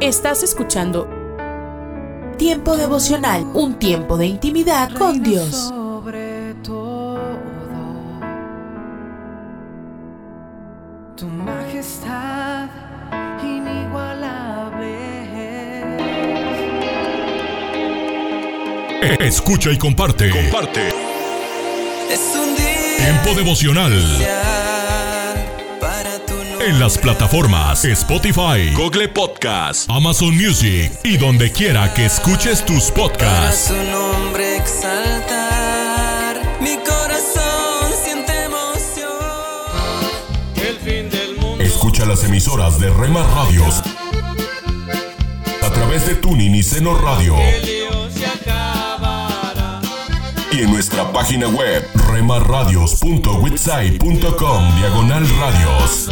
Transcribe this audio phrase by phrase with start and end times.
[0.00, 1.08] Estás escuchando
[2.38, 5.50] Tiempo devocional, un tiempo de intimidad con Dios.
[5.68, 7.20] Sobre todo,
[11.16, 12.68] tu majestad
[13.42, 14.96] inigualable.
[19.20, 20.30] Escucha y comparte.
[20.30, 20.88] Comparte.
[22.10, 23.92] Es un día Tiempo devocional.
[26.66, 33.08] En las plataformas Spotify, Google Podcast, Amazon Music y donde quiera que escuches tus Para
[33.08, 33.66] podcasts.
[33.68, 36.40] su nombre exaltar.
[36.60, 39.12] Mi corazón siente emoción.
[40.56, 41.62] El fin del mundo.
[41.62, 43.82] Escucha las emisoras de Rema Radios
[45.62, 47.36] a través de Tuning y Seno Radio
[50.50, 56.08] y en nuestra página web remarradios.witsai.com diagonal radios.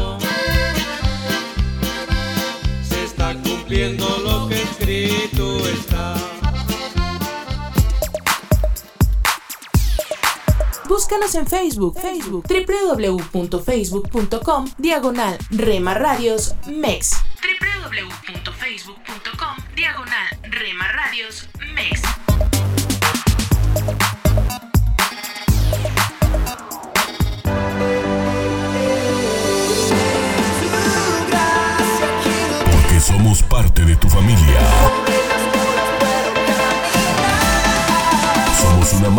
[3.73, 5.59] Cumpliendo lo que escrito.
[10.89, 17.22] Búscanos en Facebook, Facebook, www.facebook.com, diagonal Rema Radios MEX.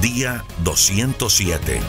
[0.00, 1.80] Día 207.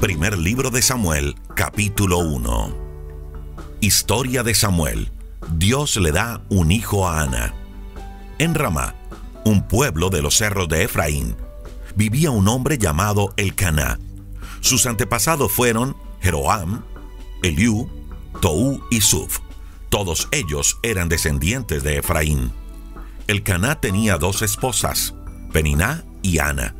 [0.00, 2.74] Primer libro de Samuel, capítulo 1.
[3.82, 5.10] Historia de Samuel.
[5.58, 7.54] Dios le da un hijo a Ana.
[8.38, 8.94] En Ramá,
[9.44, 11.36] un pueblo de los cerros de Efraín,
[11.94, 13.98] vivía un hombre llamado Elcaná.
[14.60, 16.82] Sus antepasados fueron Jeroam,
[17.42, 17.90] Eliú,
[18.40, 19.40] Tou y Suf.
[19.88, 22.52] Todos ellos eran descendientes de Efraín.
[23.26, 25.14] Elcaná tenía dos esposas,
[25.52, 26.74] Peniná y Ana.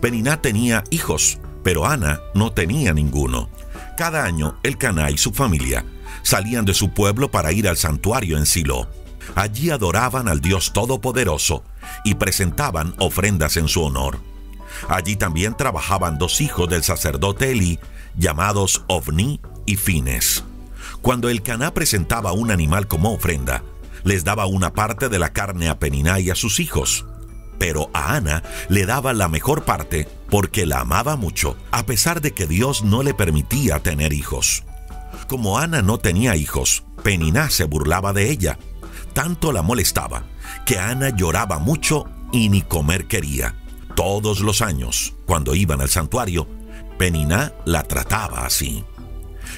[0.00, 3.48] Peniná tenía hijos, pero Ana no tenía ninguno.
[3.96, 5.84] Cada año, Elcaná y su familia
[6.22, 8.88] salían de su pueblo para ir al santuario en Silo.
[9.34, 11.64] Allí adoraban al Dios Todopoderoso
[12.04, 14.18] y presentaban ofrendas en su honor.
[14.88, 17.78] Allí también trabajaban dos hijos del sacerdote Elí,
[18.16, 20.44] llamados Ovni y Fines.
[21.06, 23.62] Cuando el Caná presentaba un animal como ofrenda,
[24.02, 27.06] les daba una parte de la carne a Peniná y a sus hijos.
[27.60, 32.32] Pero a Ana le daba la mejor parte porque la amaba mucho, a pesar de
[32.32, 34.64] que Dios no le permitía tener hijos.
[35.28, 38.58] Como Ana no tenía hijos, Peniná se burlaba de ella.
[39.12, 40.24] Tanto la molestaba
[40.64, 43.54] que Ana lloraba mucho y ni comer quería.
[43.94, 46.48] Todos los años, cuando iban al santuario,
[46.98, 48.84] Peniná la trataba así.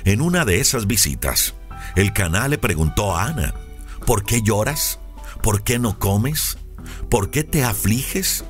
[0.09, 1.55] En una de esas visitas,
[1.95, 3.53] el Caná le preguntó a Ana,
[4.07, 5.01] ¿por qué lloras?
[5.43, 6.57] ¿Por qué no comes?
[7.11, 8.43] ¿Por qué te afliges?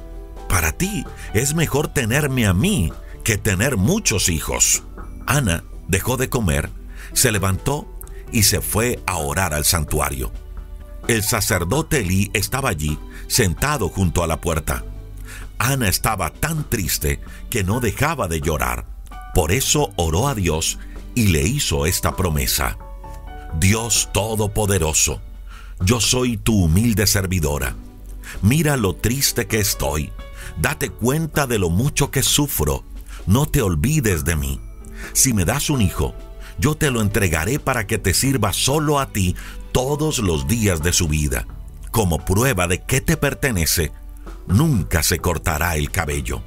[0.48, 1.04] Para ti
[1.34, 2.92] es mejor tenerme a mí
[3.24, 4.84] que tener muchos hijos.
[5.26, 6.70] Ana dejó de comer,
[7.12, 7.92] se levantó
[8.30, 10.30] y se fue a orar al santuario.
[11.08, 14.84] El sacerdote Elí estaba allí, sentado junto a la puerta.
[15.58, 17.20] Ana estaba tan triste
[17.50, 18.86] que no dejaba de llorar.
[19.34, 20.78] Por eso oró a Dios
[21.18, 22.78] y le hizo esta promesa.
[23.58, 25.20] Dios Todopoderoso,
[25.80, 27.74] yo soy tu humilde servidora.
[28.40, 30.12] Mira lo triste que estoy.
[30.60, 32.84] Date cuenta de lo mucho que sufro.
[33.26, 34.60] No te olvides de mí.
[35.12, 36.14] Si me das un hijo,
[36.60, 39.34] yo te lo entregaré para que te sirva solo a ti
[39.72, 41.48] todos los días de su vida.
[41.90, 43.90] Como prueba de que te pertenece,
[44.46, 46.42] nunca se cortará el cabello.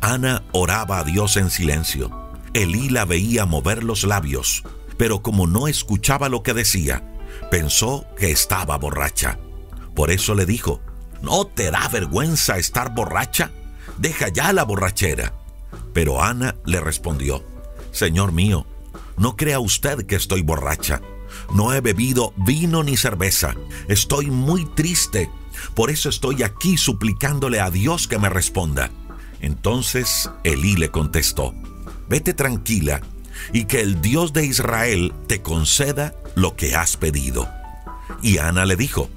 [0.00, 2.27] Ana oraba a Dios en silencio.
[2.54, 4.62] Elí la veía mover los labios,
[4.96, 7.14] pero como no escuchaba lo que decía,
[7.50, 9.38] pensó que estaba borracha.
[9.94, 10.80] Por eso le dijo,
[11.22, 13.50] ¿no te da vergüenza estar borracha?
[13.98, 15.34] Deja ya la borrachera.
[15.92, 17.44] Pero Ana le respondió,
[17.92, 18.66] Señor mío,
[19.16, 21.02] no crea usted que estoy borracha.
[21.52, 23.54] No he bebido vino ni cerveza.
[23.88, 25.30] Estoy muy triste.
[25.74, 28.90] Por eso estoy aquí suplicándole a Dios que me responda.
[29.40, 31.54] Entonces Elí le contestó,
[32.08, 33.00] Vete tranquila
[33.52, 37.48] y que el Dios de Israel te conceda lo que has pedido.
[38.22, 39.10] Y Ana le dijo,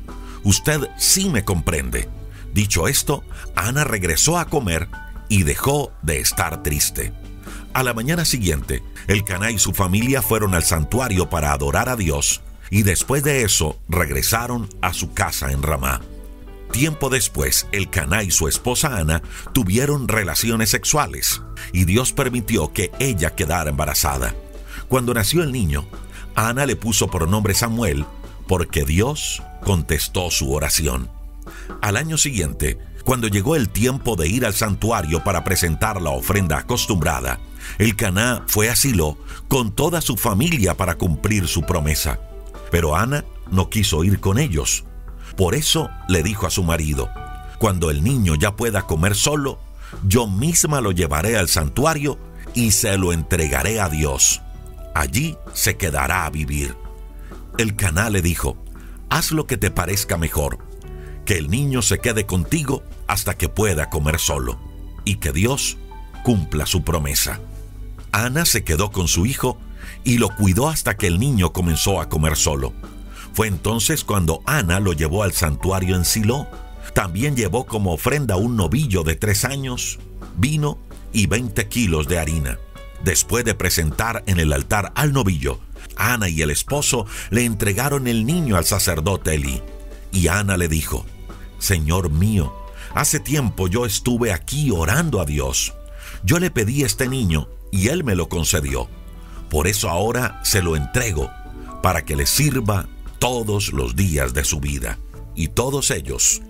[0.43, 2.09] Usted sí me comprende.
[2.53, 3.23] Dicho esto,
[3.55, 4.89] Ana regresó a comer
[5.29, 7.13] y dejó de estar triste.
[7.73, 11.95] A la mañana siguiente, el Caná y su familia fueron al santuario para adorar a
[11.95, 16.01] Dios y después de eso regresaron a su casa en Ramá.
[16.71, 19.21] Tiempo después, el Caná y su esposa Ana
[19.53, 21.41] tuvieron relaciones sexuales
[21.73, 24.33] y Dios permitió que ella quedara embarazada.
[24.87, 25.85] Cuando nació el niño,
[26.33, 28.05] Ana le puso por nombre Samuel
[28.47, 31.09] porque Dios contestó su oración.
[31.81, 36.57] Al año siguiente, cuando llegó el tiempo de ir al santuario para presentar la ofrenda
[36.57, 37.39] acostumbrada,
[37.79, 39.17] el Caná fue a Silo
[39.49, 42.19] con toda su familia para cumplir su promesa.
[42.71, 44.85] Pero Ana no quiso ir con ellos.
[45.41, 47.09] Por eso le dijo a su marido,
[47.57, 49.57] cuando el niño ya pueda comer solo,
[50.03, 52.19] yo misma lo llevaré al santuario
[52.53, 54.39] y se lo entregaré a Dios.
[54.93, 56.75] Allí se quedará a vivir.
[57.57, 58.55] El Caná le dijo,
[59.09, 60.59] haz lo que te parezca mejor,
[61.25, 64.59] que el niño se quede contigo hasta que pueda comer solo,
[65.05, 65.79] y que Dios
[66.23, 67.39] cumpla su promesa.
[68.11, 69.57] Ana se quedó con su hijo
[70.03, 72.73] y lo cuidó hasta que el niño comenzó a comer solo.
[73.33, 76.47] Fue entonces cuando Ana lo llevó al santuario en Silo.
[76.93, 79.99] También llevó como ofrenda un novillo de tres años,
[80.35, 80.77] vino
[81.13, 82.59] y 20 kilos de harina.
[83.03, 85.59] Después de presentar en el altar al novillo,
[85.95, 89.61] Ana y el esposo le entregaron el niño al sacerdote Eli.
[90.11, 91.05] Y Ana le dijo,
[91.59, 92.53] Señor mío,
[92.93, 95.73] hace tiempo yo estuve aquí orando a Dios.
[96.23, 98.89] Yo le pedí este niño y él me lo concedió.
[99.49, 101.29] Por eso ahora se lo entrego,
[101.81, 102.87] para que le sirva
[103.21, 104.97] todos los días de su vida.
[105.35, 106.41] Y todos ellos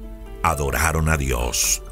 [0.41, 1.83] adoraron a Dios.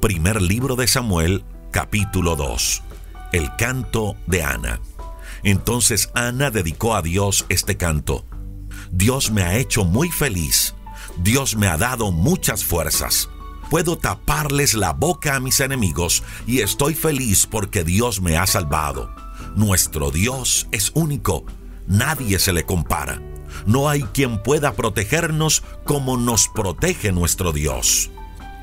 [0.00, 2.84] Primer libro de Samuel, capítulo 2.
[3.32, 4.80] El canto de Ana.
[5.42, 8.24] Entonces Ana dedicó a Dios este canto.
[8.92, 10.76] Dios me ha hecho muy feliz.
[11.18, 13.28] Dios me ha dado muchas fuerzas.
[13.70, 19.12] Puedo taparles la boca a mis enemigos y estoy feliz porque Dios me ha salvado.
[19.56, 21.44] Nuestro Dios es único.
[21.88, 23.20] Nadie se le compara.
[23.64, 28.10] No hay quien pueda protegernos como nos protege nuestro Dios.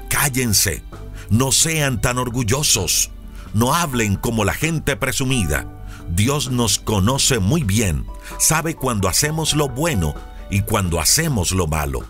[0.10, 0.84] Cállense.
[1.30, 3.10] No sean tan orgullosos.
[3.54, 5.68] No hablen como la gente presumida.
[6.10, 8.06] Dios nos conoce muy bien,
[8.38, 10.14] sabe cuando hacemos lo bueno
[10.50, 12.02] y cuando hacemos lo malo.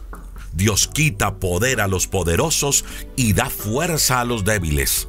[0.52, 2.86] Dios quita poder a los poderosos
[3.16, 5.08] y da fuerza a los débiles.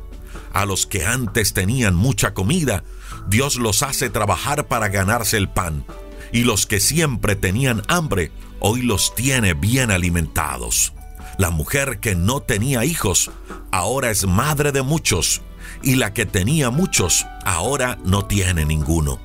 [0.52, 2.84] A los que antes tenían mucha comida,
[3.28, 5.84] Dios los hace trabajar para ganarse el pan.
[6.34, 10.92] Y los que siempre tenían hambre, hoy los tiene bien alimentados.
[11.38, 13.30] La mujer que no tenía hijos,
[13.70, 15.42] ahora es madre de muchos
[15.80, 19.20] y la que tenía muchos ahora no tiene ninguno.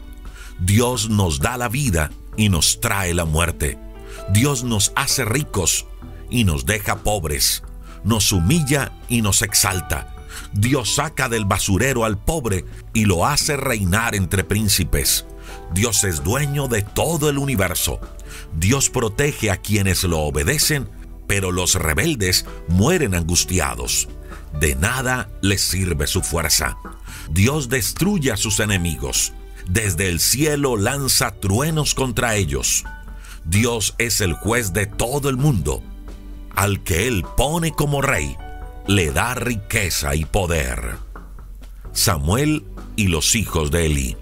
[0.60, 3.80] Dios nos da la vida y nos trae la muerte.
[4.32, 5.88] Dios nos hace ricos
[6.30, 7.64] y nos deja pobres.
[8.04, 10.14] Nos humilla y nos exalta.
[10.54, 15.26] Dios saca del basurero al pobre y lo hace reinar entre príncipes.
[15.74, 18.00] Dios es dueño de todo el universo.
[18.56, 20.90] Dios protege a quienes lo obedecen,
[21.28, 24.08] pero los rebeldes mueren angustiados
[24.54, 26.78] de nada les sirve su fuerza.
[27.30, 29.34] Dios destruye a sus enemigos.
[29.68, 32.84] Desde el cielo lanza truenos contra ellos.
[33.46, 35.84] Dios es el juez de todo el mundo.
[36.56, 38.36] Al que Él pone como rey,
[38.88, 40.96] le da riqueza y poder.
[41.94, 44.18] Samuel y los hijos de Eli.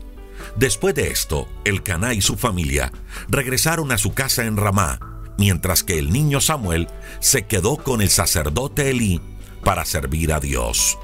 [0.57, 2.91] Después de esto, el Caná y su familia
[3.29, 4.99] regresaron a su casa en Ramá,
[5.37, 6.87] mientras que el niño Samuel
[7.19, 9.21] se quedó con el sacerdote Elí
[9.63, 10.97] para servir a Dios.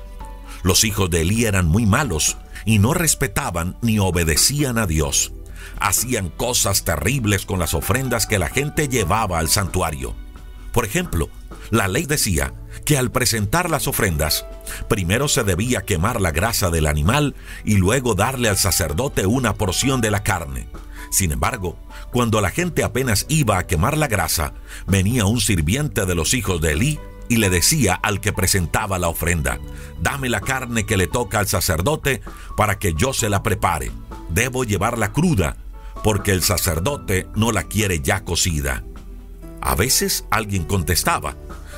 [0.63, 5.33] Los hijos de Elí eran muy malos y no respetaban ni obedecían a Dios.
[5.79, 10.15] Hacían cosas terribles con las ofrendas que la gente llevaba al santuario.
[10.72, 11.29] Por ejemplo,
[11.74, 12.53] la ley decía
[12.86, 14.46] que al presentar las ofrendas,
[14.88, 17.34] primero se debía quemar la grasa del animal
[17.65, 20.68] y luego darle al sacerdote una porción de la carne.
[21.10, 21.75] Sin embargo,
[22.12, 24.53] cuando la gente apenas iba a quemar la grasa,
[24.86, 29.08] venía un sirviente de los hijos de Elí y le decía al que presentaba la
[29.08, 29.58] ofrenda,
[30.00, 32.22] dame la carne que le toca al sacerdote
[32.56, 33.92] para que yo se la prepare.
[34.30, 35.58] Debo llevarla cruda,
[36.03, 38.84] porque el sacerdote no la quiere ya cocida.
[39.60, 41.36] A veces alguien contestaba,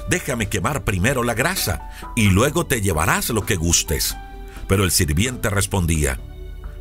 [0.09, 4.15] déjame quemar primero la grasa y luego te llevarás lo que gustes.
[4.67, 6.19] Pero el sirviente respondía,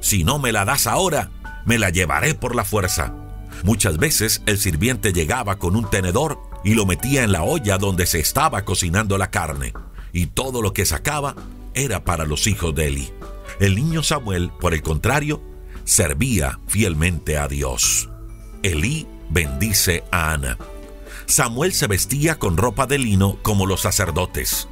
[0.01, 1.31] si no me la das ahora,
[1.65, 3.15] me la llevaré por la fuerza.
[3.63, 8.07] Muchas veces el sirviente llegaba con un tenedor y lo metía en la olla donde
[8.07, 9.73] se estaba cocinando la carne,
[10.13, 11.35] y todo lo que sacaba
[11.75, 13.13] era para los hijos de Eli.
[13.61, 15.43] El niño Samuel, por el contrario,
[15.85, 18.09] servía fielmente a Dios.
[18.63, 20.59] Elí bendice a Ana.
[21.27, 24.69] Samuel se vestía con ropa de lino como los sacerdotes.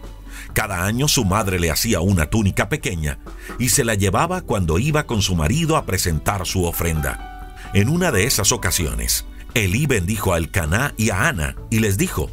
[0.52, 3.18] Cada año su madre le hacía una túnica pequeña
[3.58, 7.56] y se la llevaba cuando iba con su marido a presentar su ofrenda.
[7.72, 12.30] En una de esas ocasiones, Elí bendijo a Elcaná y a Ana y les dijo,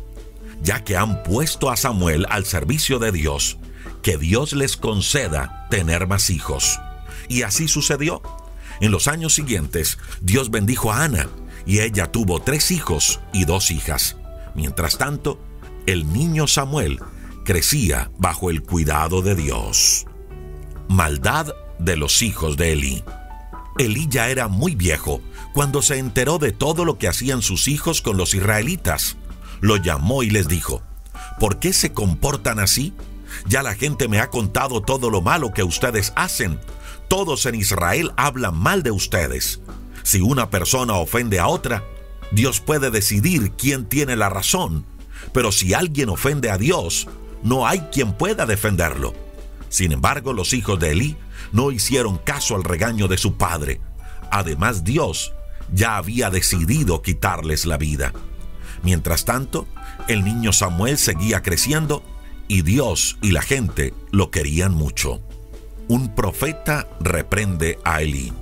[0.62, 3.58] ya que han puesto a Samuel al servicio de Dios,
[4.04, 6.80] que Dios les conceda tener más hijos.
[7.30, 8.22] Y así sucedió.
[8.82, 11.28] En los años siguientes, Dios bendijo a Ana
[11.70, 14.18] y ella tuvo tres hijos y dos hijas.
[14.56, 15.40] Mientras tanto,
[15.86, 17.00] el niño Samuel
[17.46, 20.08] crecía bajo el cuidado de Dios.
[20.88, 23.04] Maldad de los hijos de Elí.
[23.78, 25.22] Elí ya era muy viejo
[25.54, 29.18] cuando se enteró de todo lo que hacían sus hijos con los israelitas.
[29.62, 30.82] Lo llamó y les dijo,
[31.40, 32.96] ¿por qué se comportan así?
[33.46, 36.60] Ya la gente me ha contado todo lo malo que ustedes hacen.
[37.10, 39.62] Todos en Israel hablan mal de ustedes.
[40.04, 41.84] Si una persona ofende a otra,
[42.32, 44.86] Dios puede decidir quién tiene la razón.
[45.34, 47.08] Pero si alguien ofende a Dios,
[47.44, 49.14] no hay quien pueda defenderlo.
[49.70, 51.18] Sin embargo, los hijos de Elí
[51.52, 53.82] no hicieron caso al regaño de su padre.
[54.32, 55.34] Además, Dios
[55.74, 58.14] ya había decidido quitarles la vida.
[58.84, 59.68] Mientras tanto,
[60.08, 62.04] el niño Samuel seguía creciendo
[62.48, 65.22] y Dios y la gente lo querían mucho.
[65.88, 68.34] Un profeta reprende a Elí.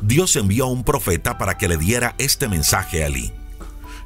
[0.00, 3.32] Dios envió a un profeta para que le diera este mensaje a Elí.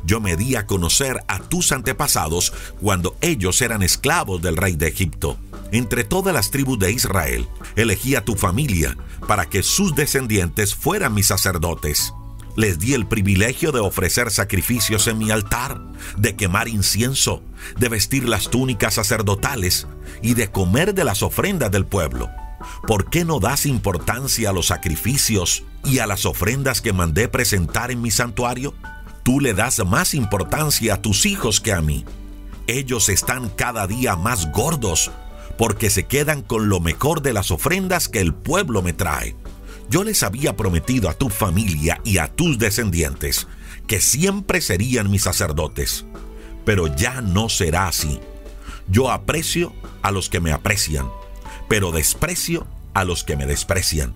[0.04, 4.88] Yo me di a conocer a tus antepasados cuando ellos eran esclavos del rey de
[4.88, 5.38] Egipto.
[5.70, 7.46] Entre todas las tribus de Israel,
[7.76, 8.96] elegí a tu familia
[9.28, 12.12] para que sus descendientes fueran mis sacerdotes.
[12.56, 15.80] Les di el privilegio de ofrecer sacrificios en mi altar,
[16.18, 17.42] de quemar incienso,
[17.78, 19.86] de vestir las túnicas sacerdotales
[20.20, 22.28] y de comer de las ofrendas del pueblo.
[22.86, 27.90] ¿Por qué no das importancia a los sacrificios y a las ofrendas que mandé presentar
[27.90, 28.74] en mi santuario?
[29.22, 32.04] Tú le das más importancia a tus hijos que a mí.
[32.66, 35.10] Ellos están cada día más gordos
[35.58, 39.36] porque se quedan con lo mejor de las ofrendas que el pueblo me trae.
[39.90, 43.46] Yo les había prometido a tu familia y a tus descendientes
[43.86, 46.06] que siempre serían mis sacerdotes,
[46.64, 48.20] pero ya no será así.
[48.88, 51.08] Yo aprecio a los que me aprecian,
[51.72, 54.12] pero desprecio a los que me desprecian.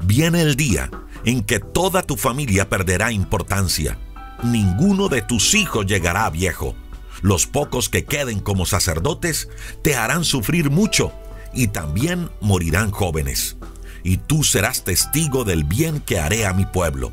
[0.00, 0.90] Viene el día
[1.26, 3.98] en que toda tu familia perderá importancia.
[4.42, 6.74] Ninguno de tus hijos llegará viejo.
[7.20, 9.50] Los pocos que queden como sacerdotes
[9.82, 11.12] te harán sufrir mucho
[11.52, 13.58] y también morirán jóvenes
[14.02, 17.12] y tú serás testigo del bien que haré a mi pueblo.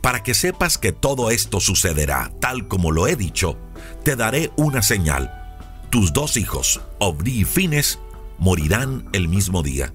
[0.00, 3.58] Para que sepas que todo esto sucederá tal como lo he dicho,
[4.04, 5.34] te daré una señal.
[5.90, 7.98] Tus dos hijos, Obri y Fines,
[8.40, 9.94] morirán el mismo día.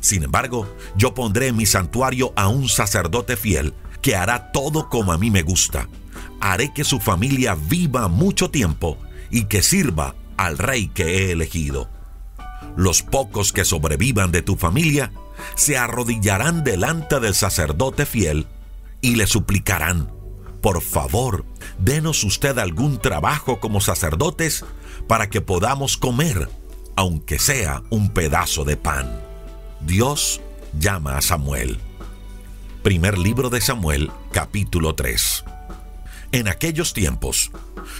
[0.00, 5.12] Sin embargo, yo pondré en mi santuario a un sacerdote fiel que hará todo como
[5.12, 5.88] a mí me gusta.
[6.40, 8.98] Haré que su familia viva mucho tiempo
[9.30, 11.88] y que sirva al rey que he elegido.
[12.76, 15.12] Los pocos que sobrevivan de tu familia
[15.54, 18.46] se arrodillarán delante del sacerdote fiel
[19.00, 20.10] y le suplicarán,
[20.62, 21.44] por favor,
[21.78, 24.64] denos usted algún trabajo como sacerdotes
[25.08, 26.48] para que podamos comer,
[26.96, 29.20] aunque sea un pedazo de pan.
[29.80, 30.40] Dios
[30.78, 31.78] llama a Samuel.
[32.82, 35.44] Primer libro de Samuel, capítulo 3.
[36.32, 37.50] En aquellos tiempos,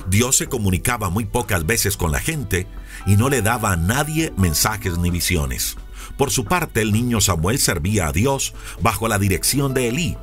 [0.08, 2.66] Dios se comunicaba muy pocas veces con la gente
[3.06, 5.76] y no le daba a nadie mensajes ni visiones.
[6.16, 10.16] Por su parte, el niño Samuel servía a Dios bajo la dirección de Elí,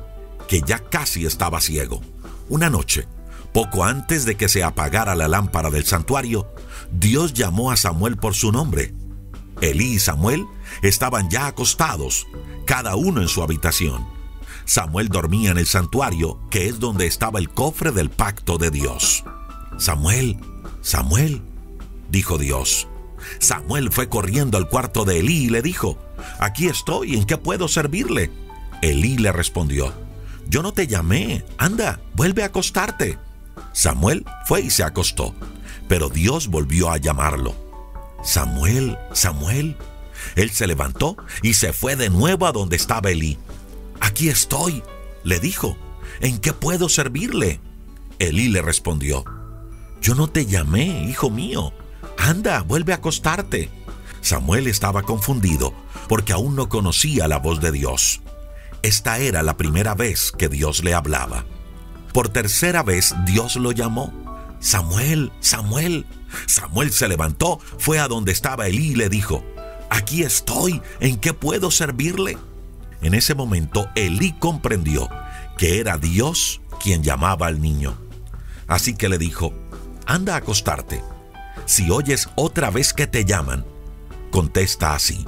[0.48, 2.00] que ya casi estaba ciego.
[2.48, 3.06] Una noche,
[3.52, 6.52] poco antes de que se apagara la lámpara del santuario,
[6.92, 8.94] Dios llamó a Samuel por su nombre.
[9.60, 10.46] Elí y Samuel
[10.82, 12.26] estaban ya acostados,
[12.66, 14.06] cada uno en su habitación.
[14.64, 19.24] Samuel dormía en el santuario, que es donde estaba el cofre del pacto de Dios.
[19.78, 20.38] Samuel,
[20.80, 21.42] Samuel,
[22.10, 22.86] dijo Dios.
[23.38, 25.98] Samuel fue corriendo al cuarto de Elí y le dijo,
[26.38, 28.30] Aquí estoy, ¿en qué puedo servirle?
[28.82, 29.92] Elí le respondió,
[30.48, 33.18] Yo no te llamé, anda, vuelve a acostarte.
[33.72, 35.34] Samuel fue y se acostó.
[35.90, 37.52] Pero Dios volvió a llamarlo.
[38.22, 39.76] Samuel, Samuel.
[40.36, 43.38] Él se levantó y se fue de nuevo a donde estaba Elí.
[44.00, 44.84] Aquí estoy,
[45.24, 45.76] le dijo.
[46.20, 47.58] ¿En qué puedo servirle?
[48.20, 49.24] Elí le respondió,
[50.00, 51.72] Yo no te llamé, hijo mío.
[52.18, 53.68] Anda, vuelve a acostarte.
[54.20, 55.74] Samuel estaba confundido
[56.08, 58.20] porque aún no conocía la voz de Dios.
[58.82, 61.46] Esta era la primera vez que Dios le hablaba.
[62.12, 64.29] Por tercera vez Dios lo llamó.
[64.60, 66.06] Samuel, Samuel.
[66.46, 69.44] Samuel se levantó, fue a donde estaba Elí y le dijo,
[69.90, 72.38] Aquí estoy, ¿en qué puedo servirle?
[73.02, 75.08] En ese momento Elí comprendió
[75.58, 77.96] que era Dios quien llamaba al niño.
[78.68, 79.52] Así que le dijo,
[80.06, 81.02] anda a acostarte.
[81.66, 83.64] Si oyes otra vez que te llaman,
[84.30, 85.26] contesta así,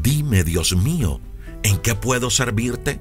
[0.00, 1.20] dime Dios mío,
[1.62, 3.00] ¿en qué puedo servirte?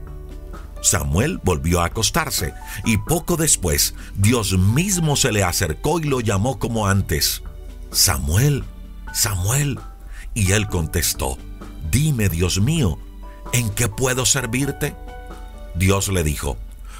[0.83, 2.53] Samuel volvió a acostarse
[2.85, 7.41] y poco después Dios mismo se le acercó y lo llamó como antes.
[7.91, 8.63] Samuel,
[9.13, 9.79] Samuel.
[10.33, 11.37] Y él contestó,
[11.89, 12.99] dime Dios mío,
[13.53, 14.95] ¿en qué puedo servirte?
[15.75, 16.57] Dios le dijo,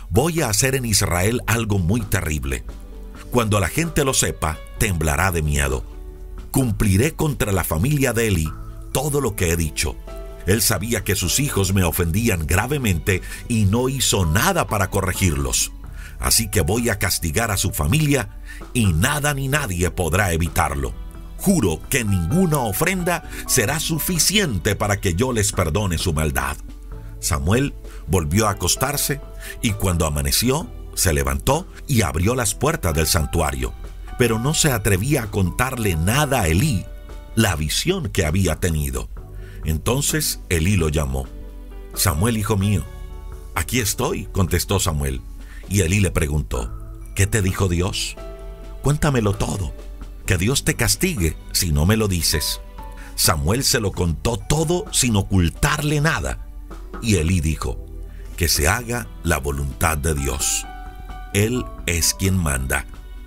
[0.09, 2.63] voy a hacer en Israel algo muy terrible.
[3.31, 5.83] Cuando la gente lo sepa, temblará de miedo.
[6.51, 8.49] Cumpliré contra la familia de Eli
[8.93, 9.97] todo lo que he dicho.
[10.45, 15.71] Él sabía que sus hijos me ofendían gravemente y no hizo nada para corregirlos.
[16.19, 18.29] Así que voy a castigar a su familia
[18.73, 20.93] y nada ni nadie podrá evitarlo.
[21.37, 26.55] Juro que ninguna ofrenda será suficiente para que yo les perdone su maldad.
[27.19, 27.73] Samuel
[28.07, 29.19] volvió a acostarse
[29.61, 33.73] y cuando amaneció, se levantó y abrió las puertas del santuario,
[34.17, 36.85] pero no se atrevía a contarle nada a Elí
[37.35, 39.09] la visión que había tenido.
[39.65, 41.25] Entonces Elí lo llamó.
[41.93, 42.83] Samuel, hijo mío.
[43.55, 45.21] Aquí estoy, contestó Samuel.
[45.69, 46.71] Y Elí le preguntó,
[47.15, 48.15] ¿qué te dijo Dios?
[48.81, 49.73] Cuéntamelo todo.
[50.25, 52.61] Que Dios te castigue si no me lo dices.
[53.15, 56.47] Samuel se lo contó todo sin ocultarle nada.
[57.01, 57.85] Y Elí dijo,
[58.37, 60.65] que se haga la voluntad de Dios.
[61.33, 62.85] Él es quien manda.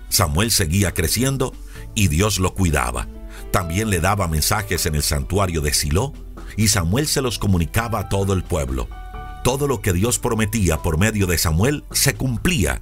[0.09, 1.53] Samuel seguía creciendo
[1.95, 3.07] y Dios lo cuidaba.
[3.51, 6.13] También le daba mensajes en el santuario de Silo
[6.57, 8.89] y Samuel se los comunicaba a todo el pueblo.
[9.43, 12.81] Todo lo que Dios prometía por medio de Samuel se cumplía.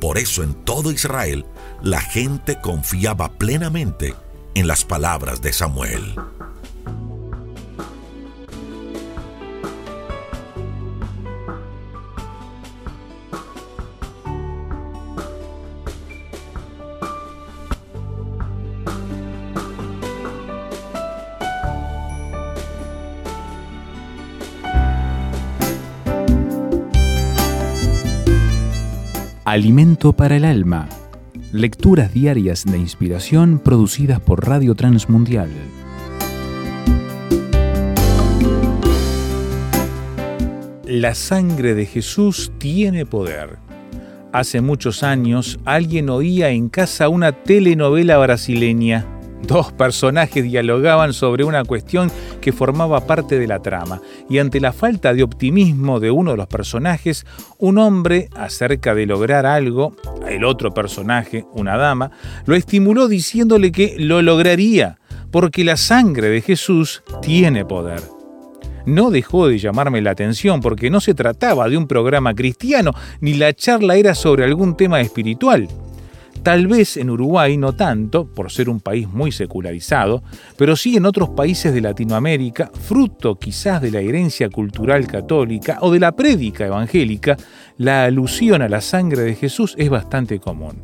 [0.00, 1.46] Por eso en todo Israel
[1.80, 4.14] la gente confiaba plenamente
[4.54, 6.14] en las palabras de Samuel.
[29.52, 30.88] Alimento para el alma.
[31.52, 35.50] Lecturas diarias de inspiración producidas por Radio Transmundial.
[40.86, 43.58] La sangre de Jesús tiene poder.
[44.32, 49.04] Hace muchos años alguien oía en casa una telenovela brasileña
[49.42, 54.00] Dos personajes dialogaban sobre una cuestión que formaba parte de la trama,
[54.30, 57.26] y ante la falta de optimismo de uno de los personajes,
[57.58, 59.96] un hombre, acerca de lograr algo,
[60.28, 62.12] el otro personaje, una dama,
[62.46, 64.98] lo estimuló diciéndole que lo lograría,
[65.32, 68.00] porque la sangre de Jesús tiene poder.
[68.86, 73.34] No dejó de llamarme la atención porque no se trataba de un programa cristiano, ni
[73.34, 75.68] la charla era sobre algún tema espiritual.
[76.42, 80.24] Tal vez en Uruguay no tanto, por ser un país muy secularizado,
[80.56, 85.92] pero sí en otros países de Latinoamérica, fruto quizás de la herencia cultural católica o
[85.92, 87.36] de la prédica evangélica,
[87.78, 90.82] la alusión a la sangre de Jesús es bastante común.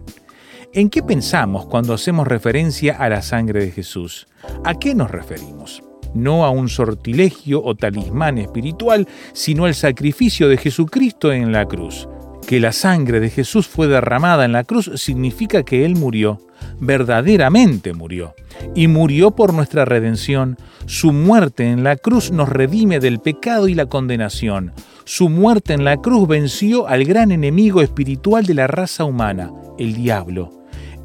[0.72, 4.28] ¿En qué pensamos cuando hacemos referencia a la sangre de Jesús?
[4.64, 5.82] ¿A qué nos referimos?
[6.14, 12.06] No a un sortilegio o talismán espiritual, sino al sacrificio de Jesucristo en la cruz
[12.48, 16.40] que la sangre de Jesús fue derramada en la cruz significa que Él murió,
[16.80, 18.34] verdaderamente murió,
[18.74, 20.56] y murió por nuestra redención.
[20.86, 24.72] Su muerte en la cruz nos redime del pecado y la condenación.
[25.04, 29.92] Su muerte en la cruz venció al gran enemigo espiritual de la raza humana, el
[29.92, 30.57] diablo.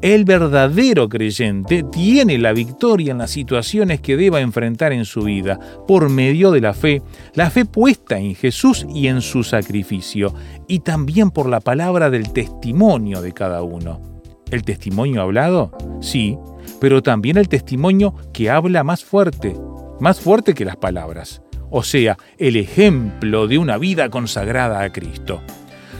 [0.04, 5.58] El verdadero creyente tiene la victoria en las situaciones que deba enfrentar en su vida
[5.88, 7.00] por medio de la fe,
[7.32, 10.34] la fe puesta en Jesús y en su sacrificio,
[10.68, 14.20] y también por la palabra del testimonio de cada uno.
[14.50, 15.72] ¿El testimonio hablado?
[16.02, 16.36] Sí,
[16.82, 19.56] pero también el testimonio que habla más fuerte,
[20.00, 21.40] más fuerte que las palabras,
[21.70, 25.40] o sea, el ejemplo de una vida consagrada a Cristo.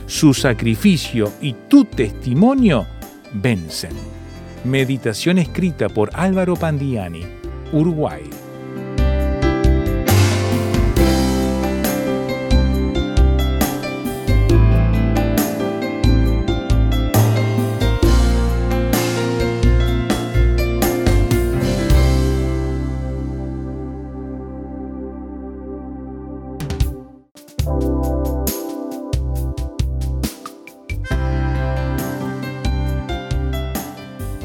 [0.05, 2.85] Su sacrificio y tu testimonio
[3.35, 3.91] vencen.
[4.63, 7.23] Meditación escrita por Álvaro Pandiani,
[7.71, 8.44] Uruguay.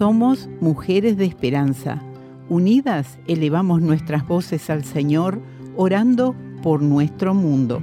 [0.00, 2.02] Somos mujeres de esperanza.
[2.48, 5.42] Unidas elevamos nuestras voces al Señor,
[5.76, 7.82] orando por nuestro mundo.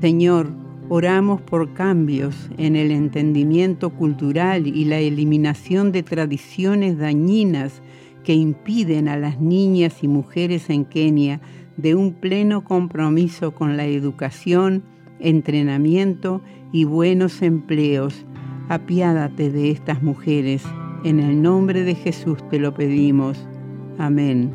[0.00, 0.48] Señor,
[0.88, 7.82] oramos por cambios en el entendimiento cultural y la eliminación de tradiciones dañinas
[8.24, 11.42] que impiden a las niñas y mujeres en Kenia
[11.76, 14.82] de un pleno compromiso con la educación,
[15.20, 16.40] entrenamiento
[16.72, 18.24] y buenos empleos.
[18.68, 20.62] Apiádate de estas mujeres.
[21.04, 23.46] En el nombre de Jesús te lo pedimos.
[23.98, 24.50] Amén.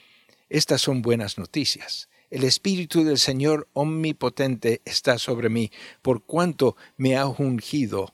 [0.50, 2.10] Estas son buenas noticias.
[2.32, 8.12] El Espíritu del Señor Omnipotente está sobre mí, por cuanto me ha ungido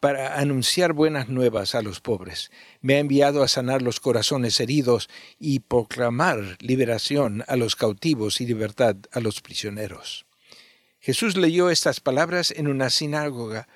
[0.00, 2.50] para anunciar buenas nuevas a los pobres.
[2.80, 8.46] Me ha enviado a sanar los corazones heridos y proclamar liberación a los cautivos y
[8.46, 10.26] libertad a los prisioneros.
[11.04, 13.68] Jesús leyó estas palabras en una sinagoga,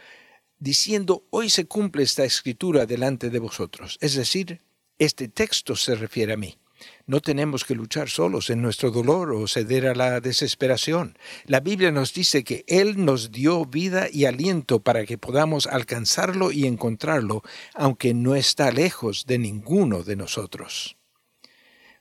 [0.59, 3.99] diciendo, hoy se cumple esta escritura delante de vosotros.
[4.01, 4.63] Es decir,
[4.99, 6.57] este texto se refiere a mí.
[7.05, 11.19] No tenemos que luchar solos en nuestro dolor o ceder a la desesperación.
[11.45, 16.51] La Biblia nos dice que Él nos dio vida y aliento para que podamos alcanzarlo
[16.51, 17.43] y encontrarlo,
[17.75, 20.97] aunque no está lejos de ninguno de nosotros.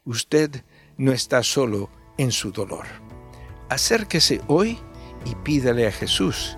[0.06, 0.64] Usted
[0.96, 2.86] no está solo en su dolor.
[3.68, 4.80] Acérquese hoy
[5.30, 6.58] y pídale a Jesús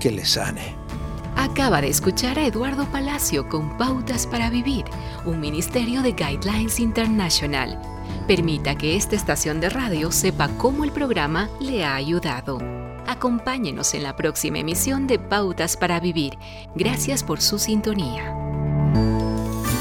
[0.00, 0.74] que le sane.
[1.36, 4.84] Acaba de escuchar a Eduardo Palacio con Pautas para Vivir,
[5.24, 7.78] un ministerio de Guidelines International.
[8.26, 12.58] Permita que esta estación de radio sepa cómo el programa le ha ayudado.
[13.06, 16.38] Acompáñenos en la próxima emisión de Pautas para Vivir.
[16.74, 18.34] Gracias por su sintonía.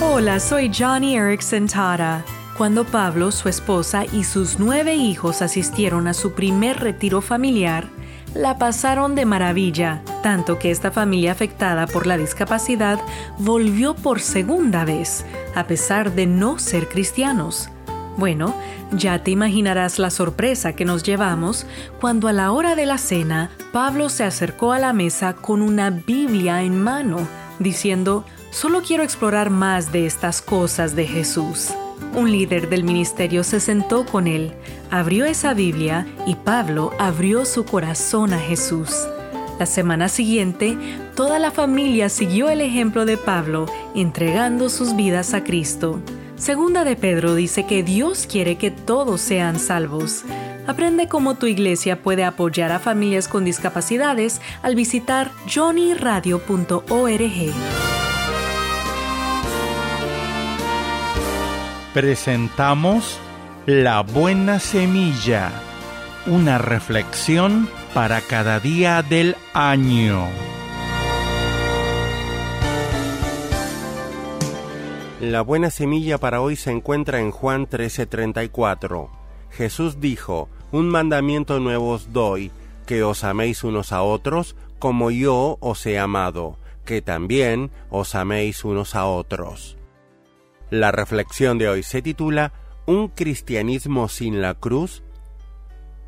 [0.01, 2.23] Hola, soy Johnny Erickson Tara.
[2.57, 7.89] Cuando Pablo, su esposa y sus nueve hijos asistieron a su primer retiro familiar,
[8.35, 12.99] la pasaron de maravilla, tanto que esta familia afectada por la discapacidad
[13.39, 17.69] volvió por segunda vez, a pesar de no ser cristianos.
[18.17, 18.53] Bueno,
[18.91, 21.65] ya te imaginarás la sorpresa que nos llevamos
[21.99, 25.89] cuando a la hora de la cena Pablo se acercó a la mesa con una
[25.89, 27.27] Biblia en mano,
[27.59, 31.73] diciendo, solo quiero explorar más de estas cosas de Jesús.
[32.15, 34.53] Un líder del ministerio se sentó con él,
[34.89, 39.05] abrió esa Biblia y Pablo abrió su corazón a Jesús.
[39.59, 40.77] La semana siguiente,
[41.15, 45.99] toda la familia siguió el ejemplo de Pablo, entregando sus vidas a Cristo.
[46.37, 50.23] Segunda de Pedro dice que Dios quiere que todos sean salvos.
[50.67, 57.94] Aprende cómo tu iglesia puede apoyar a familias con discapacidades al visitar johnnyradio.org.
[61.95, 63.17] Presentamos
[63.65, 65.49] La Buena Semilla,
[66.25, 70.27] una reflexión para cada día del año.
[75.21, 79.09] La buena semilla para hoy se encuentra en Juan 13:34.
[79.51, 82.51] Jesús dijo, Un mandamiento nuevo os doy,
[82.85, 88.65] que os améis unos a otros como yo os he amado, que también os améis
[88.65, 89.77] unos a otros.
[90.69, 92.53] La reflexión de hoy se titula
[92.85, 95.03] ¿Un cristianismo sin la cruz?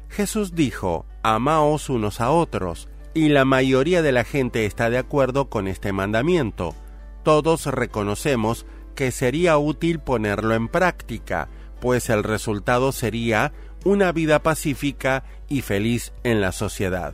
[0.10, 5.50] Jesús dijo, Amaos unos a otros, y la mayoría de la gente está de acuerdo
[5.50, 6.76] con este mandamiento.
[7.24, 8.66] Todos reconocemos
[8.96, 13.54] que sería útil ponerlo en práctica, pues el resultado sería
[13.86, 17.14] una vida pacífica y feliz en la sociedad.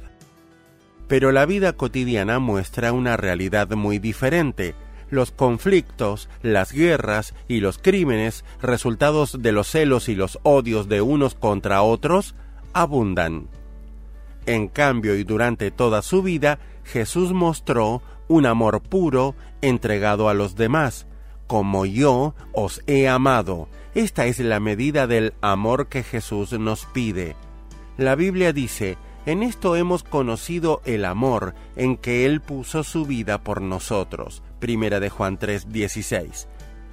[1.08, 4.76] Pero la vida cotidiana muestra una realidad muy diferente.
[5.14, 11.04] Los conflictos, las guerras y los crímenes, resultados de los celos y los odios de
[11.04, 12.34] unos contra otros,
[12.74, 13.48] abundan.
[14.48, 20.56] En cambio y durante toda su vida, Jesús mostró un amor puro entregado a los
[20.56, 21.06] demás,
[21.46, 27.36] como yo os he amado, esta es la medida del amor que Jesús nos pide.
[27.98, 28.98] La Biblia dice,
[29.28, 34.42] en esto hemos conocido el amor en que Él puso su vida por nosotros.
[34.64, 36.48] Primera de Juan 3:16.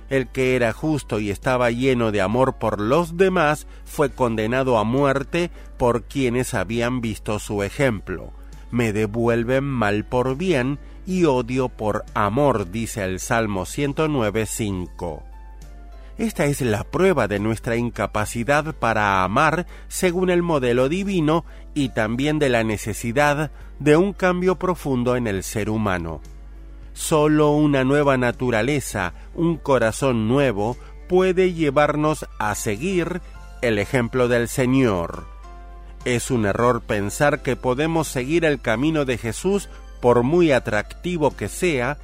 [0.09, 4.83] El que era justo y estaba lleno de amor por los demás fue condenado a
[4.83, 8.33] muerte por quienes habían visto su ejemplo.
[8.72, 15.22] Me devuelven mal por bien y odio por amor, dice el Salmo 109:5.
[16.18, 22.40] Esta es la prueba de nuestra incapacidad para amar según el modelo divino y también
[22.40, 26.20] de la necesidad de un cambio profundo en el ser humano.
[26.92, 30.76] Solo una nueva naturaleza, un corazón nuevo,
[31.09, 33.20] puede llevarnos a seguir
[33.62, 35.26] el ejemplo del Señor.
[36.05, 39.68] Es un error pensar que podemos seguir el camino de Jesús
[40.00, 41.98] por muy atractivo que sea,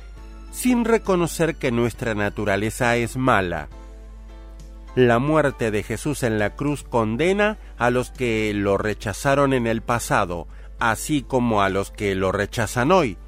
[0.52, 3.68] sin reconocer que nuestra naturaleza es mala.
[4.94, 9.82] La muerte de Jesús en la cruz condena a los que lo rechazaron en el
[9.82, 10.46] pasado,
[10.78, 13.18] así como a los que lo rechazan hoy,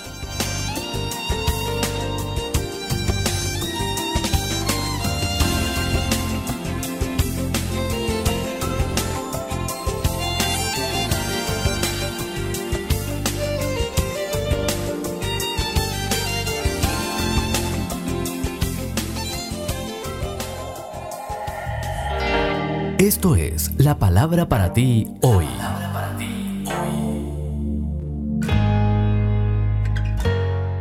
[22.99, 25.45] Esto es la palabra para ti hoy.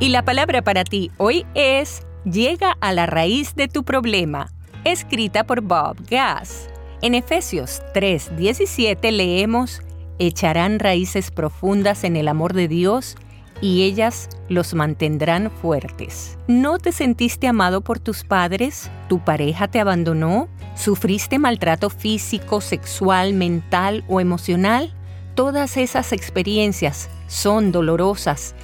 [0.01, 4.51] Y la palabra para ti hoy es Llega a la raíz de tu problema,
[4.85, 6.71] escrita por Bob Gass.
[7.03, 9.83] En Efesios 3:17 leemos,
[10.19, 13.17] Echarán raíces profundas en el amor de Dios
[13.61, 16.39] y ellas los mantendrán fuertes.
[16.47, 18.91] ¿No te sentiste amado por tus padres?
[19.09, 20.49] ¿Tu pareja te abandonó?
[20.75, 24.95] ¿Sufriste maltrato físico, sexual, mental o emocional?
[25.35, 28.55] Todas esas experiencias son dolorosas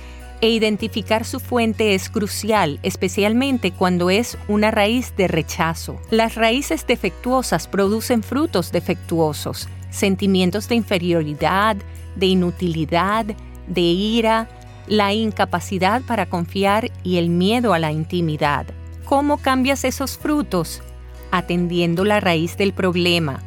[0.43, 6.01] e identificar su fuente es crucial, especialmente cuando es una raíz de rechazo.
[6.11, 11.77] Las raíces defectuosas producen frutos defectuosos, sentimientos de inferioridad,
[12.17, 13.25] de inutilidad,
[13.69, 14.49] de ira,
[14.87, 18.66] la incapacidad para confiar y el miedo a la intimidad.
[19.05, 20.83] ¿Cómo cambias esos frutos?
[21.31, 23.42] Atendiendo la raíz del problema.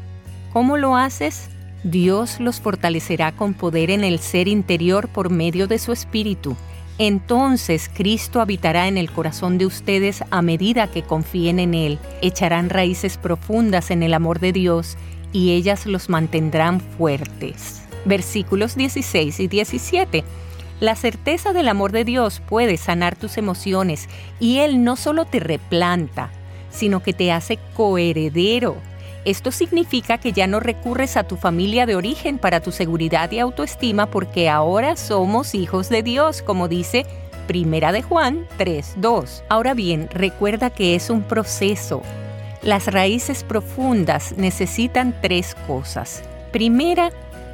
[0.53, 1.49] ¿Cómo lo haces?
[1.83, 6.55] Dios los fortalecerá con poder en el ser interior por medio de su espíritu.
[6.97, 11.99] Entonces Cristo habitará en el corazón de ustedes a medida que confíen en Él.
[12.21, 14.97] Echarán raíces profundas en el amor de Dios
[15.33, 17.81] y ellas los mantendrán fuertes.
[18.05, 20.23] Versículos 16 y 17
[20.79, 24.09] La certeza del amor de Dios puede sanar tus emociones
[24.39, 26.31] y Él no solo te replanta,
[26.69, 28.75] sino que te hace coheredero.
[29.23, 33.39] Esto significa que ya no recurres a tu familia de origen para tu seguridad y
[33.39, 37.05] autoestima porque ahora somos hijos de Dios, como dice
[37.47, 39.43] Primera de Juan 3:2.
[39.49, 42.01] Ahora bien, recuerda que es un proceso.
[42.61, 46.23] Las raíces profundas necesitan tres cosas.
[46.51, 47.11] Primera,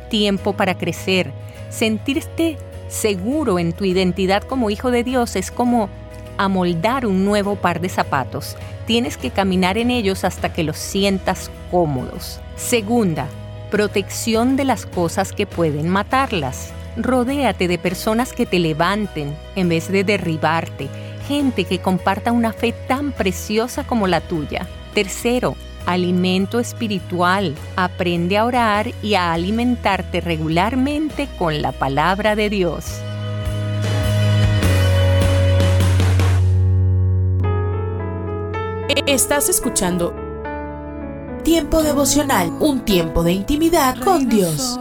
[0.10, 1.32] tiempo para crecer.
[1.70, 2.58] Sentirte
[2.92, 5.90] seguro en tu identidad como hijo de Dios es como
[6.38, 8.58] amoldar un nuevo par de zapatos.
[8.86, 12.40] Tienes que caminar en ellos hasta que los sientas cómodos.
[12.58, 13.28] Segunda,
[13.70, 16.74] protección de las cosas que pueden matarlas.
[16.98, 20.90] Rodéate de personas que te levanten en vez de derribarte,
[21.28, 24.68] gente que comparta una fe tan preciosa como la tuya.
[24.94, 27.56] Tercero, alimento espiritual.
[27.76, 33.02] Aprende a orar y a alimentarte regularmente con la palabra de Dios.
[39.06, 40.14] Estás escuchando
[41.44, 44.80] Tiempo devocional, un tiempo de intimidad con Dios.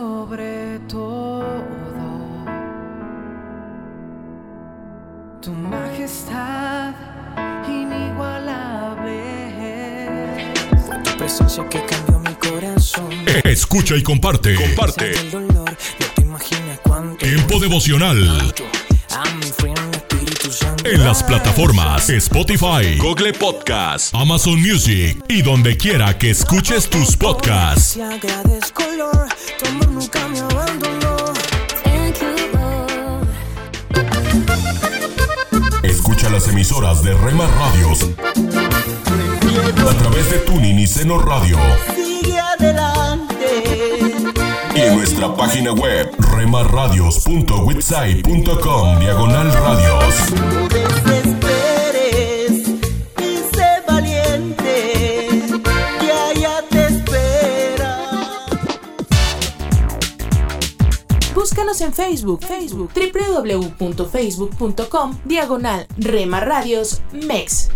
[11.40, 13.10] Presencia que cambió mi corazón.
[13.44, 14.54] Escucha y comparte.
[14.54, 15.12] Comparte.
[15.12, 17.16] El dolor, no te imaginas cuánto.
[17.24, 18.54] Tiempo devocional.
[20.84, 27.98] En las plataformas Spotify, Google Podcast, Amazon Music y donde quiera que escuches tus podcasts.
[35.82, 38.06] Escucha las emisoras de Rema Radios
[39.58, 41.56] a través de Tuning y Seno Radio
[41.94, 43.64] Sigue adelante.
[44.76, 50.14] y en nuestra página web remarradios.witsai.com diagonal radios.
[50.32, 52.68] No desesperes
[53.18, 55.28] y sé valiente.
[56.00, 57.98] Que allá te espera.
[61.34, 67.70] Búscanos en Facebook, Facebook, www.facebook.com, diagonal Rema Radios MEX.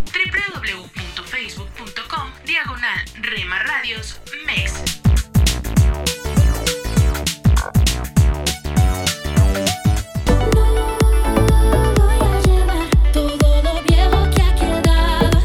[1.35, 4.73] www.facebook.com, diagonal Rema Radios MEX.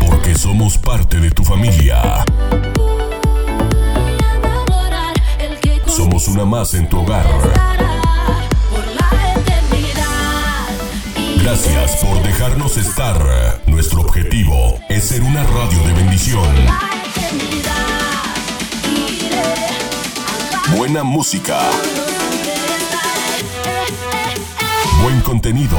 [0.06, 2.24] Porque somos parte de tu familia.
[5.86, 7.69] Somos una más en tu hogar.
[11.50, 13.60] Gracias por dejarnos estar.
[13.66, 16.46] Nuestro objetivo es ser una radio de bendición.
[20.76, 21.58] Buena música.
[25.02, 25.76] Buen contenido.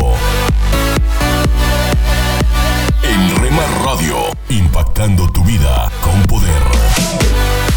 [3.03, 4.17] En Rema Radio,
[4.49, 7.70] impactando tu vida con poder.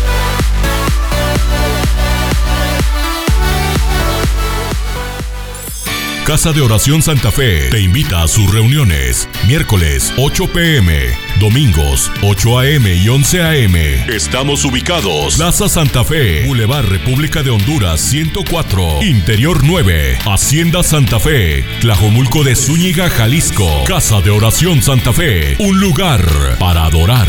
[6.27, 9.29] Casa de Oración Santa Fe te invita a sus reuniones.
[9.47, 13.77] Miércoles 8 pm, domingos 8 am y 11 am.
[14.09, 15.37] Estamos ubicados.
[15.37, 22.57] Plaza Santa Fe, Boulevard República de Honduras 104, Interior 9, Hacienda Santa Fe, Tlajomulco de
[22.57, 23.69] Zúñiga, Jalisco.
[23.87, 26.25] Casa de Oración Santa Fe, un lugar
[26.59, 27.29] para adorar.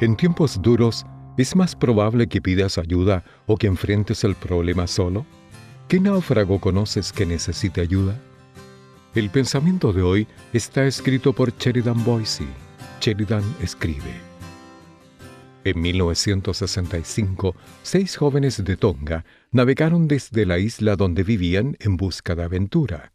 [0.00, 1.04] En tiempos duros,
[1.36, 5.26] ¿es más probable que pidas ayuda o que enfrentes el problema solo?
[5.92, 8.18] ¿Qué náufrago conoces que necesite ayuda?
[9.14, 12.46] El pensamiento de hoy está escrito por Sheridan Boise.
[12.98, 14.14] Sheridan escribe.
[15.64, 22.44] En 1965, seis jóvenes de Tonga navegaron desde la isla donde vivían en busca de
[22.44, 23.12] aventura.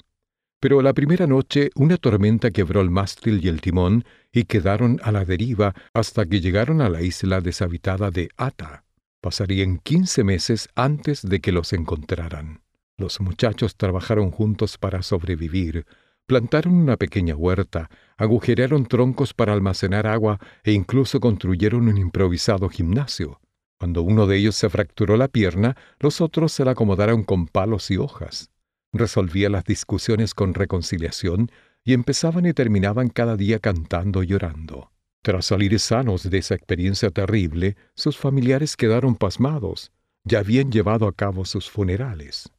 [0.59, 5.11] Pero la primera noche una tormenta quebró el mástil y el timón y quedaron a
[5.11, 8.83] la deriva hasta que llegaron a la isla deshabitada de Ata.
[9.19, 12.66] Pasarían 15 meses antes de que los encontraran.
[12.99, 15.85] Los muchachos trabajaron juntos para sobrevivir,
[16.25, 23.39] plantaron una pequeña huerta, agujerearon troncos para almacenar agua e incluso construyeron un improvisado gimnasio.
[23.79, 27.91] Cuando uno de ellos se fracturó la pierna, los otros se la acomodaron con palos
[27.91, 28.49] y hojas.
[28.91, 31.51] Resolvía las discusiones con reconciliación
[31.83, 34.91] y empezaban y terminaban cada día cantando y llorando.
[35.21, 39.91] Tras salir sanos de esa experiencia terrible, sus familiares quedaron pasmados.
[40.23, 42.49] Ya habían llevado a cabo sus funerales.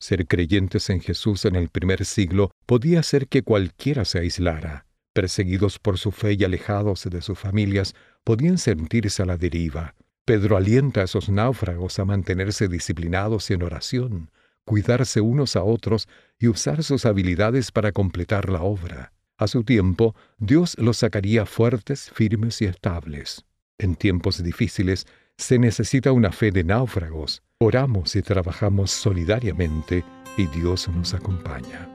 [0.00, 4.86] Ser creyentes en Jesús en el primer siglo podía hacer que cualquiera se aislara.
[5.12, 9.94] Perseguidos por su fe y alejados de sus familias, podían sentirse a la deriva.
[10.24, 14.30] Pedro alienta a esos náufragos a mantenerse disciplinados en oración,
[14.64, 16.06] cuidarse unos a otros
[16.38, 19.12] y usar sus habilidades para completar la obra.
[19.38, 23.44] A su tiempo, Dios los sacaría fuertes, firmes y estables.
[23.78, 27.42] En tiempos difíciles, se necesita una fe de náufragos.
[27.60, 30.04] Oramos y trabajamos solidariamente
[30.36, 31.88] y Dios nos acompaña.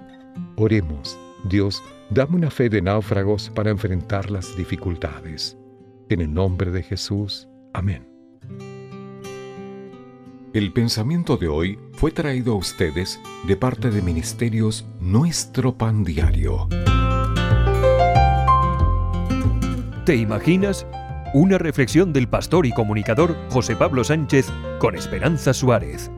[0.57, 5.57] Oremos, Dios, dame una fe de náufragos para enfrentar las dificultades.
[6.09, 7.47] En el nombre de Jesús.
[7.73, 8.05] Amén.
[10.53, 16.67] El pensamiento de hoy fue traído a ustedes de parte de Ministerios Nuestro Pan Diario.
[20.05, 20.85] ¿Te imaginas?
[21.35, 26.11] Una reflexión del pastor y comunicador José Pablo Sánchez con Esperanza Suárez.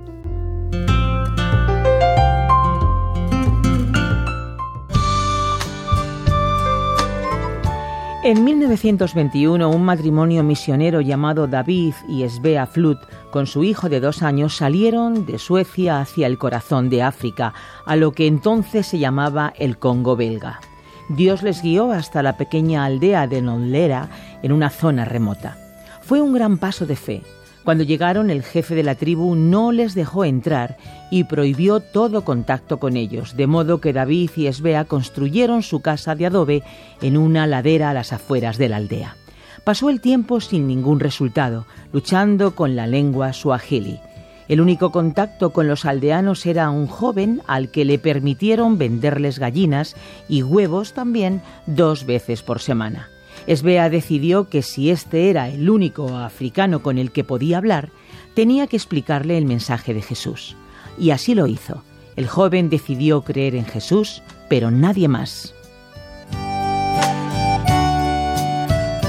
[8.25, 12.99] En 1921, un matrimonio misionero llamado David y Svea Flut,
[13.31, 17.53] con su hijo de dos años, salieron de Suecia hacia el corazón de África,
[17.85, 20.59] a lo que entonces se llamaba el Congo belga.
[21.07, 24.09] Dios les guió hasta la pequeña aldea de Nonlera,
[24.45, 25.57] en una zona remota.
[26.01, 27.23] Fue un gran paso de fe.
[27.63, 30.77] Cuando llegaron, el jefe de la tribu no les dejó entrar
[31.09, 36.13] y prohibió todo contacto con ellos, de modo que David y Esbea construyeron su casa
[36.13, 36.61] de adobe
[37.01, 39.15] en una ladera a las afueras de la aldea.
[39.63, 43.99] Pasó el tiempo sin ningún resultado, luchando con la lengua suajili.
[44.47, 49.95] El único contacto con los aldeanos era un joven al que le permitieron venderles gallinas
[50.29, 53.09] y huevos también dos veces por semana.
[53.47, 57.91] Esbea decidió que si este era el único africano con el que podía hablar,
[58.33, 60.55] tenía que explicarle el mensaje de Jesús.
[60.97, 61.83] Y así lo hizo.
[62.15, 65.53] El joven decidió creer en Jesús, pero nadie más.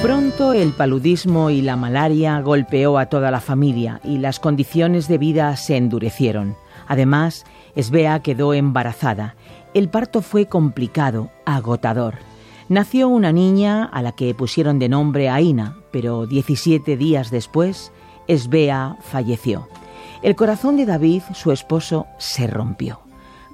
[0.03, 5.19] Pronto el paludismo y la malaria golpeó a toda la familia y las condiciones de
[5.19, 6.57] vida se endurecieron.
[6.87, 9.35] Además, Esbea quedó embarazada.
[9.75, 12.26] El parto fue complicado, agotador.
[12.69, 17.93] Nació una niña a la que pusieron de nombre Aina, pero 17 días después,
[18.27, 19.69] Esbea falleció.
[20.21, 23.03] El corazón de David, su esposo, se rompió.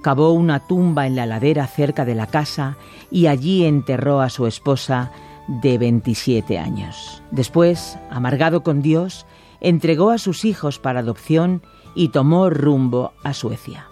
[0.00, 2.78] Cavó una tumba en la ladera cerca de la casa
[3.10, 5.12] y allí enterró a su esposa
[5.46, 7.22] de 27 años.
[7.30, 9.26] Después, amargado con Dios,
[9.60, 11.60] entregó a sus hijos para adopción
[11.94, 13.88] y tomó rumbo a Suecia.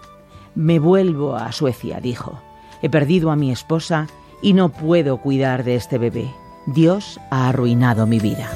[0.55, 2.41] Me vuelvo a Suecia, dijo.
[2.81, 4.07] He perdido a mi esposa
[4.41, 6.29] y no puedo cuidar de este bebé.
[6.65, 8.49] Dios ha arruinado mi vida.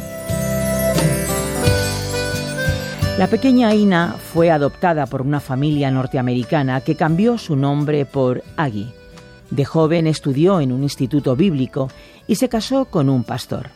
[3.18, 8.94] La pequeña Ina fue adoptada por una familia norteamericana que cambió su nombre por Aggie.
[9.52, 11.90] De joven estudió en un instituto bíblico
[12.28, 13.70] y se casó con un pastor.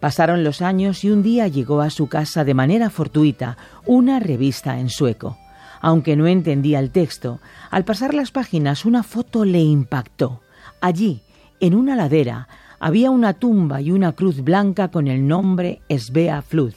[0.00, 4.78] Pasaron los años y un día llegó a su casa de manera fortuita una revista
[4.78, 5.36] en sueco.
[5.82, 7.40] Aunque no entendía el texto,
[7.70, 10.40] al pasar las páginas una foto le impactó.
[10.80, 11.22] Allí,
[11.60, 12.48] en una ladera,
[12.78, 16.74] había una tumba y una cruz blanca con el nombre Svea Flood.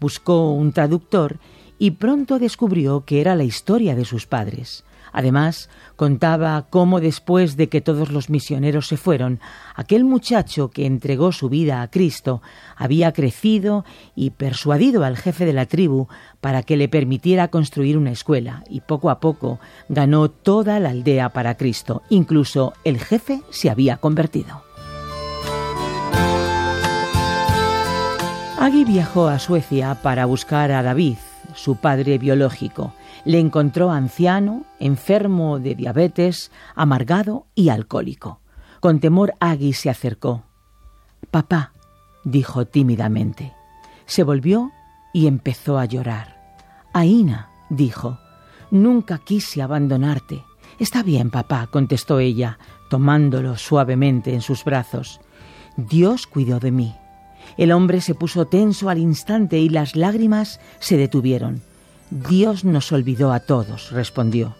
[0.00, 1.38] Buscó un traductor
[1.78, 4.84] y pronto descubrió que era la historia de sus padres.
[5.14, 9.38] Además, contaba cómo después de que todos los misioneros se fueron,
[9.76, 12.42] aquel muchacho que entregó su vida a Cristo
[12.76, 13.84] había crecido
[14.16, 16.08] y persuadido al jefe de la tribu
[16.40, 21.28] para que le permitiera construir una escuela y poco a poco ganó toda la aldea
[21.28, 22.02] para Cristo.
[22.10, 24.64] Incluso el jefe se había convertido.
[28.58, 31.18] Agui viajó a Suecia para buscar a David,
[31.54, 32.94] su padre biológico.
[33.24, 38.40] Le encontró anciano, enfermo de diabetes, amargado y alcohólico.
[38.80, 40.44] Con temor Agui se acercó.
[41.30, 41.72] Papá,
[42.24, 43.54] dijo tímidamente.
[44.06, 44.72] Se volvió
[45.14, 46.58] y empezó a llorar.
[46.92, 48.18] Aina, dijo,
[48.70, 50.44] nunca quise abandonarte.
[50.78, 52.58] Está bien, papá, contestó ella,
[52.90, 55.20] tomándolo suavemente en sus brazos.
[55.76, 56.94] Dios cuidó de mí.
[57.56, 61.62] El hombre se puso tenso al instante y las lágrimas se detuvieron.
[62.10, 64.54] Dios nos olvidó a todos, respondió.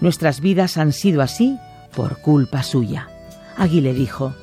[0.00, 1.58] Nuestras vidas han sido así
[1.94, 3.08] por culpa suya.
[3.56, 4.34] Agui le dijo,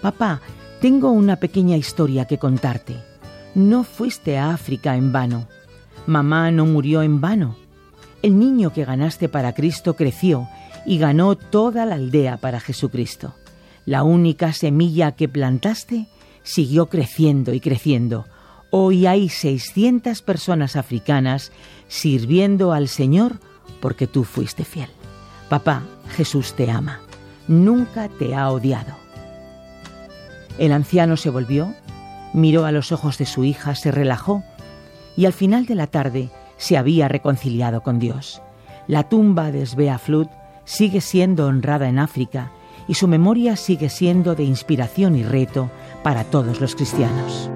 [0.00, 0.40] Papá,
[0.80, 2.96] tengo una pequeña historia que contarte.
[3.54, 5.46] No fuiste a África en vano.
[6.06, 7.56] Mamá no murió en vano.
[8.22, 10.48] El niño que ganaste para Cristo creció
[10.86, 13.34] y ganó toda la aldea para Jesucristo.
[13.84, 16.06] La única semilla que plantaste
[16.42, 18.26] siguió creciendo y creciendo.
[18.74, 21.52] Hoy hay 600 personas africanas
[21.88, 23.38] sirviendo al Señor
[23.82, 24.88] porque tú fuiste fiel.
[25.50, 25.82] Papá,
[26.16, 27.00] Jesús te ama.
[27.48, 28.94] Nunca te ha odiado.
[30.56, 31.74] El anciano se volvió,
[32.32, 34.42] miró a los ojos de su hija, se relajó
[35.18, 38.40] y al final de la tarde se había reconciliado con Dios.
[38.86, 40.30] La tumba de Svea Flut
[40.64, 42.52] sigue siendo honrada en África
[42.88, 45.70] y su memoria sigue siendo de inspiración y reto
[46.02, 47.50] para todos los cristianos.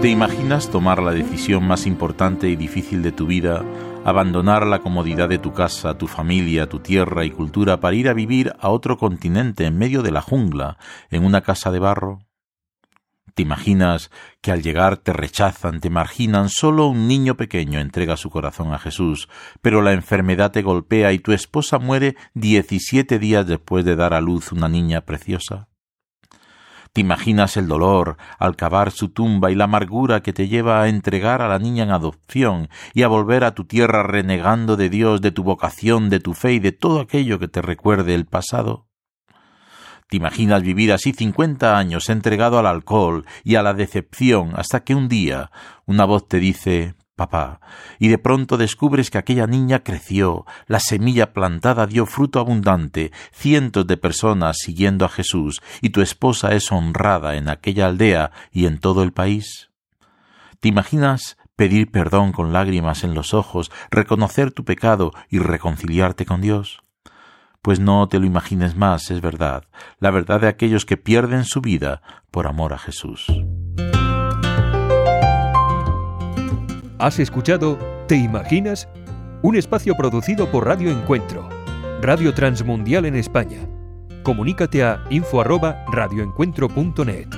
[0.00, 3.62] ¿Te imaginas tomar la decisión más importante y difícil de tu vida,
[4.02, 8.14] abandonar la comodidad de tu casa, tu familia, tu tierra y cultura para ir a
[8.14, 10.78] vivir a otro continente en medio de la jungla,
[11.10, 12.20] en una casa de barro?
[13.34, 18.30] ¿Te imaginas que al llegar te rechazan, te marginan, solo un niño pequeño entrega su
[18.30, 19.28] corazón a Jesús,
[19.60, 24.22] pero la enfermedad te golpea y tu esposa muere diecisiete días después de dar a
[24.22, 25.69] luz una niña preciosa?
[26.92, 30.88] ¿Te imaginas el dolor al cavar su tumba y la amargura que te lleva a
[30.88, 35.20] entregar a la niña en adopción y a volver a tu tierra renegando de Dios,
[35.20, 38.88] de tu vocación, de tu fe y de todo aquello que te recuerde el pasado?
[40.08, 44.96] ¿Te imaginas vivir así cincuenta años entregado al alcohol y a la decepción hasta que
[44.96, 45.52] un día
[45.86, 47.60] una voz te dice papá,
[47.98, 53.86] y de pronto descubres que aquella niña creció, la semilla plantada dio fruto abundante, cientos
[53.86, 58.78] de personas siguiendo a Jesús, y tu esposa es honrada en aquella aldea y en
[58.78, 59.70] todo el país?
[60.60, 66.40] ¿Te imaginas pedir perdón con lágrimas en los ojos, reconocer tu pecado y reconciliarte con
[66.40, 66.82] Dios?
[67.60, 69.64] Pues no te lo imagines más, es verdad,
[69.98, 72.00] la verdad de aquellos que pierden su vida
[72.30, 73.26] por amor a Jesús.
[77.00, 77.76] Has escuchado
[78.08, 78.86] ¿Te imaginas?
[79.40, 81.48] Un espacio producido por Radio Encuentro,
[82.02, 83.60] Radio Transmundial en España.
[84.22, 87.28] Comunícate a info@radioencuentro.net.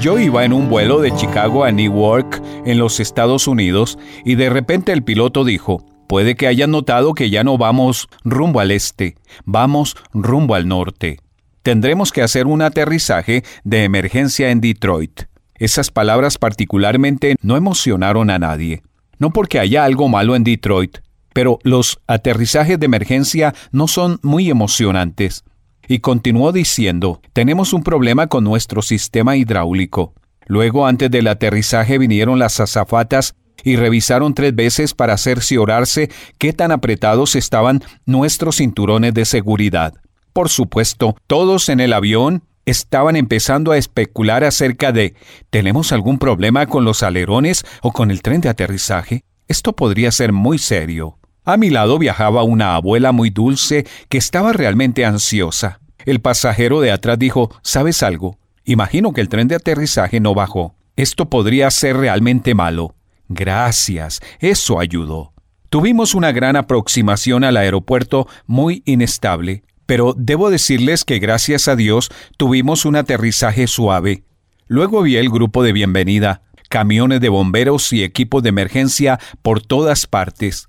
[0.00, 4.50] Yo iba en un vuelo de Chicago a Newark, en los Estados Unidos, y de
[4.50, 9.14] repente el piloto dijo, puede que hayan notado que ya no vamos rumbo al este,
[9.44, 11.20] vamos rumbo al norte.
[11.68, 15.24] Tendremos que hacer un aterrizaje de emergencia en Detroit.
[15.54, 18.80] Esas palabras particularmente no emocionaron a nadie.
[19.18, 21.00] No porque haya algo malo en Detroit,
[21.34, 25.44] pero los aterrizajes de emergencia no son muy emocionantes.
[25.86, 30.14] Y continuó diciendo, tenemos un problema con nuestro sistema hidráulico.
[30.46, 36.08] Luego, antes del aterrizaje, vinieron las azafatas y revisaron tres veces para cerciorarse
[36.38, 39.92] qué tan apretados estaban nuestros cinturones de seguridad.
[40.38, 45.16] Por supuesto, todos en el avión estaban empezando a especular acerca de
[45.50, 49.24] ¿tenemos algún problema con los alerones o con el tren de aterrizaje?
[49.48, 51.18] Esto podría ser muy serio.
[51.44, 55.80] A mi lado viajaba una abuela muy dulce que estaba realmente ansiosa.
[56.06, 58.38] El pasajero de atrás dijo, ¿sabes algo?
[58.64, 60.76] Imagino que el tren de aterrizaje no bajó.
[60.94, 62.94] Esto podría ser realmente malo.
[63.28, 65.32] Gracias, eso ayudó.
[65.68, 72.10] Tuvimos una gran aproximación al aeropuerto muy inestable, pero debo decirles que gracias a Dios
[72.36, 74.22] tuvimos un aterrizaje suave.
[74.66, 80.06] Luego vi el grupo de bienvenida, camiones de bomberos y equipos de emergencia por todas
[80.06, 80.68] partes.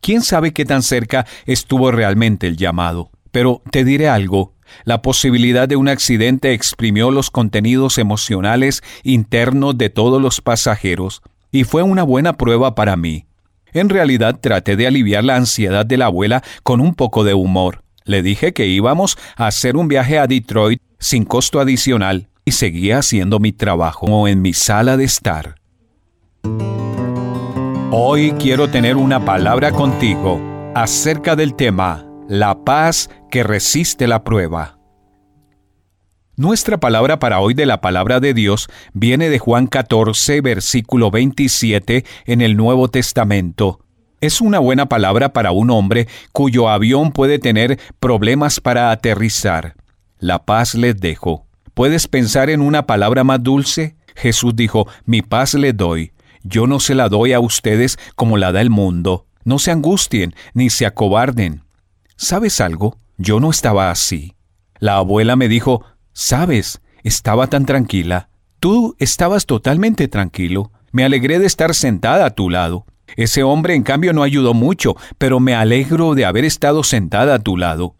[0.00, 3.10] ¿Quién sabe qué tan cerca estuvo realmente el llamado?
[3.32, 4.54] Pero te diré algo,
[4.84, 11.64] la posibilidad de un accidente exprimió los contenidos emocionales internos de todos los pasajeros, y
[11.64, 13.26] fue una buena prueba para mí.
[13.72, 17.82] En realidad traté de aliviar la ansiedad de la abuela con un poco de humor.
[18.04, 22.98] Le dije que íbamos a hacer un viaje a Detroit sin costo adicional y seguía
[22.98, 25.56] haciendo mi trabajo en mi sala de estar.
[27.92, 30.40] Hoy quiero tener una palabra contigo
[30.74, 34.78] acerca del tema La paz que resiste la prueba.
[36.36, 42.04] Nuestra palabra para hoy de la palabra de Dios viene de Juan 14, versículo 27
[42.24, 43.80] en el Nuevo Testamento.
[44.20, 49.76] Es una buena palabra para un hombre cuyo avión puede tener problemas para aterrizar.
[50.18, 51.46] La paz les dejo.
[51.72, 53.96] ¿Puedes pensar en una palabra más dulce?
[54.14, 56.12] Jesús dijo, mi paz les doy.
[56.42, 59.26] Yo no se la doy a ustedes como la da el mundo.
[59.44, 61.62] No se angustien ni se acobarden.
[62.16, 62.98] ¿Sabes algo?
[63.16, 64.34] Yo no estaba así.
[64.80, 66.82] La abuela me dijo, ¿sabes?
[67.02, 68.28] Estaba tan tranquila.
[68.58, 70.72] Tú estabas totalmente tranquilo.
[70.92, 72.84] Me alegré de estar sentada a tu lado.
[73.16, 77.38] Ese hombre, en cambio, no ayudó mucho, pero me alegro de haber estado sentada a
[77.38, 77.94] tu lado.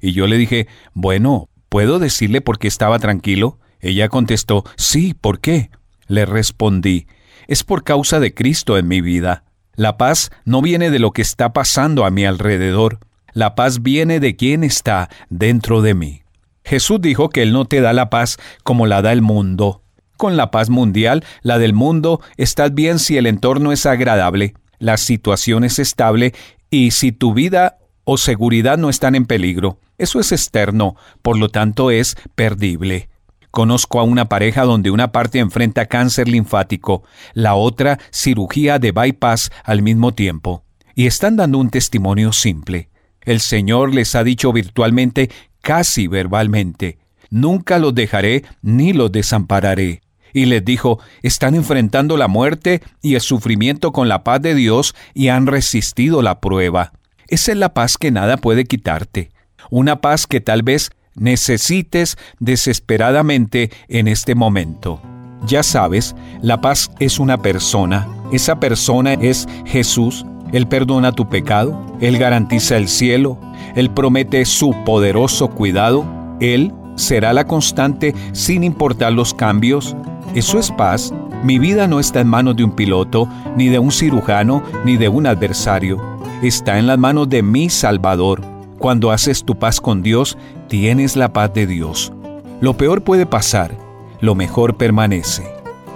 [0.00, 3.58] Y yo le dije, bueno, ¿puedo decirle por qué estaba tranquilo?
[3.80, 5.70] Ella contestó, sí, ¿por qué?
[6.06, 7.06] Le respondí,
[7.48, 9.44] es por causa de Cristo en mi vida.
[9.74, 12.98] La paz no viene de lo que está pasando a mi alrededor.
[13.32, 16.22] La paz viene de quien está dentro de mí.
[16.64, 19.81] Jesús dijo que Él no te da la paz como la da el mundo.
[20.16, 24.96] Con la paz mundial, la del mundo, estás bien si el entorno es agradable, la
[24.96, 26.34] situación es estable
[26.70, 29.78] y si tu vida o seguridad no están en peligro.
[29.98, 33.08] Eso es externo, por lo tanto es perdible.
[33.52, 37.04] Conozco a una pareja donde una parte enfrenta cáncer linfático,
[37.34, 42.88] la otra cirugía de bypass al mismo tiempo, y están dando un testimonio simple.
[43.20, 46.98] El Señor les ha dicho virtualmente, casi verbalmente,
[47.32, 50.02] nunca los dejaré ni los desampararé.
[50.32, 54.94] Y les dijo, están enfrentando la muerte y el sufrimiento con la paz de Dios
[55.14, 56.92] y han resistido la prueba.
[57.28, 59.30] Esa es la paz que nada puede quitarte.
[59.70, 65.00] Una paz que tal vez necesites desesperadamente en este momento.
[65.46, 68.08] Ya sabes, la paz es una persona.
[68.32, 70.24] Esa persona es Jesús.
[70.52, 71.96] Él perdona tu pecado.
[72.00, 73.38] Él garantiza el cielo.
[73.74, 76.06] Él promete su poderoso cuidado.
[76.40, 79.96] Él será la constante sin importar los cambios.
[80.34, 81.12] Eso es paz.
[81.42, 85.08] Mi vida no está en manos de un piloto, ni de un cirujano, ni de
[85.08, 86.00] un adversario.
[86.42, 88.40] Está en las manos de mi Salvador.
[88.78, 90.36] Cuando haces tu paz con Dios,
[90.68, 92.12] tienes la paz de Dios.
[92.60, 93.76] Lo peor puede pasar,
[94.20, 95.42] lo mejor permanece.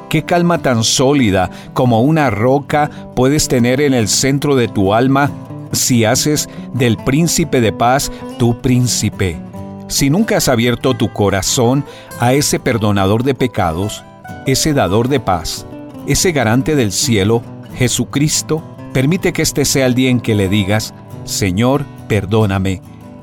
[0.09, 5.31] ¿Qué calma tan sólida como una roca puedes tener en el centro de tu alma
[5.73, 9.46] si haces del príncipe de paz tu príncipe?
[9.89, 11.85] Si nunca has abierto tu corazón
[12.19, 14.03] a ese perdonador de pecados,
[14.47, 15.65] ese dador de paz,
[16.09, 17.43] ese garante del cielo,
[17.75, 18.63] Jesucristo,
[18.93, 20.93] permite que este sea el día en que le digas,
[21.25, 22.83] Señor, perdóname,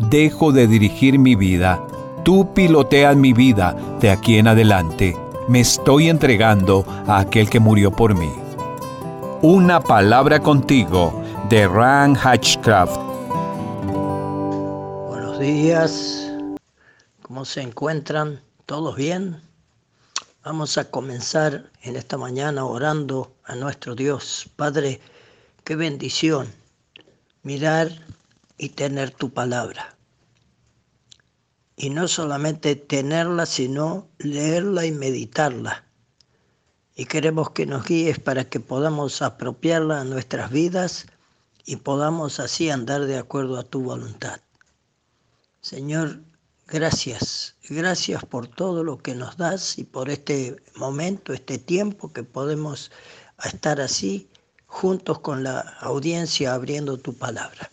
[0.09, 1.81] dejo de dirigir mi vida,
[2.23, 5.17] tú piloteas mi vida de aquí en adelante,
[5.49, 8.31] me estoy entregando a aquel que murió por mí.
[9.41, 12.95] Una palabra contigo de Ran Hatchcraft.
[15.09, 16.22] Buenos días,
[17.33, 18.43] ¿cómo se encuentran?
[18.67, 19.41] ¿Todos bien?
[20.43, 24.51] Vamos a comenzar en esta mañana orando a nuestro Dios.
[24.55, 25.01] Padre,
[25.63, 26.53] qué bendición
[27.41, 27.89] mirar
[28.59, 29.95] y tener tu palabra.
[31.75, 35.85] Y no solamente tenerla, sino leerla y meditarla.
[36.95, 41.07] Y queremos que nos guíes para que podamos apropiarla a nuestras vidas
[41.65, 44.39] y podamos así andar de acuerdo a tu voluntad.
[45.61, 46.19] Señor,
[46.67, 52.23] gracias, gracias por todo lo que nos das y por este momento, este tiempo que
[52.23, 52.91] podemos
[53.43, 54.29] estar así
[54.65, 57.71] juntos con la audiencia abriendo tu palabra.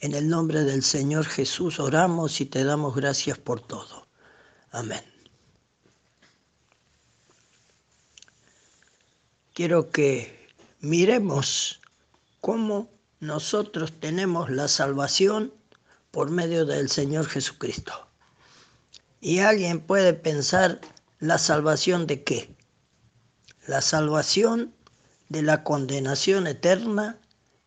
[0.00, 4.06] En el nombre del Señor Jesús oramos y te damos gracias por todo.
[4.70, 5.02] Amén.
[9.54, 10.48] Quiero que
[10.80, 11.80] miremos
[12.40, 15.52] cómo nosotros tenemos la salvación
[16.10, 17.92] por medio del Señor Jesucristo.
[19.20, 20.80] Y alguien puede pensar,
[21.18, 22.54] ¿la salvación de qué?
[23.66, 24.72] La salvación
[25.28, 27.18] de la condenación eterna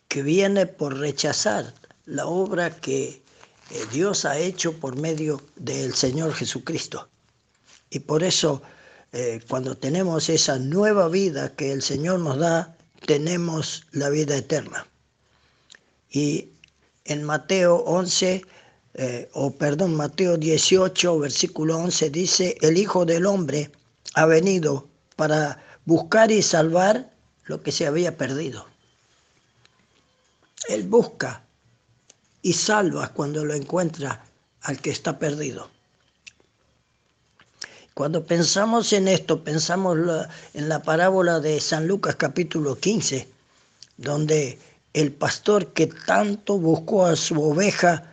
[0.07, 1.73] que viene por rechazar
[2.05, 3.21] la obra que
[3.71, 7.09] eh, Dios ha hecho por medio del Señor Jesucristo.
[7.89, 8.61] Y por eso,
[9.11, 12.75] eh, cuando tenemos esa nueva vida que el Señor nos da,
[13.05, 14.87] tenemos la vida eterna.
[16.09, 16.50] Y
[17.05, 18.45] en Mateo 11,
[18.93, 23.71] eh, o perdón, Mateo 18, versículo 11 dice, el Hijo del Hombre
[24.13, 27.11] ha venido para buscar y salvar
[27.45, 28.65] lo que se había perdido.
[30.69, 31.43] Él busca
[32.41, 34.25] y salva cuando lo encuentra
[34.61, 35.69] al que está perdido.
[37.93, 39.97] Cuando pensamos en esto, pensamos
[40.53, 43.27] en la parábola de San Lucas capítulo 15,
[43.97, 44.59] donde
[44.93, 48.11] el pastor que tanto buscó a su oveja,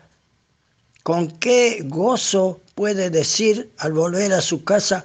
[1.03, 5.05] con qué gozo puede decir al volver a su casa,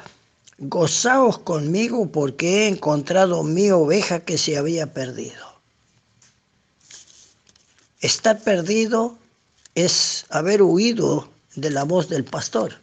[0.58, 5.54] gozaos conmigo porque he encontrado mi oveja que se había perdido.
[8.02, 9.18] Estar perdido
[9.76, 12.82] es haber huido de la voz del pastor.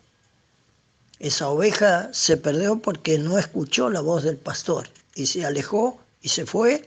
[1.18, 6.30] Esa oveja se perdió porque no escuchó la voz del pastor y se alejó y
[6.30, 6.82] se fue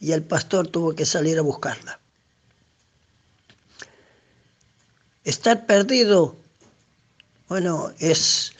[0.00, 2.00] y el pastor tuvo que salir a buscarla.
[5.24, 6.36] Estar perdido,
[7.48, 8.52] bueno, es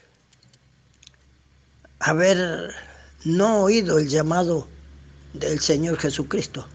[2.01, 2.75] haber
[3.25, 4.67] no oído el llamado
[5.33, 6.67] del Señor Jesucristo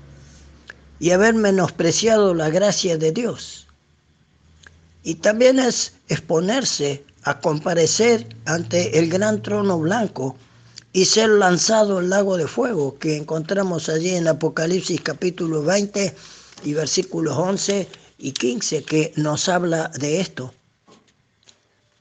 [0.99, 3.67] y haber menospreciado la gracia de Dios.
[5.03, 10.37] Y también es exponerse a comparecer ante el gran trono blanco
[10.93, 16.13] y ser lanzado al lago de fuego que encontramos allí en Apocalipsis capítulo 20
[16.63, 17.87] y versículos 11
[18.17, 20.53] y 15 que nos habla de esto.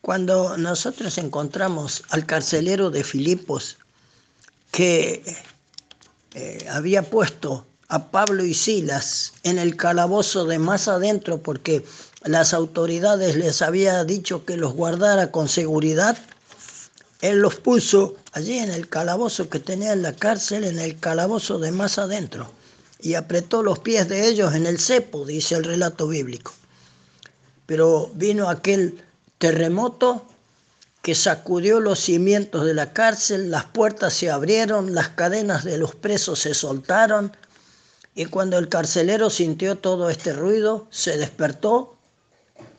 [0.00, 3.78] Cuando nosotros encontramos al carcelero de Filipos
[4.70, 5.22] que
[6.34, 11.84] eh, había puesto a Pablo y Silas en el calabozo de más adentro porque
[12.22, 16.18] las autoridades les había dicho que los guardara con seguridad,
[17.20, 21.58] él los puso allí en el calabozo que tenía en la cárcel, en el calabozo
[21.58, 22.50] de más adentro,
[22.98, 26.52] y apretó los pies de ellos en el cepo, dice el relato bíblico.
[27.66, 29.02] Pero vino aquel
[29.38, 30.26] terremoto
[31.02, 35.94] que sacudió los cimientos de la cárcel, las puertas se abrieron, las cadenas de los
[35.94, 37.36] presos se soltaron,
[38.14, 41.96] y cuando el carcelero sintió todo este ruido, se despertó,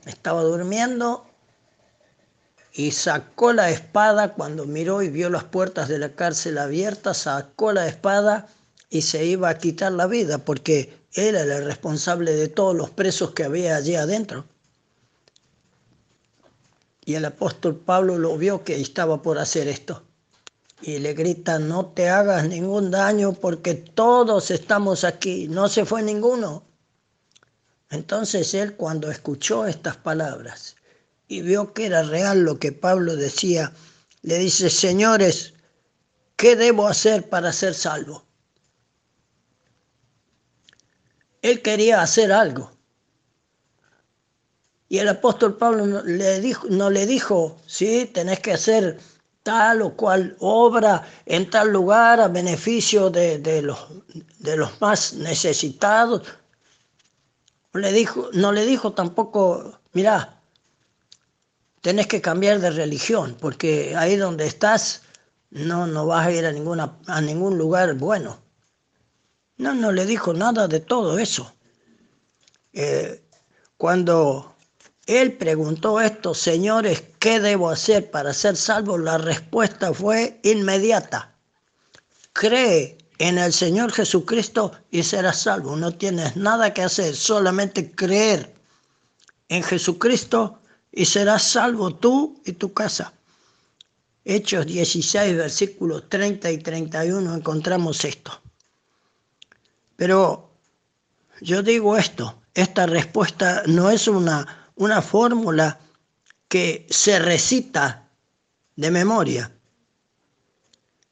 [0.05, 1.30] estaba durmiendo
[2.73, 7.73] y sacó la espada cuando miró y vio las puertas de la cárcel abiertas, sacó
[7.73, 8.47] la espada
[8.89, 13.31] y se iba a quitar la vida porque era el responsable de todos los presos
[13.31, 14.45] que había allí adentro.
[17.03, 20.03] Y el apóstol Pablo lo vio que estaba por hacer esto.
[20.81, 26.01] Y le grita, no te hagas ningún daño porque todos estamos aquí, no se fue
[26.01, 26.63] ninguno.
[27.89, 30.77] Entonces él cuando escuchó estas palabras
[31.31, 33.71] y vio que era real lo que Pablo decía,
[34.21, 35.53] le dice, señores,
[36.35, 38.25] ¿qué debo hacer para ser salvo?
[41.41, 42.73] Él quería hacer algo.
[44.89, 48.99] Y el apóstol Pablo no le dijo, no le dijo, sí, tenés que hacer
[49.41, 53.79] tal o cual obra en tal lugar a beneficio de, de los,
[54.39, 56.23] de los más necesitados.
[57.71, 60.40] Le dijo, no le dijo tampoco, mirá,
[61.81, 65.01] tenés que cambiar de religión, porque ahí donde estás
[65.49, 68.39] no, no vas a ir a, a ningún lugar bueno.
[69.57, 71.53] No, no le dijo nada de todo eso.
[72.73, 73.21] Eh,
[73.77, 74.55] cuando
[75.05, 78.97] él preguntó esto, señores, ¿qué debo hacer para ser salvo?
[78.97, 81.35] La respuesta fue inmediata.
[82.33, 85.75] Cree en el Señor Jesucristo y serás salvo.
[85.75, 88.53] No tienes nada que hacer, solamente creer
[89.49, 90.60] en Jesucristo
[90.91, 93.13] y serás salvo tú y tu casa.
[94.23, 98.41] Hechos 16, versículos 30 y 31 encontramos esto.
[99.95, 100.51] Pero
[101.41, 105.79] yo digo esto, esta respuesta no es una, una fórmula
[106.47, 108.09] que se recita
[108.75, 109.51] de memoria.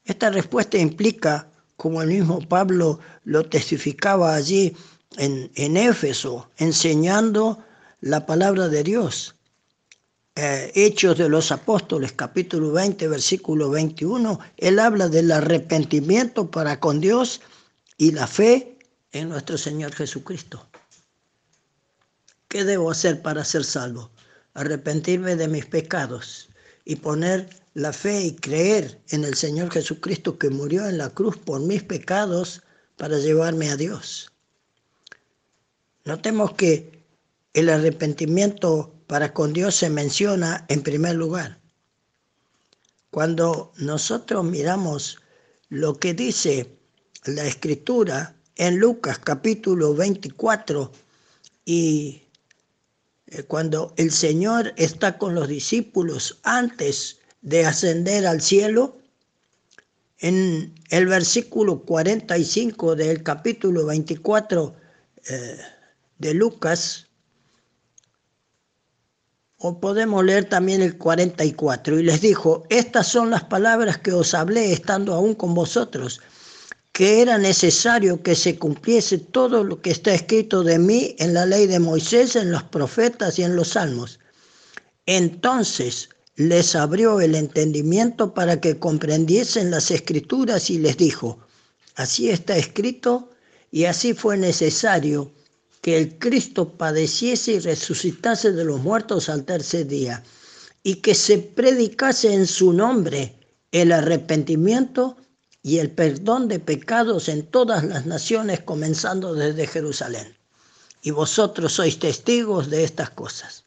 [0.04, 4.76] Esta respuesta implica, como el mismo Pablo lo testificaba allí
[5.16, 7.64] en, en Éfeso, enseñando
[8.00, 9.34] la palabra de Dios.
[10.42, 16.98] Eh, Hechos de los Apóstoles, capítulo 20, versículo 21, él habla del arrepentimiento para con
[16.98, 17.42] Dios
[17.98, 18.78] y la fe
[19.12, 20.66] en nuestro Señor Jesucristo.
[22.48, 24.12] ¿Qué debo hacer para ser salvo?
[24.54, 26.48] Arrepentirme de mis pecados
[26.86, 31.36] y poner la fe y creer en el Señor Jesucristo que murió en la cruz
[31.36, 32.62] por mis pecados
[32.96, 34.32] para llevarme a Dios.
[36.06, 37.04] Notemos que
[37.52, 41.58] el arrepentimiento para con Dios se menciona en primer lugar.
[43.10, 45.18] Cuando nosotros miramos
[45.68, 46.78] lo que dice
[47.24, 50.92] la escritura en Lucas capítulo 24
[51.64, 52.22] y
[53.26, 58.96] eh, cuando el Señor está con los discípulos antes de ascender al cielo,
[60.18, 64.76] en el versículo 45 del capítulo 24
[65.26, 65.58] eh,
[66.18, 67.09] de Lucas,
[69.62, 74.32] o podemos leer también el 44, y les dijo, estas son las palabras que os
[74.32, 76.22] hablé estando aún con vosotros,
[76.92, 81.44] que era necesario que se cumpliese todo lo que está escrito de mí en la
[81.44, 84.18] ley de Moisés, en los profetas y en los salmos.
[85.04, 91.38] Entonces les abrió el entendimiento para que comprendiesen las escrituras y les dijo,
[91.96, 93.28] así está escrito
[93.70, 95.30] y así fue necesario
[95.80, 100.22] que el Cristo padeciese y resucitase de los muertos al tercer día,
[100.82, 103.38] y que se predicase en su nombre
[103.72, 105.16] el arrepentimiento
[105.62, 110.36] y el perdón de pecados en todas las naciones, comenzando desde Jerusalén.
[111.02, 113.64] Y vosotros sois testigos de estas cosas.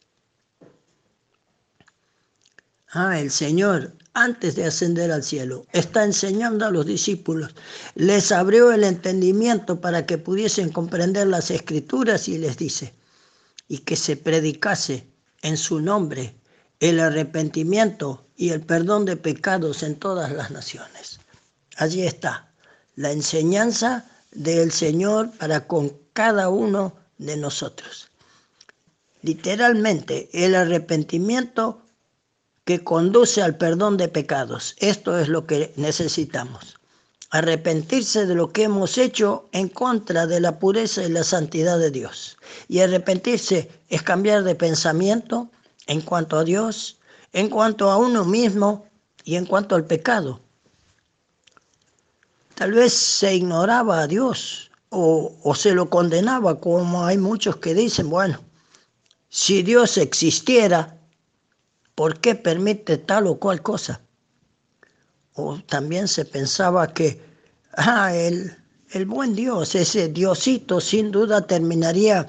[2.96, 7.52] Ah, el Señor, antes de ascender al cielo, está enseñando a los discípulos.
[7.96, 12.94] Les abrió el entendimiento para que pudiesen comprender las escrituras y les dice,
[13.66, 15.08] y que se predicase
[15.42, 16.36] en su nombre
[16.78, 21.18] el arrepentimiento y el perdón de pecados en todas las naciones.
[21.76, 22.52] Allí está
[22.94, 28.08] la enseñanza del Señor para con cada uno de nosotros.
[29.22, 31.83] Literalmente, el arrepentimiento
[32.64, 34.74] que conduce al perdón de pecados.
[34.78, 36.78] Esto es lo que necesitamos.
[37.30, 41.90] Arrepentirse de lo que hemos hecho en contra de la pureza y la santidad de
[41.90, 42.38] Dios.
[42.68, 45.50] Y arrepentirse es cambiar de pensamiento
[45.86, 46.98] en cuanto a Dios,
[47.32, 48.86] en cuanto a uno mismo
[49.24, 50.40] y en cuanto al pecado.
[52.54, 57.74] Tal vez se ignoraba a Dios o, o se lo condenaba, como hay muchos que
[57.74, 58.40] dicen, bueno,
[59.28, 60.93] si Dios existiera,
[61.94, 64.00] ¿por qué permite tal o cual cosa?
[65.34, 67.20] O también se pensaba que,
[67.76, 68.56] ah, el,
[68.90, 72.28] el buen Dios, ese Diosito, sin duda terminaría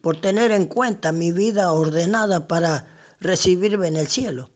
[0.00, 2.86] por tener en cuenta mi vida ordenada para
[3.20, 4.50] recibirme en el cielo.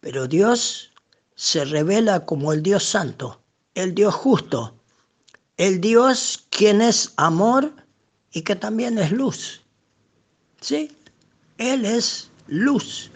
[0.00, 0.92] Pero Dios
[1.34, 3.40] se revela como el Dios santo,
[3.74, 4.76] el Dios justo,
[5.56, 7.72] el Dios quien es amor
[8.32, 9.62] y que también es luz.
[10.60, 10.96] ¿Sí?
[11.58, 13.10] Él es luz.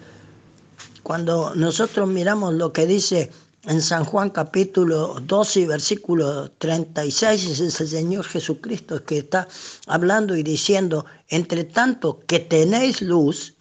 [1.03, 3.31] Cuando nosotros miramos lo que dice
[3.64, 9.49] en San Juan capítulo 12 versículo 36, es el Señor Jesucristo que está
[9.87, 13.55] hablando y diciendo, entre tanto que tenéis luz,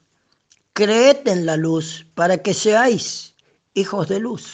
[0.73, 3.33] creed en la luz para que seáis
[3.73, 4.47] hijos de luz.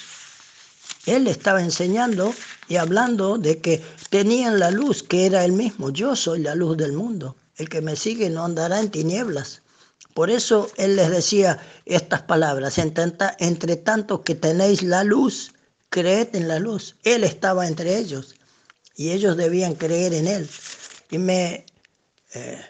[1.05, 2.34] Él estaba enseñando
[2.68, 5.91] y hablando de que tenían la luz, que era él mismo.
[5.91, 7.36] Yo soy la luz del mundo.
[7.57, 9.61] El que me sigue no andará en tinieblas.
[10.16, 15.51] Por eso él les decía estas palabras, entre, tanto que tenéis la luz,
[15.89, 16.95] creed en la luz.
[17.03, 18.34] Él estaba entre ellos
[18.95, 20.49] y ellos debían creer en él.
[21.11, 21.66] Y me
[22.34, 22.61] eh,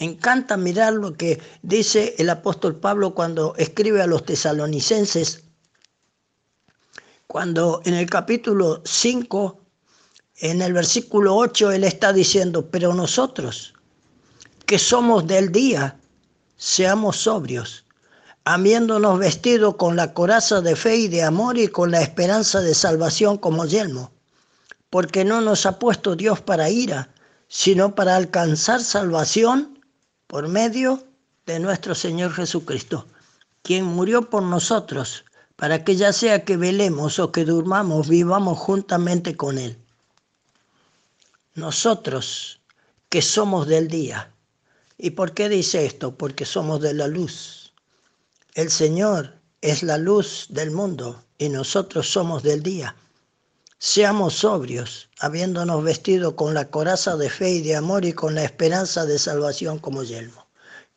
[0.00, 5.42] encanta mirar lo que dice el apóstol Pablo cuando escribe a los tesalonicenses,
[7.26, 9.58] cuando en el capítulo 5,
[10.40, 13.72] en el versículo 8, él está diciendo, pero nosotros
[14.66, 15.96] que somos del día,
[16.60, 17.86] seamos sobrios,
[18.44, 22.74] habiéndonos vestido con la coraza de fe y de amor y con la esperanza de
[22.74, 24.12] salvación como yelmo,
[24.90, 27.08] porque no nos ha puesto Dios para ira,
[27.48, 29.82] sino para alcanzar salvación
[30.26, 31.02] por medio
[31.46, 33.06] de nuestro Señor Jesucristo,
[33.62, 35.24] quien murió por nosotros,
[35.56, 39.78] para que ya sea que velemos o que durmamos, vivamos juntamente con Él.
[41.54, 42.60] Nosotros
[43.08, 44.34] que somos del día,
[45.02, 46.14] ¿Y por qué dice esto?
[46.14, 47.72] Porque somos de la luz.
[48.52, 49.32] El Señor
[49.62, 52.94] es la luz del mundo y nosotros somos del día.
[53.78, 58.44] Seamos sobrios, habiéndonos vestido con la coraza de fe y de amor y con la
[58.44, 60.46] esperanza de salvación como yelmo.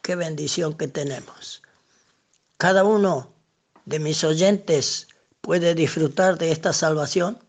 [0.01, 1.61] Qué bendición que tenemos.
[2.57, 3.31] Cada uno
[3.85, 5.07] de mis oyentes
[5.39, 7.39] puede disfrutar de esta salvación.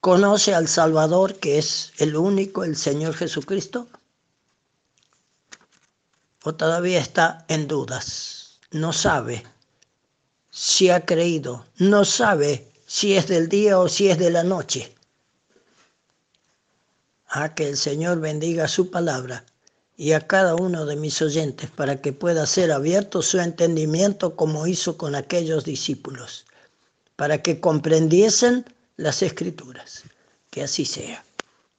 [0.00, 3.86] Conoce al Salvador que es el único, el Señor Jesucristo
[6.46, 8.60] o todavía está en dudas.
[8.70, 9.44] No sabe
[10.48, 14.94] si ha creído, no sabe si es del día o si es de la noche.
[17.26, 19.44] A que el Señor bendiga su palabra
[19.96, 24.68] y a cada uno de mis oyentes para que pueda ser abierto su entendimiento como
[24.68, 26.46] hizo con aquellos discípulos,
[27.16, 28.64] para que comprendiesen
[28.96, 30.04] las escrituras.
[30.50, 31.25] Que así sea.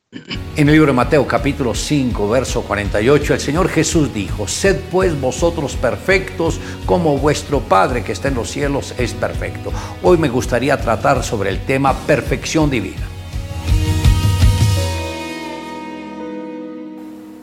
[0.09, 5.19] En el libro de Mateo capítulo 5, verso 48, el Señor Jesús dijo, Sed pues
[5.19, 9.69] vosotros perfectos como vuestro Padre que está en los cielos es perfecto.
[10.03, 13.05] Hoy me gustaría tratar sobre el tema perfección divina.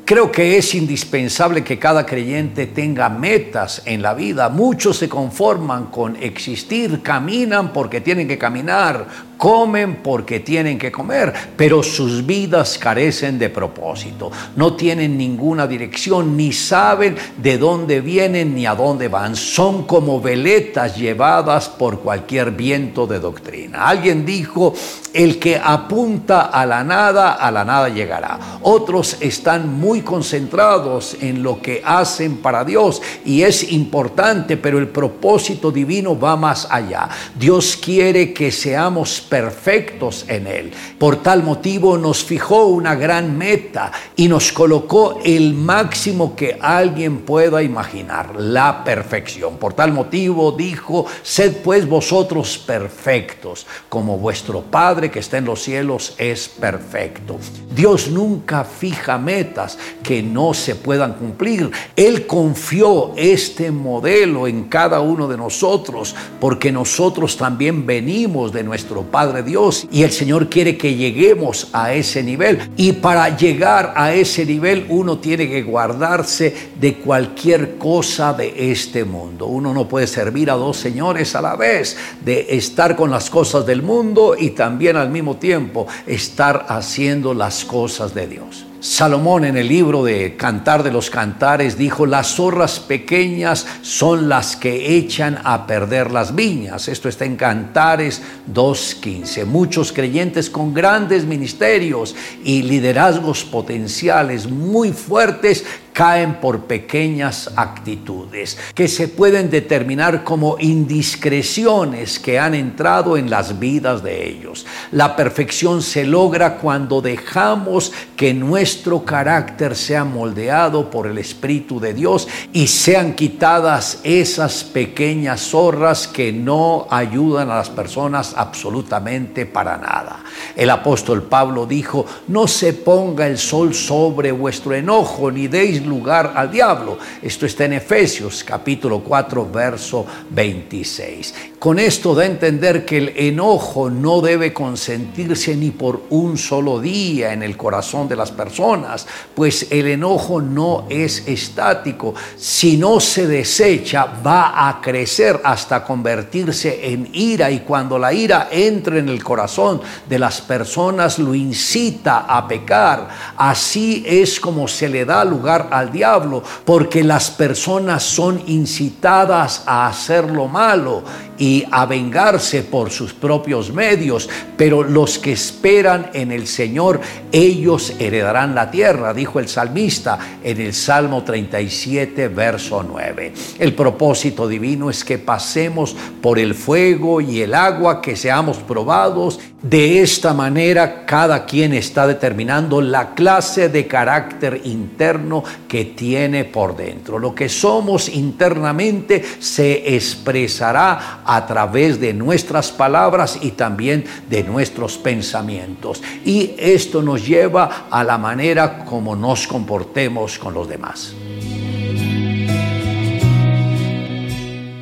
[0.06, 4.50] Creo que es indispensable que cada creyente tenga metas en la vida.
[4.50, 9.06] Muchos se conforman con existir, caminan porque tienen que caminar,
[9.37, 14.30] comen porque tienen que comer, pero sus vidas carecen de propósito.
[14.57, 19.37] No tienen ninguna dirección, ni saben de dónde vienen ni a dónde van.
[19.37, 23.87] Son como veletas llevadas por cualquier viento de doctrina.
[23.87, 24.74] Alguien dijo,
[25.14, 28.59] el que apunta a la nada, a la nada llegará.
[28.62, 34.89] Otros están muy concentrados en lo que hacen para Dios y es importante, pero el
[34.89, 37.09] propósito divino va más allá.
[37.39, 40.72] Dios quiere que seamos perfectos en Él.
[40.99, 47.22] Por tal motivo nos fijó una gran meta y nos colocó el máximo que alguien
[47.22, 49.57] pueda imaginar, la perfección.
[49.57, 55.62] Por tal motivo dijo, sed pues vosotros perfectos, como vuestro Padre que está en los
[55.62, 57.39] cielos es perfecto.
[57.75, 61.70] Dios nunca fija metas que no se puedan cumplir.
[61.97, 69.03] Él confió este modelo en cada uno de nosotros porque nosotros también venimos de nuestro
[69.14, 72.72] Padre Dios y el Señor quiere que lleguemos a ese nivel.
[72.76, 79.04] Y para llegar a ese nivel uno tiene que guardarse de cualquier cosa de este
[79.04, 79.46] mundo.
[79.46, 83.64] Uno no puede servir a dos señores a la vez, de estar con las cosas
[83.64, 88.66] del mundo y también al mismo tiempo estar haciendo las cosas de Dios.
[88.85, 94.57] Salomón en el libro de Cantar de los Cantares dijo, las zorras pequeñas son las
[94.57, 96.89] que echan a perder las viñas.
[96.89, 98.20] Esto está en Cantares
[98.53, 99.47] 2.15.
[99.47, 102.14] Muchos creyentes con grandes ministerios
[102.45, 105.64] y liderazgos potenciales muy fuertes
[105.95, 113.61] caen por pequeñas actitudes que se pueden determinar como indiscreciones que han entrado en las
[113.61, 114.66] vidas de ellos.
[114.90, 121.95] La perfección se logra cuando dejamos que nuestro carácter sea moldeado por el Espíritu de
[121.95, 129.76] Dios y sean quitadas esas pequeñas zorras que no ayudan a las personas absolutamente para
[129.76, 130.24] nada.
[130.57, 136.32] El apóstol Pablo dijo, no se ponga el sol sobre vuestro enojo ni deis lugar
[136.35, 136.99] al diablo.
[137.22, 141.53] Esto está en Efesios capítulo 4 verso 26.
[141.64, 146.78] Con esto da a entender que el enojo no debe consentirse ni por un solo
[146.78, 152.12] día en el corazón de las personas, pues el enojo no es estático.
[152.36, 158.48] Si no se desecha, va a crecer hasta convertirse en ira y cuando la ira
[158.50, 163.08] entra en el corazón de las personas lo incita a pecar.
[163.38, 169.86] Así es como se le da lugar al diablo, porque las personas son incitadas a
[169.86, 171.04] hacer lo malo
[171.39, 177.01] y a vengarse por sus propios medios, pero los que esperan en el Señor,
[177.32, 183.32] ellos heredarán la tierra, dijo el salmista en el Salmo 37, verso 9.
[183.59, 189.41] El propósito divino es que pasemos por el fuego y el agua, que seamos probados.
[189.62, 196.76] De esta manera, cada quien está determinando la clase de carácter interno que tiene por
[196.76, 197.18] dentro.
[197.18, 204.99] Lo que somos internamente se expresará a través de nuestras palabras y también de nuestros
[204.99, 206.03] pensamientos.
[206.25, 211.14] Y esto nos lleva a la manera como nos comportemos con los demás.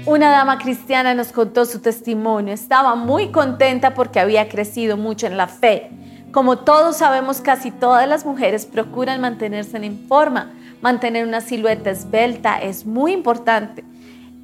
[0.05, 2.53] Una dama cristiana nos contó su testimonio.
[2.53, 5.90] Estaba muy contenta porque había crecido mucho en la fe.
[6.32, 10.53] Como todos sabemos, casi todas las mujeres procuran mantenerse en forma.
[10.80, 13.84] Mantener una silueta esbelta es muy importante.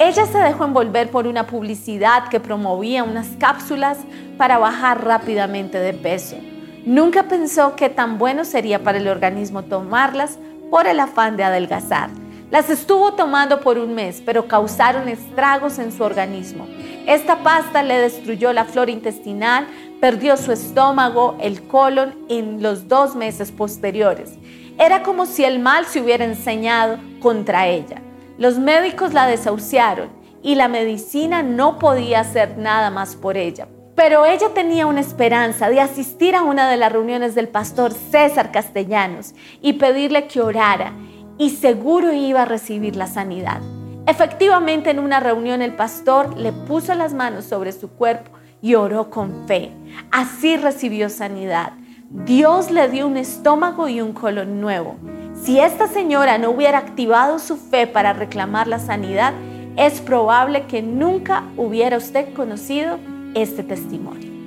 [0.00, 3.98] Ella se dejó envolver por una publicidad que promovía unas cápsulas
[4.36, 6.36] para bajar rápidamente de peso.
[6.86, 10.38] Nunca pensó que tan bueno sería para el organismo tomarlas
[10.70, 12.10] por el afán de adelgazar.
[12.52, 16.68] Las estuvo tomando por un mes, pero causaron estragos en su organismo.
[17.08, 19.66] Esta pasta le destruyó la flora intestinal,
[20.00, 24.34] perdió su estómago, el colon en los dos meses posteriores.
[24.78, 28.00] Era como si el mal se hubiera enseñado contra ella.
[28.38, 30.10] Los médicos la desahuciaron
[30.44, 33.66] y la medicina no podía hacer nada más por ella.
[33.96, 38.52] Pero ella tenía una esperanza de asistir a una de las reuniones del pastor César
[38.52, 40.92] Castellanos y pedirle que orara
[41.36, 43.60] y seguro iba a recibir la sanidad.
[44.06, 48.30] Efectivamente, en una reunión el pastor le puso las manos sobre su cuerpo
[48.62, 49.72] y oró con fe.
[50.12, 51.72] Así recibió sanidad.
[52.10, 54.94] Dios le dio un estómago y un colon nuevo.
[55.42, 59.32] Si esta señora no hubiera activado su fe para reclamar la sanidad,
[59.76, 62.98] es probable que nunca hubiera usted conocido
[63.34, 64.37] este testimonio.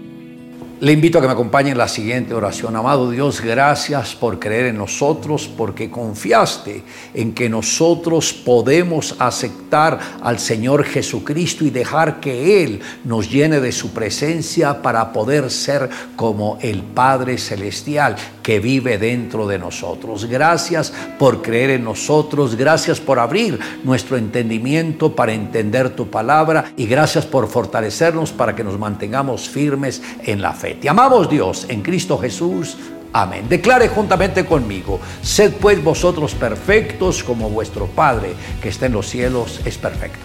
[0.81, 2.75] Le invito a que me acompañe en la siguiente oración.
[2.75, 10.39] Amado Dios, gracias por creer en nosotros, porque confiaste en que nosotros podemos aceptar al
[10.39, 16.57] Señor Jesucristo y dejar que Él nos llene de su presencia para poder ser como
[16.61, 20.25] el Padre Celestial que vive dentro de nosotros.
[20.25, 26.87] Gracias por creer en nosotros, gracias por abrir nuestro entendimiento para entender tu palabra y
[26.87, 30.70] gracias por fortalecernos para que nos mantengamos firmes en la fe.
[30.75, 32.77] Te amamos Dios en Cristo Jesús.
[33.13, 33.47] Amén.
[33.49, 39.59] Declare juntamente conmigo, sed pues vosotros perfectos como vuestro Padre que está en los cielos
[39.65, 40.19] es perfecto.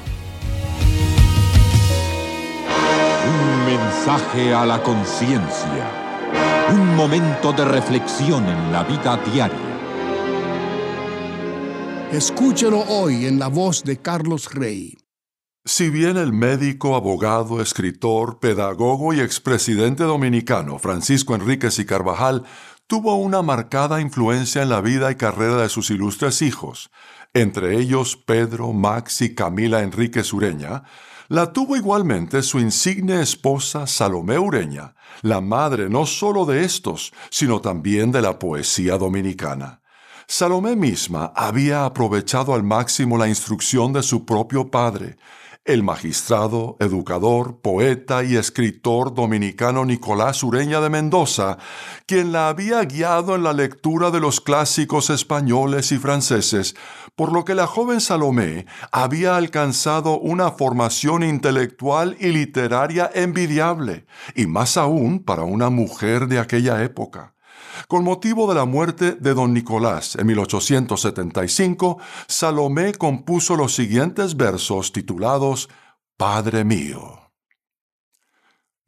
[3.26, 6.05] Un mensaje a la conciencia.
[6.70, 9.66] Un momento de reflexión en la vida diaria.
[12.12, 14.97] Escúchelo hoy en la voz de Carlos Rey.
[15.68, 22.44] Si bien el médico, abogado, escritor, pedagogo y expresidente dominicano Francisco Enríquez y Carvajal
[22.86, 26.92] tuvo una marcada influencia en la vida y carrera de sus ilustres hijos,
[27.34, 30.84] entre ellos Pedro, Max y Camila Enríquez Ureña,
[31.26, 37.60] La tuvo igualmente su insigne esposa Salomé Ureña, la madre no sólo de estos, sino
[37.60, 39.80] también de la poesía dominicana.
[40.28, 45.16] Salomé misma había aprovechado al máximo la instrucción de su propio padre,
[45.66, 51.58] el magistrado, educador, poeta y escritor dominicano Nicolás Ureña de Mendoza,
[52.06, 56.76] quien la había guiado en la lectura de los clásicos españoles y franceses,
[57.16, 64.46] por lo que la joven Salomé había alcanzado una formación intelectual y literaria envidiable, y
[64.46, 67.36] más aún para una mujer de aquella época.
[67.89, 74.93] Con motivo de la muerte de don Nicolás en 1875, Salomé compuso los siguientes versos
[74.93, 75.68] titulados
[76.16, 77.20] Padre mío.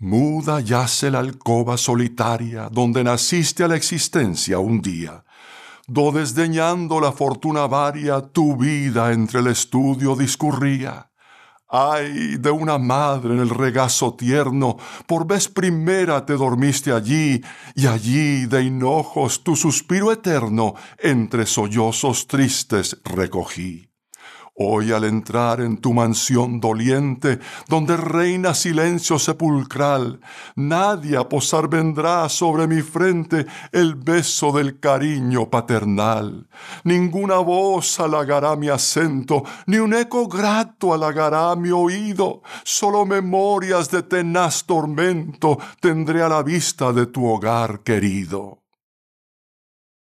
[0.00, 5.24] Muda yace la alcoba solitaria donde naciste a la existencia un día,
[5.88, 11.10] do desdeñando la fortuna varia tu vida entre el estudio discurría.
[11.68, 17.42] Ay de una madre en el regazo tierno, por vez primera te dormiste allí,
[17.74, 23.87] y allí de hinojos tu suspiro eterno entre sollozos tristes recogí.
[24.60, 27.38] Hoy al entrar en tu mansión doliente,
[27.68, 30.18] donde reina silencio sepulcral,
[30.56, 36.48] nadie a posar vendrá sobre mi frente el beso del cariño paternal.
[36.82, 42.42] Ninguna voz halagará mi acento, ni un eco grato halagará mi oído.
[42.64, 48.58] Solo memorias de tenaz tormento tendré a la vista de tu hogar querido.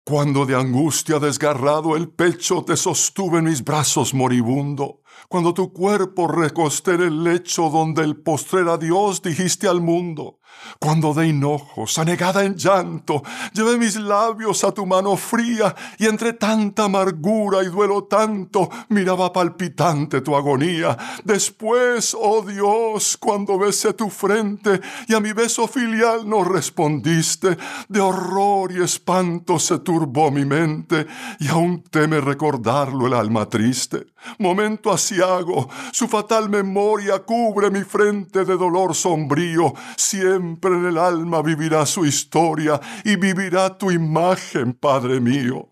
[0.09, 6.27] Cuando de angustia desgarrado el pecho te sostuve en mis brazos moribundo, cuando tu cuerpo
[6.27, 10.39] recosté en el lecho donde el postrer adiós dijiste al mundo,
[10.79, 13.23] cuando de hinojos, anegada en llanto,
[13.53, 19.33] llevé mis labios a tu mano fría y entre tanta amargura y duelo tanto miraba
[19.33, 20.97] palpitante tu agonía.
[21.25, 27.57] Después, oh Dios, cuando besé tu frente y a mi beso filial no respondiste,
[27.89, 31.07] de horror y espanto se turbó mi mente
[31.41, 34.07] y aún teme recordarlo el alma triste.
[34.39, 41.43] Momento asiago, su fatal memoria cubre mi frente de dolor sombrío, siempre en el alma
[41.43, 45.69] vivirá su historia y vivirá tu imagen, Padre mío.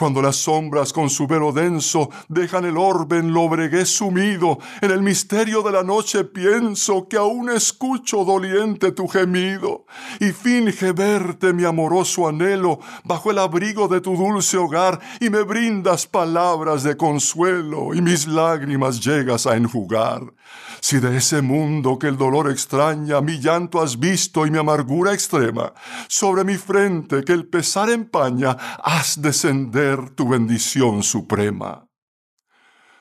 [0.00, 5.02] Cuando las sombras con su velo denso dejan el orbe en lobregué sumido, en el
[5.02, 9.84] misterio de la noche pienso que aún escucho doliente tu gemido,
[10.18, 15.42] y finge verte mi amoroso anhelo bajo el abrigo de tu dulce hogar, y me
[15.42, 20.22] brindas palabras de consuelo, y mis lágrimas llegas a enjugar.
[20.80, 25.12] Si de ese mundo que el dolor extraña mi llanto has visto y mi amargura
[25.12, 25.72] extrema,
[26.08, 31.86] sobre mi frente que el pesar empaña, haz descender tu bendición suprema.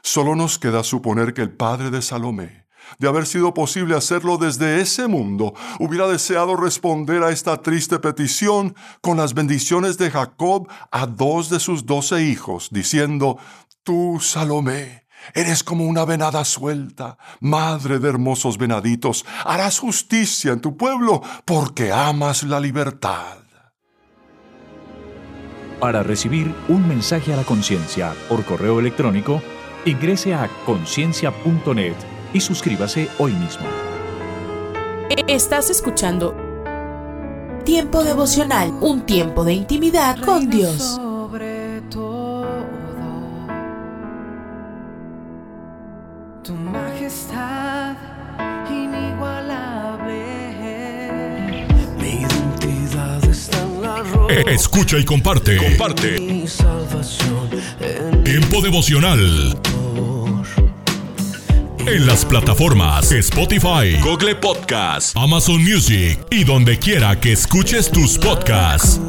[0.01, 2.67] Solo nos queda suponer que el padre de Salomé,
[2.97, 8.75] de haber sido posible hacerlo desde ese mundo, hubiera deseado responder a esta triste petición
[9.01, 13.37] con las bendiciones de Jacob a dos de sus doce hijos, diciendo,
[13.83, 19.25] Tú, Salomé, Eres como una venada suelta, madre de hermosos venaditos.
[19.45, 23.37] Harás justicia en tu pueblo porque amas la libertad.
[25.79, 29.41] Para recibir un mensaje a la conciencia por correo electrónico,
[29.85, 31.95] ingrese a conciencia.net
[32.33, 33.65] y suscríbase hoy mismo.
[35.27, 36.35] Estás escuchando
[37.69, 40.99] Tiempo devocional, un tiempo de intimidad con Dios.
[54.29, 55.57] Escucha y comparte.
[55.57, 56.17] Comparte.
[58.23, 59.59] Tiempo devocional.
[61.79, 68.99] En las plataformas Spotify, Google Podcast, Amazon Music y donde quiera que escuches tus podcasts.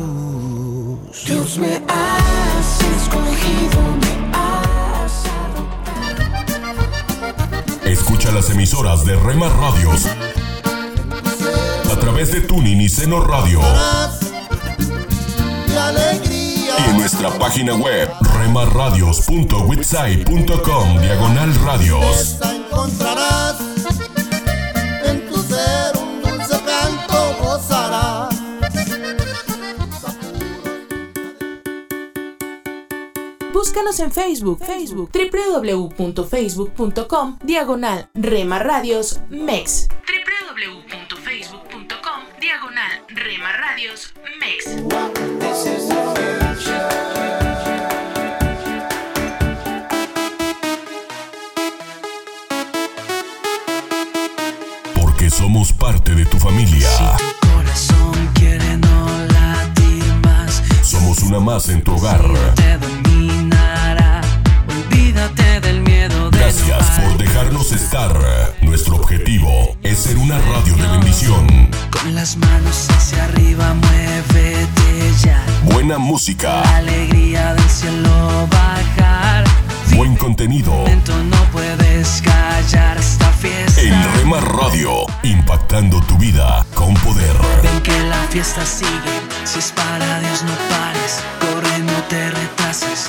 [1.27, 5.25] Dios me has escogido, me has
[7.85, 10.07] Escucha las emisoras de Rema Radios
[11.93, 13.61] a través de Tuning y Seno Radio.
[15.71, 22.37] Y en nuestra página web remarradios.witsai.com diagonal radios.
[22.43, 23.57] encontrarás
[25.05, 28.35] en tu ser un dulce canto gozarás.
[33.53, 39.87] Búscanos en Facebook, Facebook, www.facebook.com, diagonal Rema Radios MEX.
[40.49, 44.65] www.facebook.com, diagonal Rema Radios MEX
[55.31, 56.89] somos parte de tu familia.
[60.23, 60.63] Más.
[60.83, 62.23] Somos una más en tu hogar.
[62.57, 64.21] Te dominará.
[64.69, 66.10] Olvídate del miedo.
[66.51, 68.13] Gracias por dejarnos estar.
[68.61, 71.47] Nuestro objetivo es ser una radio de bendición.
[71.93, 75.41] Con las manos hacia arriba, muévete ya.
[75.63, 79.45] Buena música, La alegría del cielo bajar.
[79.95, 80.73] buen contenido.
[81.07, 83.81] No puedes callar esta fiesta.
[83.83, 87.37] En Rema Radio, impactando tu vida con poder.
[87.63, 88.91] Ven que la fiesta sigue.
[89.45, 91.21] Si es para Dios, no pares.
[91.39, 93.09] Corre, no te retrases.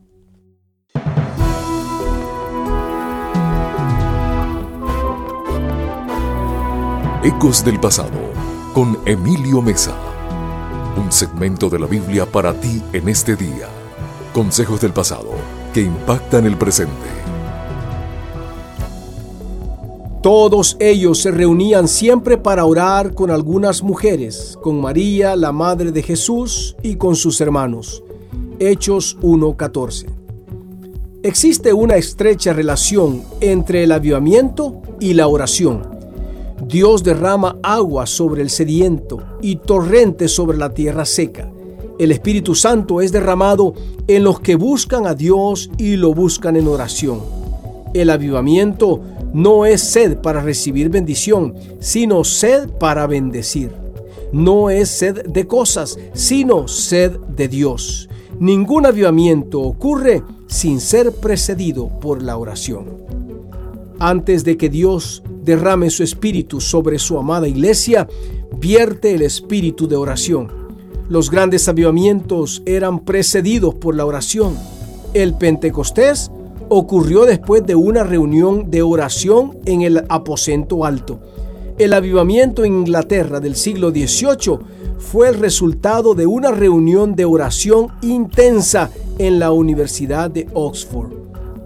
[7.23, 8.17] Ecos del Pasado
[8.73, 9.95] con Emilio Mesa.
[10.97, 13.67] Un segmento de la Biblia para ti en este día.
[14.33, 15.29] Consejos del pasado
[15.71, 16.95] que impactan el presente.
[20.23, 26.01] Todos ellos se reunían siempre para orar con algunas mujeres, con María, la madre de
[26.01, 28.03] Jesús, y con sus hermanos.
[28.57, 30.07] Hechos 1.14.
[31.21, 35.90] Existe una estrecha relación entre el avivamiento y la oración.
[36.67, 41.51] Dios derrama agua sobre el sediento y torrentes sobre la tierra seca.
[41.97, 43.73] El Espíritu Santo es derramado
[44.07, 47.19] en los que buscan a Dios y lo buscan en oración.
[47.93, 49.01] El avivamiento
[49.33, 53.71] no es sed para recibir bendición, sino sed para bendecir.
[54.31, 58.07] No es sed de cosas, sino sed de Dios.
[58.39, 62.85] Ningún avivamiento ocurre sin ser precedido por la oración.
[64.03, 68.07] Antes de que Dios derrame su espíritu sobre su amada iglesia,
[68.59, 70.47] vierte el espíritu de oración.
[71.07, 74.57] Los grandes avivamientos eran precedidos por la oración.
[75.13, 76.31] El Pentecostés
[76.67, 81.19] ocurrió después de una reunión de oración en el aposento alto.
[81.77, 84.57] El avivamiento en Inglaterra del siglo XVIII
[84.97, 91.11] fue el resultado de una reunión de oración intensa en la Universidad de Oxford.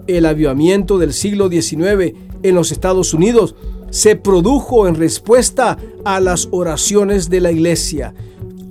[0.06, 3.54] El avivamiento del siglo XIX en los Estados Unidos
[3.90, 8.14] se produjo en respuesta a las oraciones de la iglesia.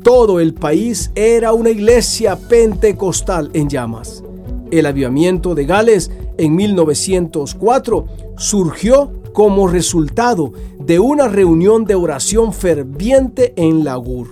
[0.03, 4.23] Todo el país era una iglesia pentecostal en llamas.
[4.71, 8.05] El avivamiento de Gales en 1904
[8.37, 14.27] surgió como resultado de una reunión de oración ferviente en Lagur.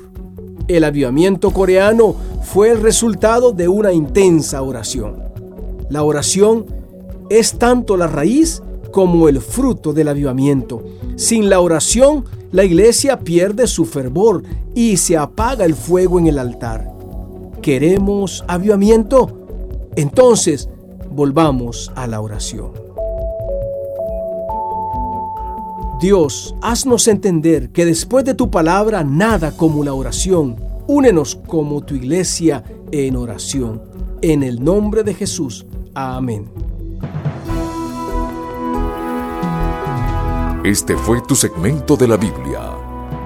[0.68, 5.22] El avivamiento coreano fue el resultado de una intensa oración.
[5.90, 6.66] La oración
[7.30, 8.62] es tanto la raíz
[8.94, 10.84] como el fruto del avivamiento.
[11.16, 14.44] Sin la oración, la iglesia pierde su fervor
[14.76, 16.94] y se apaga el fuego en el altar.
[17.62, 19.48] ¿Queremos avivamiento?
[19.96, 20.70] Entonces,
[21.12, 22.72] volvamos a la oración.
[26.00, 30.56] Dios, haznos entender que después de tu palabra nada como la oración.
[30.86, 33.82] Únenos como tu iglesia en oración.
[34.22, 35.66] En el nombre de Jesús.
[35.96, 36.73] Amén.
[40.64, 42.72] Este fue tu segmento de la Biblia,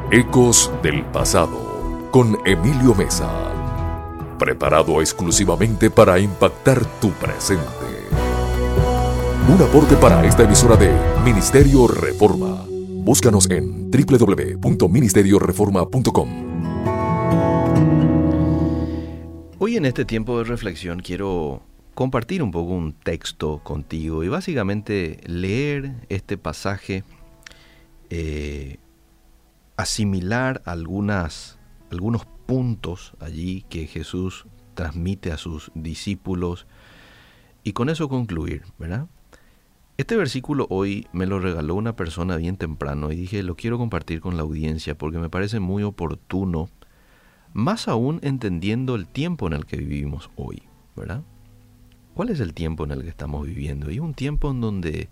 [0.09, 3.29] Ecos del Pasado, con Emilio Mesa.
[4.39, 7.61] Preparado exclusivamente para impactar tu presente.
[9.47, 10.91] Un aporte para esta emisora de
[11.23, 12.65] Ministerio Reforma.
[13.03, 16.29] Búscanos en www.ministerioreforma.com.
[19.59, 21.61] Hoy en este tiempo de reflexión quiero
[21.97, 27.03] compartir un poco un texto contigo y básicamente leer este pasaje,
[28.09, 28.77] eh,
[29.75, 31.59] asimilar algunas,
[31.91, 36.67] algunos puntos allí que Jesús transmite a sus discípulos
[37.63, 39.07] y con eso concluir, ¿verdad?
[39.97, 44.21] Este versículo hoy me lo regaló una persona bien temprano y dije, lo quiero compartir
[44.21, 46.69] con la audiencia porque me parece muy oportuno,
[47.53, 50.61] más aún entendiendo el tiempo en el que vivimos hoy,
[50.95, 51.23] ¿verdad?
[52.13, 53.91] ¿Cuál es el tiempo en el que estamos viviendo?
[53.91, 55.09] Y un tiempo en donde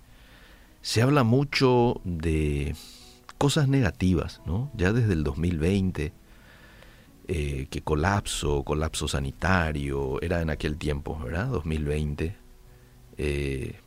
[0.86, 2.76] se habla mucho de
[3.40, 4.70] cosas negativas, ¿no?
[4.76, 6.14] Ya desde el 2020,
[7.28, 11.48] eh, que colapso, colapso sanitario, era en aquel tiempo, ¿verdad?
[11.48, 12.38] 2020.
[13.18, 13.80] Eh,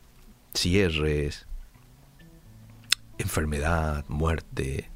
[0.53, 1.47] cierres,
[3.17, 4.89] enfermedad, muerte.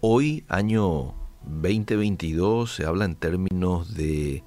[0.00, 1.12] Hoy, año
[1.44, 4.42] 2022, se habla en términos de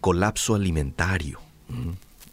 [0.00, 1.40] colapso alimentario.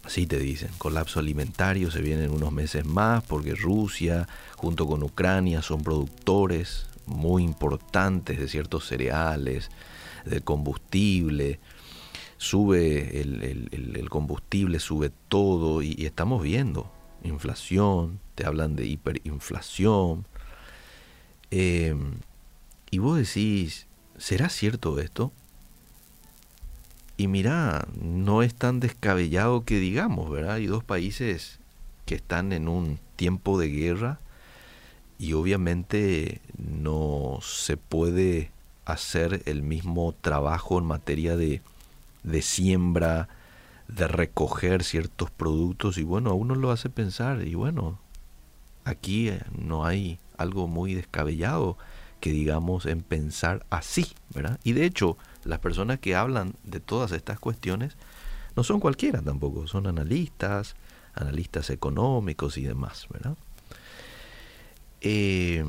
[0.05, 5.63] Así te dicen, colapso alimentario, se vienen unos meses más porque Rusia junto con Ucrania
[5.63, 9.71] son productores muy importantes de ciertos cereales,
[10.23, 11.59] de combustible,
[12.37, 16.91] sube el, combustible, sube todo y, estamos viendo
[17.23, 20.27] inflación, te hablan de hiperinflación.
[21.49, 21.95] Eh,
[22.91, 23.87] y vos decís,
[24.19, 25.31] ¿será cierto esto?
[27.17, 30.55] Y mira, no es tan descabellado que digamos, ¿verdad?
[30.55, 31.59] Hay dos países
[32.05, 34.19] que están en un tiempo de guerra
[35.17, 38.51] y obviamente no se puede
[38.85, 41.61] hacer el mismo trabajo en materia de,
[42.23, 43.29] de siembra,
[43.87, 47.99] de recoger ciertos productos y bueno, a uno lo hace pensar y bueno,
[48.83, 51.77] aquí eh, no hay algo muy descabellado
[52.19, 54.59] que digamos en pensar así, ¿verdad?
[54.63, 57.95] Y de hecho, las personas que hablan de todas estas cuestiones
[58.55, 60.75] no son cualquiera tampoco, son analistas,
[61.13, 63.37] analistas económicos y demás, ¿verdad?
[65.01, 65.63] Eh,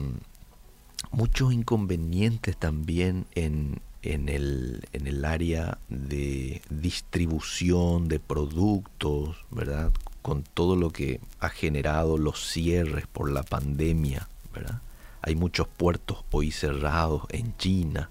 [1.11, 9.93] muchos inconvenientes también en, en, el, en el área de distribución de productos, ¿verdad?
[10.23, 14.81] Con todo lo que ha generado los cierres por la pandemia, ¿verdad?
[15.23, 18.11] Hay muchos puertos hoy cerrados en China.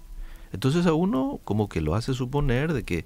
[0.52, 3.04] Entonces a uno como que lo hace suponer de que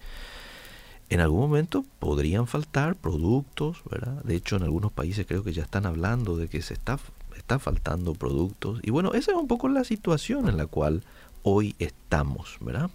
[1.11, 4.23] en algún momento podrían faltar productos, ¿verdad?
[4.23, 7.01] De hecho, en algunos países creo que ya están hablando de que se está,
[7.37, 8.79] está faltando productos.
[8.83, 11.03] Y bueno, esa es un poco la situación en la cual
[11.43, 12.91] hoy estamos, ¿verdad?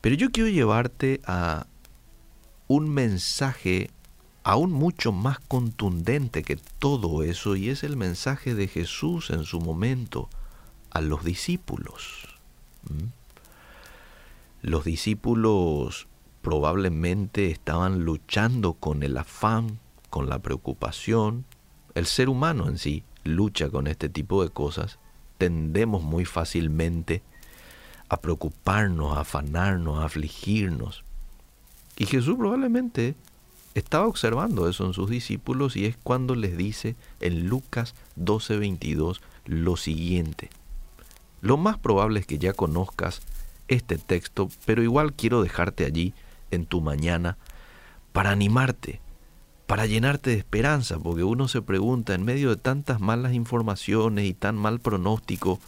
[0.00, 1.66] Pero yo quiero llevarte a
[2.66, 3.90] un mensaje
[4.42, 9.60] aún mucho más contundente que todo eso, y es el mensaje de Jesús en su
[9.60, 10.28] momento
[10.90, 12.28] a los discípulos.
[12.88, 13.25] ¿Mm?
[14.62, 16.08] Los discípulos
[16.42, 19.78] probablemente estaban luchando con el afán,
[20.10, 21.44] con la preocupación.
[21.94, 24.98] El ser humano en sí lucha con este tipo de cosas.
[25.38, 27.22] Tendemos muy fácilmente
[28.08, 31.04] a preocuparnos, a afanarnos, a afligirnos.
[31.98, 33.14] Y Jesús probablemente
[33.74, 39.76] estaba observando eso en sus discípulos y es cuando les dice en Lucas 12:22 lo
[39.76, 40.50] siguiente.
[41.40, 43.20] Lo más probable es que ya conozcas
[43.68, 46.14] este texto, pero igual quiero dejarte allí
[46.50, 47.36] en tu mañana
[48.12, 49.00] para animarte,
[49.66, 54.34] para llenarte de esperanza, porque uno se pregunta en medio de tantas malas informaciones y
[54.34, 55.60] tan mal pronóstico,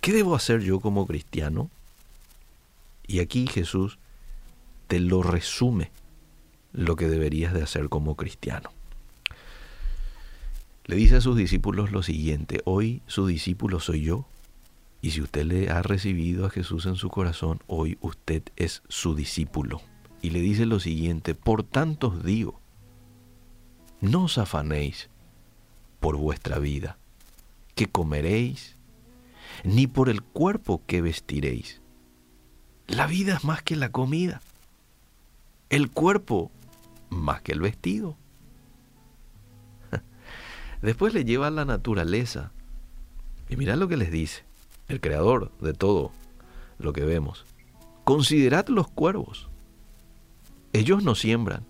[0.00, 1.70] ¿qué debo hacer yo como cristiano?
[3.06, 3.98] Y aquí Jesús
[4.86, 5.90] te lo resume
[6.72, 8.70] lo que deberías de hacer como cristiano.
[10.84, 14.26] Le dice a sus discípulos lo siguiente, hoy su discípulo soy yo,
[15.06, 19.14] y si usted le ha recibido a Jesús en su corazón, hoy usted es su
[19.14, 19.80] discípulo.
[20.20, 22.60] Y le dice lo siguiente, por tanto os digo,
[24.00, 25.08] no os afanéis
[26.00, 26.98] por vuestra vida,
[27.76, 28.78] que comeréis,
[29.62, 31.80] ni por el cuerpo que vestiréis.
[32.88, 34.42] La vida es más que la comida,
[35.70, 36.50] el cuerpo
[37.10, 38.16] más que el vestido.
[40.82, 42.50] Después le lleva a la naturaleza.
[43.48, 44.45] Y mirad lo que les dice
[44.88, 46.12] el creador de todo
[46.78, 47.44] lo que vemos.
[48.04, 49.48] Considerad los cuervos.
[50.72, 51.64] Ellos no siembran,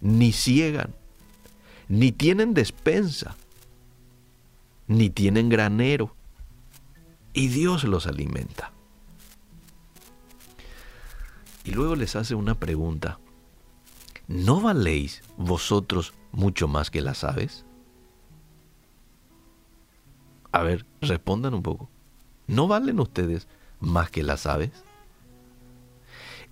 [0.00, 0.94] ni ciegan,
[1.88, 3.36] ni tienen despensa,
[4.86, 6.14] ni tienen granero.
[7.32, 8.72] Y Dios los alimenta.
[11.64, 13.18] Y luego les hace una pregunta.
[14.28, 17.64] ¿No valéis vosotros mucho más que las aves?
[20.52, 21.90] A ver, respondan un poco.
[22.46, 23.48] ¿No valen ustedes
[23.80, 24.70] más que las aves?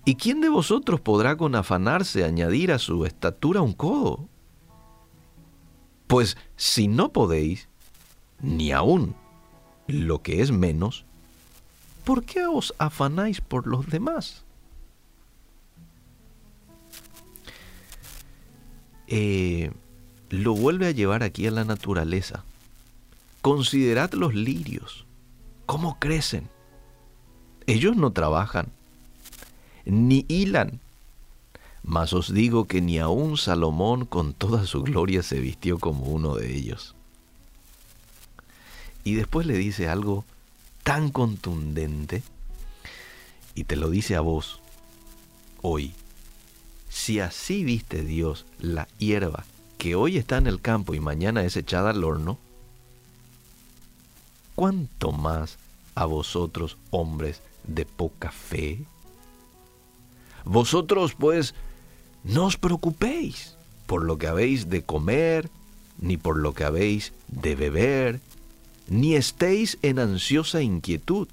[0.05, 4.27] ¿Y quién de vosotros podrá con afanarse añadir a su estatura un codo?
[6.07, 7.69] Pues si no podéis,
[8.41, 9.15] ni aún
[9.87, 11.05] lo que es menos,
[12.03, 14.43] ¿por qué os afanáis por los demás?
[19.07, 19.71] Eh,
[20.29, 22.43] lo vuelve a llevar aquí a la naturaleza.
[23.41, 25.05] Considerad los lirios,
[25.65, 26.49] cómo crecen.
[27.67, 28.71] Ellos no trabajan,
[29.85, 30.79] ni hilan.
[31.83, 36.35] Mas os digo que ni aun Salomón con toda su gloria se vistió como uno
[36.35, 36.95] de ellos.
[39.03, 40.23] Y después le dice algo
[40.83, 42.23] tan contundente,
[43.55, 44.61] y te lo dice a vos,
[45.61, 45.93] hoy.
[46.89, 49.45] Si así viste Dios la hierba
[49.77, 52.37] que hoy está en el campo y mañana es echada al horno,
[54.55, 55.57] ¿cuánto más
[55.95, 58.85] a vosotros, hombres de poca fe?
[60.45, 61.53] Vosotros pues
[62.23, 63.55] no os preocupéis
[63.85, 65.49] por lo que habéis de comer,
[65.99, 68.19] ni por lo que habéis de beber,
[68.87, 71.27] ni estéis en ansiosa inquietud,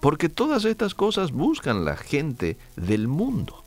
[0.00, 3.62] porque todas estas cosas buscan la gente del mundo.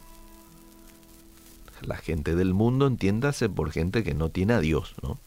[1.82, 5.20] La gente del mundo entiéndase por gente que no tiene a Dios, ¿no?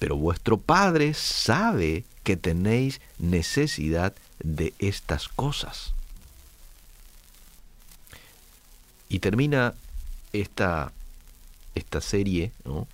[0.00, 5.94] Pero vuestro Padre sabe que tenéis necesidad de estas cosas.
[9.08, 9.74] Y termina
[10.32, 10.92] esta,
[11.74, 12.88] esta serie, ¿no?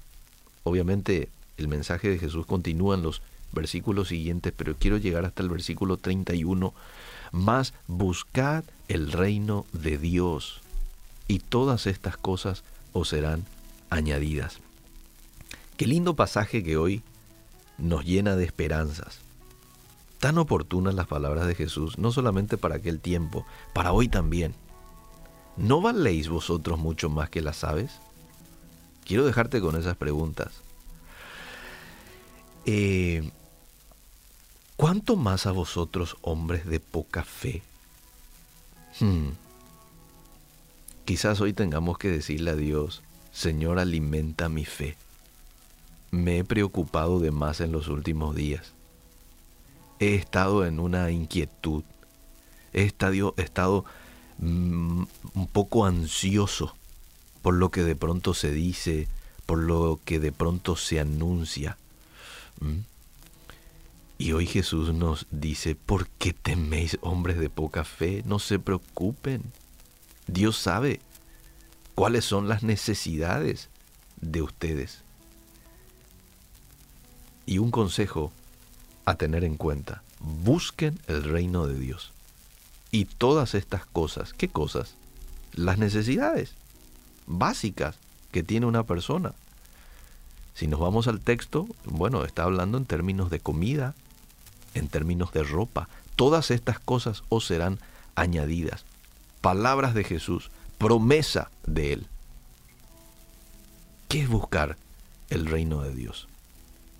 [0.64, 3.22] Obviamente el mensaje de Jesús continúa en los
[3.52, 6.74] versículos siguientes, pero quiero llegar hasta el versículo 31.
[7.30, 10.60] Más buscad el reino de Dios
[11.28, 13.44] y todas estas cosas os serán
[13.90, 14.58] añadidas.
[15.76, 17.02] Qué lindo pasaje que hoy
[17.78, 19.20] nos llena de esperanzas.
[20.20, 23.44] Tan oportunas las palabras de Jesús, no solamente para aquel tiempo,
[23.74, 24.54] para hoy también.
[25.56, 27.92] ¿No valéis vosotros mucho más que las aves?
[29.04, 30.62] Quiero dejarte con esas preguntas.
[32.64, 33.30] Eh,
[34.76, 37.62] ¿Cuánto más a vosotros, hombres de poca fe?
[38.98, 39.30] Hmm.
[41.04, 44.96] Quizás hoy tengamos que decirle a Dios, Señor, alimenta mi fe.
[46.16, 48.72] Me he preocupado de más en los últimos días.
[49.98, 51.84] He estado en una inquietud.
[52.72, 53.84] He estado, estado
[54.38, 56.74] mm, un poco ansioso
[57.42, 59.08] por lo que de pronto se dice,
[59.44, 61.76] por lo que de pronto se anuncia.
[62.60, 62.78] ¿Mm?
[64.18, 68.22] Y hoy Jesús nos dice, ¿por qué teméis hombres de poca fe?
[68.24, 69.42] No se preocupen.
[70.26, 71.00] Dios sabe
[71.94, 73.68] cuáles son las necesidades
[74.20, 75.05] de ustedes.
[77.46, 78.32] Y un consejo
[79.04, 82.12] a tener en cuenta, busquen el reino de Dios.
[82.90, 84.94] Y todas estas cosas, ¿qué cosas?
[85.54, 86.54] Las necesidades
[87.26, 87.96] básicas
[88.32, 89.32] que tiene una persona.
[90.54, 93.94] Si nos vamos al texto, bueno, está hablando en términos de comida,
[94.74, 95.88] en términos de ropa.
[96.16, 97.78] Todas estas cosas os serán
[98.14, 98.84] añadidas.
[99.40, 102.06] Palabras de Jesús, promesa de Él.
[104.08, 104.76] ¿Qué es buscar
[105.28, 106.28] el reino de Dios?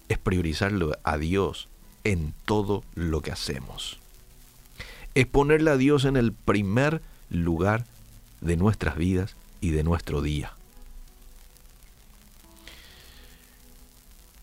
[0.08, 1.68] Es priorizarlo a Dios
[2.04, 3.98] en todo lo que hacemos.
[5.14, 7.84] Es ponerle a Dios en el primer lugar
[8.40, 10.52] de nuestras vidas y de nuestro día.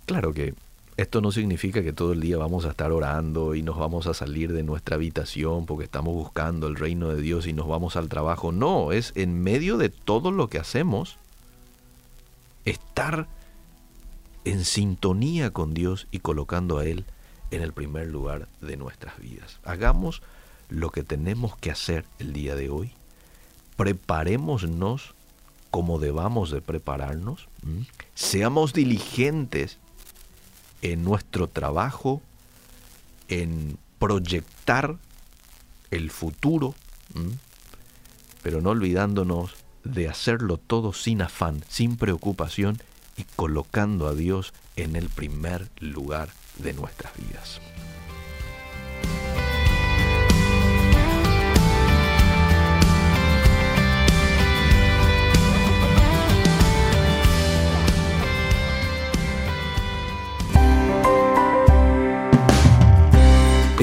[0.06, 0.54] Claro que
[0.98, 4.14] esto no significa que todo el día vamos a estar orando y nos vamos a
[4.14, 8.10] salir de nuestra habitación porque estamos buscando el reino de Dios y nos vamos al
[8.10, 8.52] trabajo.
[8.52, 11.18] No, es en medio de todo lo que hacemos
[12.66, 13.28] estar
[14.46, 17.06] en sintonía con Dios y colocando a Él
[17.52, 19.60] en el primer lugar de nuestras vidas.
[19.64, 20.22] Hagamos
[20.70, 22.92] lo que tenemos que hacer el día de hoy.
[23.78, 25.14] Preparémonos
[25.72, 27.48] como debamos de prepararnos,
[28.14, 29.80] seamos diligentes
[30.84, 32.22] en nuestro trabajo,
[33.28, 34.98] en proyectar
[35.90, 36.76] el futuro,
[38.44, 42.78] pero no olvidándonos de hacerlo todo sin afán, sin preocupación
[43.18, 47.62] y colocando a Dios en el primer lugar de nuestras vidas.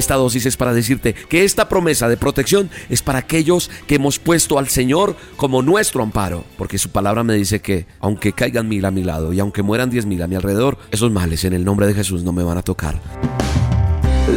[0.01, 4.19] Esta dosis es para decirte que esta promesa de protección es para aquellos que hemos
[4.19, 8.87] puesto al Señor como nuestro amparo, porque su palabra me dice que aunque caigan mil
[8.87, 11.67] a mi lado y aunque mueran diez mil a mi alrededor, esos males en el
[11.67, 12.99] nombre de Jesús no me van a tocar.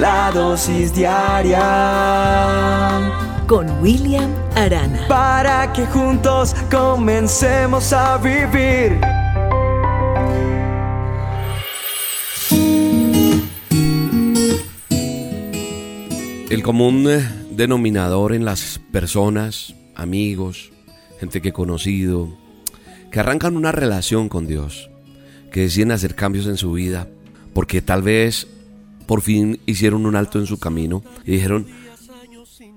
[0.02, 1.62] La dosis diaria
[3.48, 5.08] con William Arana.
[5.08, 9.00] Para que juntos comencemos a vivir.
[16.54, 20.72] El común eh, denominador en las personas, amigos,
[21.20, 22.38] gente que he conocido,
[23.12, 24.92] que arrancan una relación con Dios,
[25.52, 27.08] que deciden hacer cambios en su vida,
[27.56, 28.46] porque tal vez
[29.08, 31.66] por fin hicieron un alto en su camino y dijeron,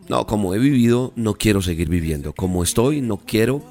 [0.09, 3.63] no, como he vivido, no quiero seguir viviendo, como estoy, no quiero,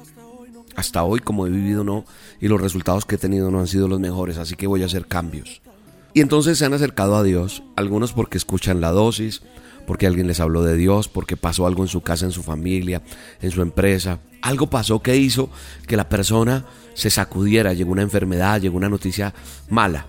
[0.76, 2.04] hasta hoy como he vivido, no,
[2.40, 4.86] y los resultados que he tenido no han sido los mejores, así que voy a
[4.86, 5.62] hacer cambios.
[6.14, 9.42] Y entonces se han acercado a Dios, algunos porque escuchan la dosis,
[9.86, 13.02] porque alguien les habló de Dios, porque pasó algo en su casa, en su familia,
[13.40, 14.20] en su empresa.
[14.42, 15.50] Algo pasó que hizo
[15.86, 16.64] que la persona
[16.94, 19.32] se sacudiera, llegó una enfermedad, llegó una noticia
[19.70, 20.06] mala.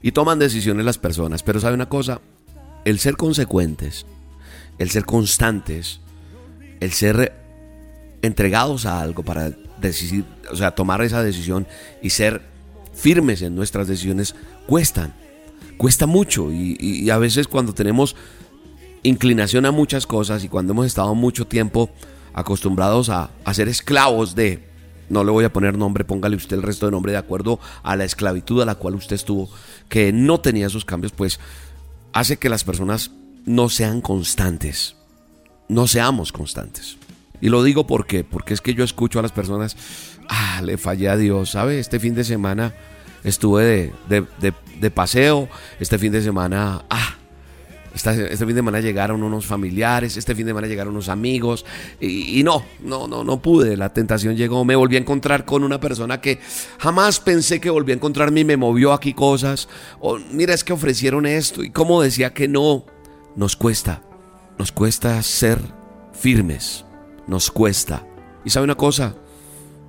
[0.00, 1.42] Y toman decisiones las personas.
[1.42, 2.20] Pero sabe una cosa,
[2.84, 4.06] el ser consecuentes,
[4.78, 6.00] el ser constantes,
[6.80, 7.34] el ser
[8.22, 9.50] entregados a algo para
[9.80, 11.66] decidir, o sea, tomar esa decisión
[12.02, 12.42] y ser
[12.94, 14.34] firmes en nuestras decisiones,
[14.66, 15.14] cuestan.
[15.76, 18.14] Cuesta mucho y, y- a veces cuando tenemos
[19.02, 21.90] inclinación a muchas cosas y cuando hemos estado mucho tiempo
[22.34, 24.64] acostumbrados a, a ser esclavos de,
[25.08, 27.96] no le voy a poner nombre, póngale usted el resto de nombre de acuerdo a
[27.96, 29.50] la esclavitud a la cual usted estuvo,
[29.88, 31.40] que no tenía esos cambios, pues
[32.12, 33.10] hace que las personas
[33.44, 34.96] no sean constantes,
[35.68, 36.96] no seamos constantes.
[37.40, 39.76] Y lo digo porque, porque es que yo escucho a las personas,
[40.28, 41.80] ah, le fallé a Dios, ¿sabe?
[41.80, 42.72] Este fin de semana
[43.24, 45.48] estuve de, de- de- de paseo,
[45.80, 47.16] este fin de semana, ah,
[47.94, 51.64] este fin de semana llegaron unos familiares, este fin de semana llegaron unos amigos
[52.00, 53.76] y, no, no, no, no pude.
[53.76, 56.38] La tentación llegó, me volví a encontrar con una persona que
[56.78, 59.68] jamás pensé que volví a encontrarme y me movió aquí cosas.
[60.32, 62.84] Mira, es que ofrecieron esto y como decía que no,
[63.36, 64.02] nos cuesta,
[64.58, 65.58] nos cuesta ser
[66.12, 66.84] firmes,
[67.26, 68.06] nos cuesta.
[68.44, 69.14] Y sabe una cosa,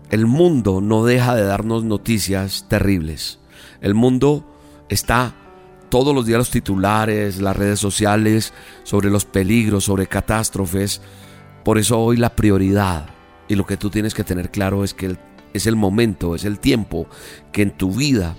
[0.10, 3.40] el mundo no deja de darnos noticias terribles.
[3.82, 4.46] El mundo
[4.90, 5.36] está
[5.94, 8.52] todos los días los titulares, las redes sociales,
[8.82, 11.02] sobre los peligros, sobre catástrofes.
[11.64, 13.12] Por eso hoy la prioridad
[13.48, 15.18] y lo que tú tienes que tener claro es que
[15.54, 17.06] es el momento, es el tiempo
[17.52, 18.36] que en tu vida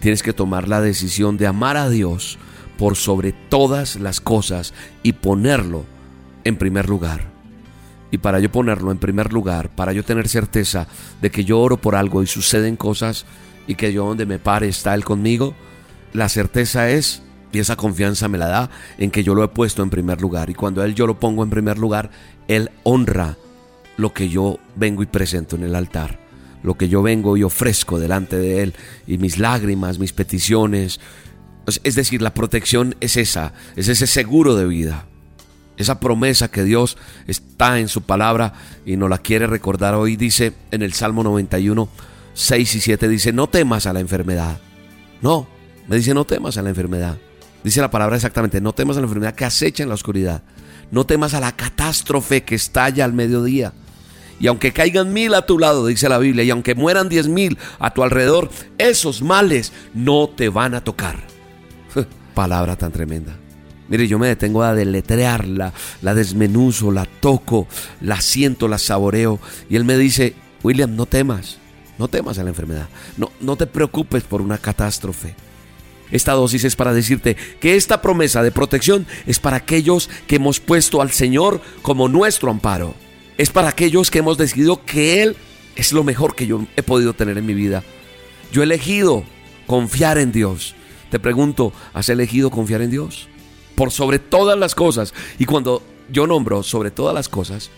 [0.00, 2.38] tienes que tomar la decisión de amar a Dios
[2.76, 5.86] por sobre todas las cosas y ponerlo
[6.44, 7.22] en primer lugar.
[8.10, 10.86] Y para yo ponerlo en primer lugar, para yo tener certeza
[11.22, 13.24] de que yo oro por algo y suceden cosas
[13.66, 15.54] y que yo donde me pare está Él conmigo,
[16.12, 17.22] la certeza es,
[17.52, 20.50] y esa confianza me la da, en que yo lo he puesto en primer lugar.
[20.50, 22.10] Y cuando Él yo lo pongo en primer lugar,
[22.46, 23.36] Él honra
[23.96, 26.18] lo que yo vengo y presento en el altar.
[26.62, 28.74] Lo que yo vengo y ofrezco delante de Él.
[29.06, 31.00] Y mis lágrimas, mis peticiones.
[31.66, 35.06] Es- Es decir, la protección es esa, es ese seguro de vida.
[35.76, 36.96] Esa promesa que Dios
[37.28, 38.54] está en su palabra
[38.84, 41.88] y nos la quiere recordar hoy, dice en el Salmo 91,
[42.34, 44.58] 6 y 7, dice, no temas a la enfermedad.
[45.22, 45.46] No,
[45.88, 47.18] me dice, no temas a la enfermedad.
[47.64, 50.42] Dice la palabra exactamente, no temas a la enfermedad que acecha en la oscuridad.
[50.90, 53.72] No temas a la catástrofe que estalla al mediodía.
[54.40, 57.58] Y aunque caigan mil a tu lado, dice la Biblia, y aunque mueran diez mil
[57.80, 61.16] a tu alrededor, esos males no te van a tocar.
[62.34, 63.36] Palabra tan tremenda.
[63.88, 67.66] Mire, yo me detengo a deletrearla, la desmenuzo, la toco,
[68.00, 69.40] la siento, la saboreo.
[69.68, 71.58] Y él me dice, William, no temas,
[71.98, 72.88] no temas a la enfermedad.
[73.16, 75.34] No, no te preocupes por una catástrofe.
[76.10, 80.60] Esta dosis es para decirte que esta promesa de protección es para aquellos que hemos
[80.60, 82.94] puesto al Señor como nuestro amparo.
[83.36, 85.36] Es para aquellos que hemos decidido que Él
[85.76, 87.84] es lo mejor que yo he podido tener en mi vida.
[88.50, 89.24] Yo he elegido
[89.66, 90.74] confiar en Dios.
[91.10, 93.28] Te pregunto, ¿has elegido confiar en Dios?
[93.74, 95.14] Por sobre todas las cosas.
[95.38, 97.70] Y cuando yo nombro sobre todas las cosas,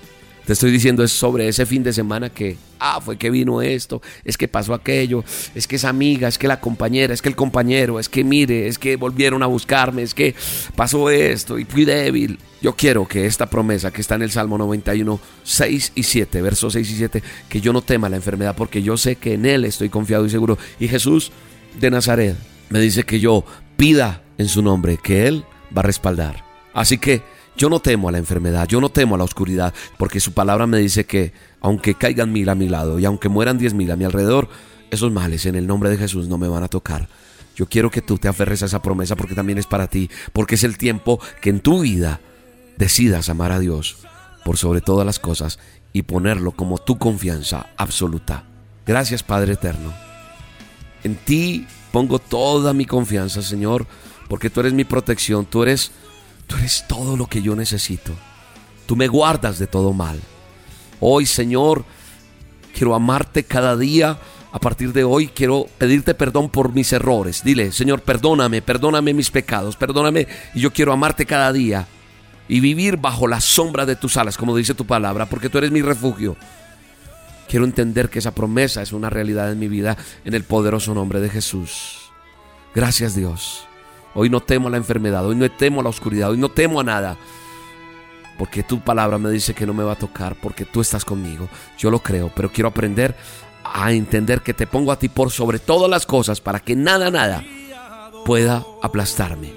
[0.44, 4.02] te estoy diciendo es sobre ese fin de semana que, ah, fue que vino esto,
[4.24, 7.36] es que pasó aquello, es que esa amiga, es que la compañera, es que el
[7.36, 10.34] compañero, es que mire, es que volvieron a buscarme, es que
[10.74, 12.38] pasó esto y fui débil.
[12.62, 16.72] Yo quiero que esta promesa que está en el Salmo 91, 6 y 7, versos
[16.72, 19.64] 6 y 7, que yo no tema la enfermedad porque yo sé que en Él
[19.64, 20.58] estoy confiado y seguro.
[20.78, 21.32] Y Jesús
[21.78, 22.36] de Nazaret
[22.68, 23.44] me dice que yo
[23.76, 25.44] pida en su nombre, que Él
[25.76, 26.44] va a respaldar.
[26.74, 27.22] Así que
[27.60, 30.66] yo no temo a la enfermedad, yo no temo a la oscuridad, porque su palabra
[30.66, 33.96] me dice que aunque caigan mil a mi lado y aunque mueran diez mil a
[33.96, 34.48] mi alrededor,
[34.90, 37.10] esos males en el nombre de Jesús no me van a tocar.
[37.54, 40.54] Yo quiero que tú te aferres a esa promesa porque también es para ti, porque
[40.54, 42.20] es el tiempo que en tu vida
[42.78, 43.98] decidas amar a Dios
[44.42, 45.58] por sobre todas las cosas
[45.92, 48.44] y ponerlo como tu confianza absoluta.
[48.86, 49.92] Gracias Padre Eterno.
[51.04, 53.86] En ti pongo toda mi confianza, Señor,
[54.30, 55.92] porque tú eres mi protección, tú eres,
[56.50, 58.12] tú eres todo lo que yo necesito.
[58.84, 60.20] Tú me guardas de todo mal.
[60.98, 61.84] Hoy, Señor,
[62.74, 64.18] quiero amarte cada día.
[64.52, 67.44] A partir de hoy quiero pedirte perdón por mis errores.
[67.44, 71.86] Dile, Señor, perdóname, perdóname mis pecados, perdóname y yo quiero amarte cada día
[72.48, 75.70] y vivir bajo la sombra de tus alas, como dice tu palabra, porque tú eres
[75.70, 76.36] mi refugio.
[77.48, 81.20] Quiero entender que esa promesa es una realidad en mi vida en el poderoso nombre
[81.20, 82.10] de Jesús.
[82.74, 83.69] Gracias Dios.
[84.14, 86.80] Hoy no temo a la enfermedad, hoy no temo a la oscuridad, hoy no temo
[86.80, 87.16] a nada.
[88.38, 91.48] Porque tu palabra me dice que no me va a tocar, porque tú estás conmigo.
[91.78, 93.14] Yo lo creo, pero quiero aprender
[93.62, 97.10] a entender que te pongo a ti por sobre todas las cosas para que nada,
[97.10, 97.44] nada
[98.24, 99.52] pueda aplastarme.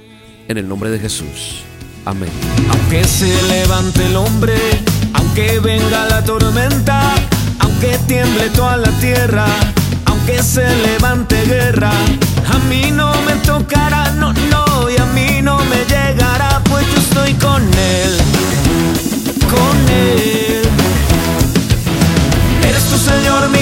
[0.48, 1.64] En el nombre de Jesús.
[2.06, 2.30] Amén.
[2.70, 4.56] Aunque se levante el hombre,
[5.14, 7.16] aunque venga la tormenta,
[7.60, 9.46] aunque tiemble toda la tierra,
[10.26, 15.58] aunque se levante guerra, a mí no me tocará, no, no, y a mí no
[15.66, 18.18] me llegará, pues yo estoy con él,
[19.50, 20.64] con él.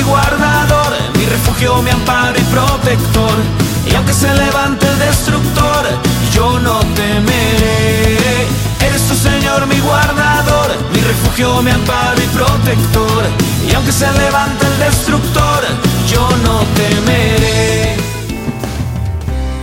[0.04, 3.70] guardador, mi refugio, mi amparo y protector.
[3.86, 5.86] Y aunque se levante el destructor,
[6.34, 8.45] yo no temeré.
[8.86, 13.24] Eres tu Señor, mi guardador, mi refugio, mi amparo y protector.
[13.70, 15.64] Y aunque se levante el destructor,
[16.08, 17.95] yo no temeré.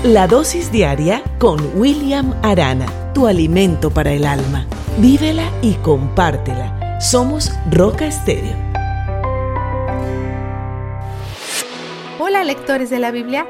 [0.04, 4.66] La dosis diaria con William Arana, tu alimento para el alma.
[4.98, 7.00] Vívela y compártela.
[7.00, 8.56] Somos Roca Estéreo.
[12.20, 13.46] Hola lectores de la Biblia,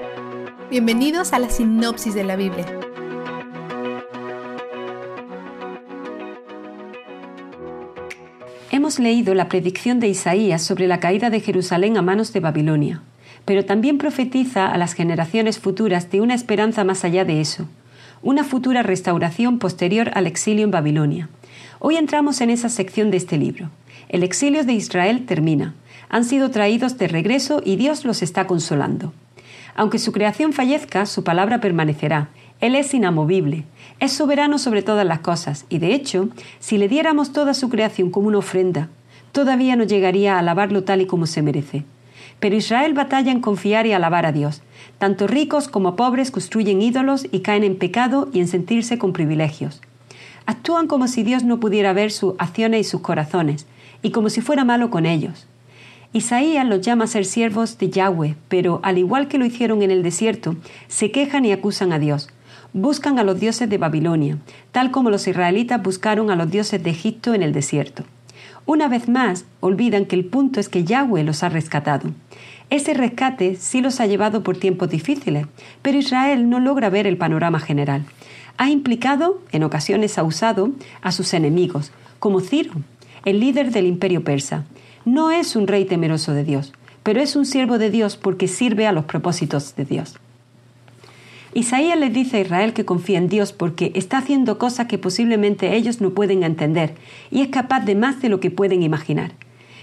[0.70, 2.66] bienvenidos a la sinopsis de la Biblia.
[8.70, 13.00] Hemos leído la predicción de Isaías sobre la caída de Jerusalén a manos de Babilonia,
[13.46, 17.66] pero también profetiza a las generaciones futuras de una esperanza más allá de eso,
[18.22, 21.30] una futura restauración posterior al exilio en Babilonia.
[21.78, 23.70] Hoy entramos en esa sección de este libro.
[24.10, 25.74] El exilio de Israel termina.
[26.10, 29.14] Han sido traídos de regreso y Dios los está consolando.
[29.78, 32.30] Aunque su creación fallezca, su palabra permanecerá.
[32.60, 33.62] Él es inamovible,
[34.00, 38.10] es soberano sobre todas las cosas, y de hecho, si le diéramos toda su creación
[38.10, 38.88] como una ofrenda,
[39.30, 41.84] todavía no llegaría a alabarlo tal y como se merece.
[42.40, 44.62] Pero Israel batalla en confiar y alabar a Dios.
[44.98, 49.80] Tanto ricos como pobres construyen ídolos y caen en pecado y en sentirse con privilegios.
[50.44, 53.68] Actúan como si Dios no pudiera ver sus acciones y sus corazones,
[54.02, 55.46] y como si fuera malo con ellos.
[56.12, 59.90] Isaías los llama a ser siervos de Yahweh, pero al igual que lo hicieron en
[59.90, 60.56] el desierto,
[60.86, 62.30] se quejan y acusan a Dios.
[62.72, 64.38] Buscan a los dioses de Babilonia,
[64.72, 68.04] tal como los israelitas buscaron a los dioses de Egipto en el desierto.
[68.64, 72.10] Una vez más, olvidan que el punto es que Yahweh los ha rescatado.
[72.70, 75.46] Ese rescate sí los ha llevado por tiempos difíciles,
[75.82, 78.04] pero Israel no logra ver el panorama general.
[78.56, 80.70] Ha implicado, en ocasiones ha usado,
[81.02, 82.72] a sus enemigos, como Ciro,
[83.24, 84.64] el líder del imperio persa.
[85.08, 88.86] No es un rey temeroso de Dios, pero es un siervo de Dios porque sirve
[88.86, 90.18] a los propósitos de Dios.
[91.54, 95.74] Isaías les dice a Israel que confía en Dios porque está haciendo cosas que posiblemente
[95.74, 96.94] ellos no pueden entender
[97.30, 99.32] y es capaz de más de lo que pueden imaginar.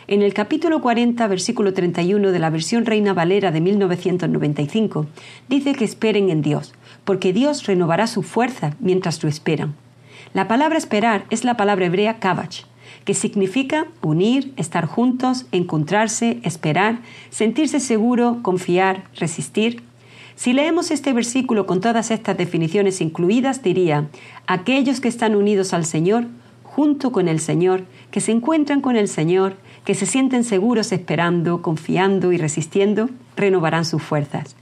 [0.06, 5.08] En el capítulo 40, versículo 31 de la versión Reina Valera de 1995,
[5.50, 9.74] dice que esperen en Dios, porque Dios renovará su fuerza mientras lo esperan.
[10.36, 12.66] La palabra esperar es la palabra hebrea kavach,
[13.06, 17.00] que significa unir, estar juntos, encontrarse, esperar,
[17.30, 19.84] sentirse seguro, confiar, resistir.
[20.36, 24.10] Si leemos este versículo con todas estas definiciones incluidas, diría,
[24.48, 26.26] aquellos que están unidos al Señor,
[26.64, 29.56] junto con el Señor, que se encuentran con el Señor,
[29.86, 34.56] que se sienten seguros esperando, confiando y resistiendo, renovarán sus fuerzas.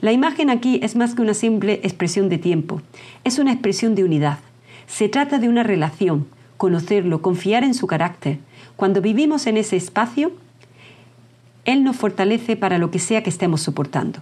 [0.00, 2.82] La imagen aquí es más que una simple expresión de tiempo,
[3.22, 4.38] es una expresión de unidad.
[4.86, 6.26] Se trata de una relación,
[6.60, 8.38] conocerlo, confiar en su carácter.
[8.76, 10.30] Cuando vivimos en ese espacio,
[11.64, 14.18] Él nos fortalece para lo que sea que estemos soportando.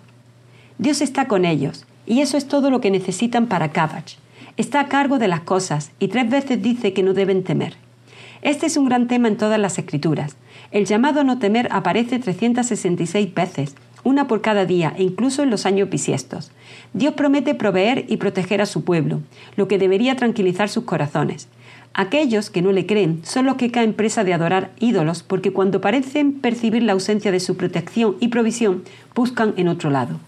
[0.79, 4.13] Dios está con ellos, y eso es todo lo que necesitan para Kavach.
[4.57, 7.75] Está a cargo de las cosas y tres veces dice que no deben temer.
[8.43, 10.37] Este es un gran tema en todas las escrituras.
[10.71, 13.75] El llamado a no temer aparece 366 veces,
[14.05, 16.53] una por cada día e incluso en los años bisiestos.
[16.93, 19.23] Dios promete proveer y proteger a su pueblo,
[19.57, 21.49] lo que debería tranquilizar sus corazones.
[21.95, 25.81] Aquellos que no le creen son los que caen presa de adorar ídolos porque cuando
[25.81, 28.85] parecen percibir la ausencia de su protección y provisión,
[29.15, 30.21] buscan en otro lado.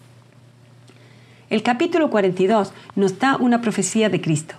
[1.49, 4.55] El capítulo 42 nos da una profecía de Cristo.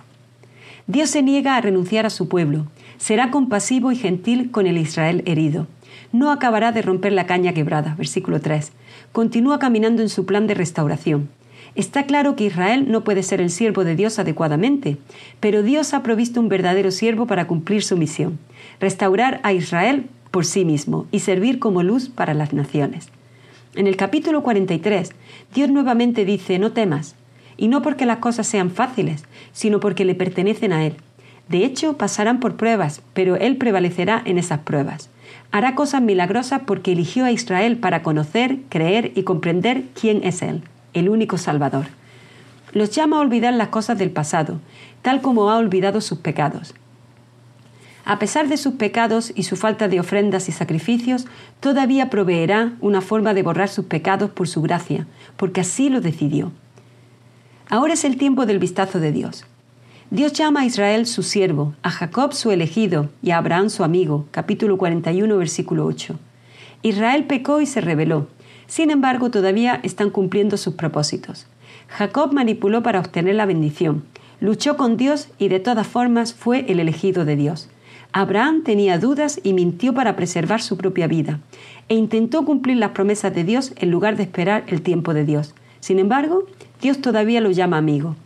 [0.86, 2.66] Dios se niega a renunciar a su pueblo,
[2.98, 5.66] será compasivo y gentil con el Israel herido.
[6.12, 8.72] No acabará de romper la caña quebrada, versículo 3.
[9.12, 11.28] Continúa caminando en su plan de restauración.
[11.74, 14.98] Está claro que Israel no puede ser el siervo de Dios adecuadamente,
[15.40, 18.38] pero Dios ha provisto un verdadero siervo para cumplir su misión,
[18.78, 23.08] restaurar a Israel por sí mismo y servir como luz para las naciones.
[23.74, 25.12] En el capítulo 43,
[25.54, 27.14] Dios nuevamente dice, no temas,
[27.56, 30.96] y no porque las cosas sean fáciles, sino porque le pertenecen a Él.
[31.48, 35.08] De hecho, pasarán por pruebas, pero Él prevalecerá en esas pruebas.
[35.52, 40.62] Hará cosas milagrosas porque eligió a Israel para conocer, creer y comprender quién es Él,
[40.94, 41.86] el único Salvador.
[42.72, 44.60] Los llama a olvidar las cosas del pasado,
[45.02, 46.74] tal como ha olvidado sus pecados.
[48.04, 51.26] A pesar de sus pecados y su falta de ofrendas y sacrificios,
[51.60, 55.06] todavía proveerá una forma de borrar sus pecados por su gracia,
[55.36, 56.50] porque así lo decidió.
[57.68, 59.44] Ahora es el tiempo del vistazo de Dios.
[60.10, 64.26] Dios llama a Israel su siervo, a Jacob su elegido y a Abraham su amigo,
[64.30, 66.18] capítulo 41, versículo 8.
[66.82, 68.26] Israel pecó y se rebeló.
[68.66, 71.46] Sin embargo, todavía están cumpliendo sus propósitos.
[71.88, 74.04] Jacob manipuló para obtener la bendición,
[74.40, 77.68] luchó con Dios y de todas formas fue el elegido de Dios.
[78.12, 81.40] Abraham tenía dudas y mintió para preservar su propia vida,
[81.88, 85.54] e intentó cumplir las promesas de Dios en lugar de esperar el tiempo de Dios.
[85.80, 86.44] Sin embargo,
[86.80, 88.16] Dios todavía lo llama amigo.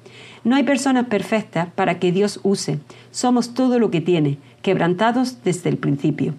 [0.43, 2.79] No hay personas perfectas para que Dios use.
[3.11, 6.35] Somos todo lo que tiene, quebrantados desde el principio.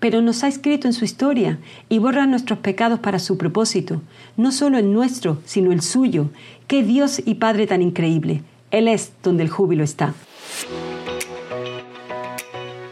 [0.00, 1.58] Pero nos ha escrito en su historia
[1.88, 4.02] y borra nuestros pecados para su propósito,
[4.36, 6.30] no solo el nuestro, sino el suyo.
[6.66, 8.42] ¡Qué Dios y Padre tan increíble!
[8.70, 10.14] Él es donde el júbilo está.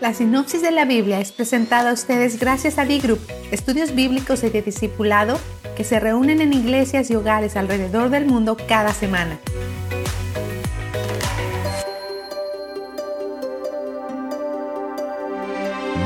[0.00, 3.20] La sinopsis de la Biblia es presentada a ustedes gracias a B-Group,
[3.52, 5.38] estudios bíblicos y de discipulado
[5.76, 9.38] que se reúnen en iglesias y hogares alrededor del mundo cada semana.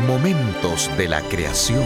[0.06, 1.82] Momentos de la creación.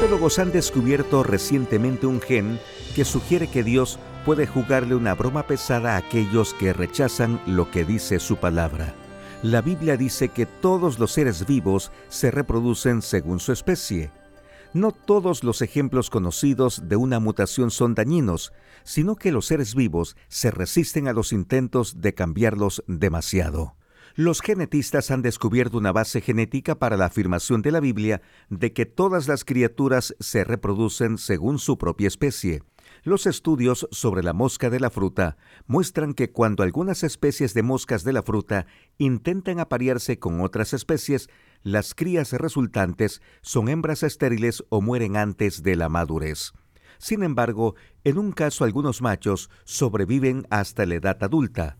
[0.00, 2.60] Teólogos han descubierto recientemente un gen
[2.94, 7.86] que sugiere que Dios puede jugarle una broma pesada a aquellos que rechazan lo que
[7.86, 8.92] dice su palabra.
[9.42, 14.10] La Biblia dice que todos los seres vivos se reproducen según su especie.
[14.74, 18.52] No todos los ejemplos conocidos de una mutación son dañinos,
[18.82, 23.74] sino que los seres vivos se resisten a los intentos de cambiarlos demasiado.
[24.16, 28.86] Los genetistas han descubierto una base genética para la afirmación de la Biblia de que
[28.86, 32.62] todas las criaturas se reproducen según su propia especie.
[33.02, 35.36] Los estudios sobre la mosca de la fruta
[35.66, 38.66] muestran que cuando algunas especies de moscas de la fruta
[38.98, 41.28] intentan aparearse con otras especies,
[41.64, 46.52] las crías resultantes son hembras estériles o mueren antes de la madurez.
[46.98, 47.74] Sin embargo,
[48.04, 51.78] en un caso algunos machos sobreviven hasta la edad adulta.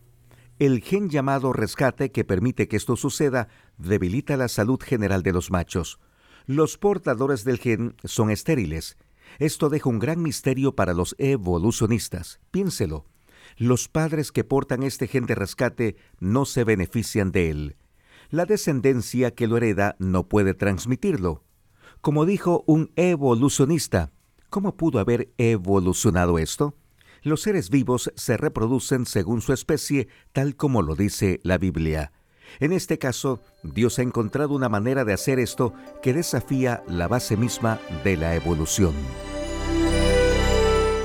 [0.61, 5.51] El gen llamado rescate que permite que esto suceda debilita la salud general de los
[5.51, 5.99] machos.
[6.47, 8.97] Los portadores del gen son estériles.
[9.41, 12.39] Esto deja un gran misterio para los evolucionistas.
[12.53, 13.05] Piénselo.
[13.57, 17.77] Los padres que portan este gen de rescate no se benefician de él.
[18.31, 21.43] La descendencia que lo hereda no puede transmitirlo.
[22.01, 24.13] Como dijo un evolucionista,
[24.51, 26.77] ¿cómo pudo haber evolucionado esto?
[27.25, 32.13] Los seres vivos se reproducen según su especie, tal como lo dice la Biblia.
[32.61, 35.73] En este caso, Dios ha encontrado una manera de hacer esto
[36.03, 38.93] que desafía la base misma de la evolución.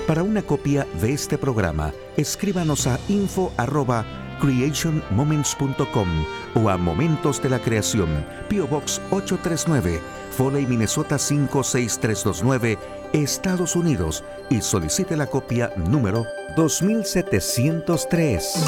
[0.07, 6.07] Para una copia de este programa, escríbanos a info@creationmoments.com
[6.55, 10.01] o a Momentos de la Creación, PO Box 839,
[10.31, 12.77] Foley, Minnesota 56329,
[13.13, 16.25] Estados Unidos y solicite la copia número
[16.55, 18.65] 2703.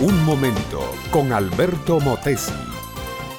[0.00, 2.52] Un momento con Alberto Motesi.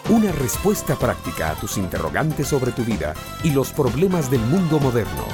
[0.10, 3.14] Una respuesta práctica a tus interrogantes sobre tu vida
[3.44, 5.26] y los problemas del mundo moderno.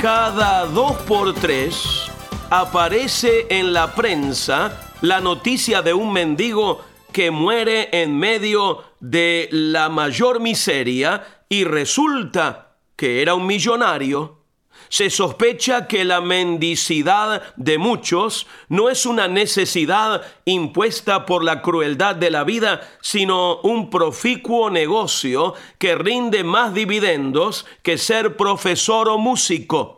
[0.00, 2.10] Cada dos por tres
[2.50, 6.80] aparece en la prensa la noticia de un mendigo
[7.12, 14.42] que muere en medio de la mayor miseria y resulta que era un millonario.
[14.88, 22.14] Se sospecha que la mendicidad de muchos no es una necesidad impuesta por la crueldad
[22.14, 29.18] de la vida, sino un proficuo negocio que rinde más dividendos que ser profesor o
[29.18, 29.95] músico.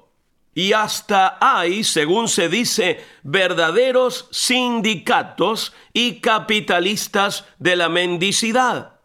[0.59, 8.97] Y hasta hay, según se dice, verdaderos sindicatos y capitalistas de la mendicidad.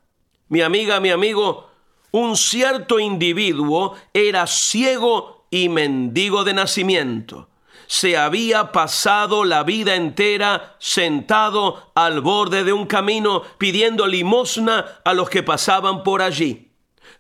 [0.50, 1.70] Mi amiga, mi amigo,
[2.10, 7.50] un cierto individuo era ciego y mendigo de nacimiento.
[7.86, 15.14] Se había pasado la vida entera sentado al borde de un camino pidiendo limosna a
[15.14, 16.72] los que pasaban por allí.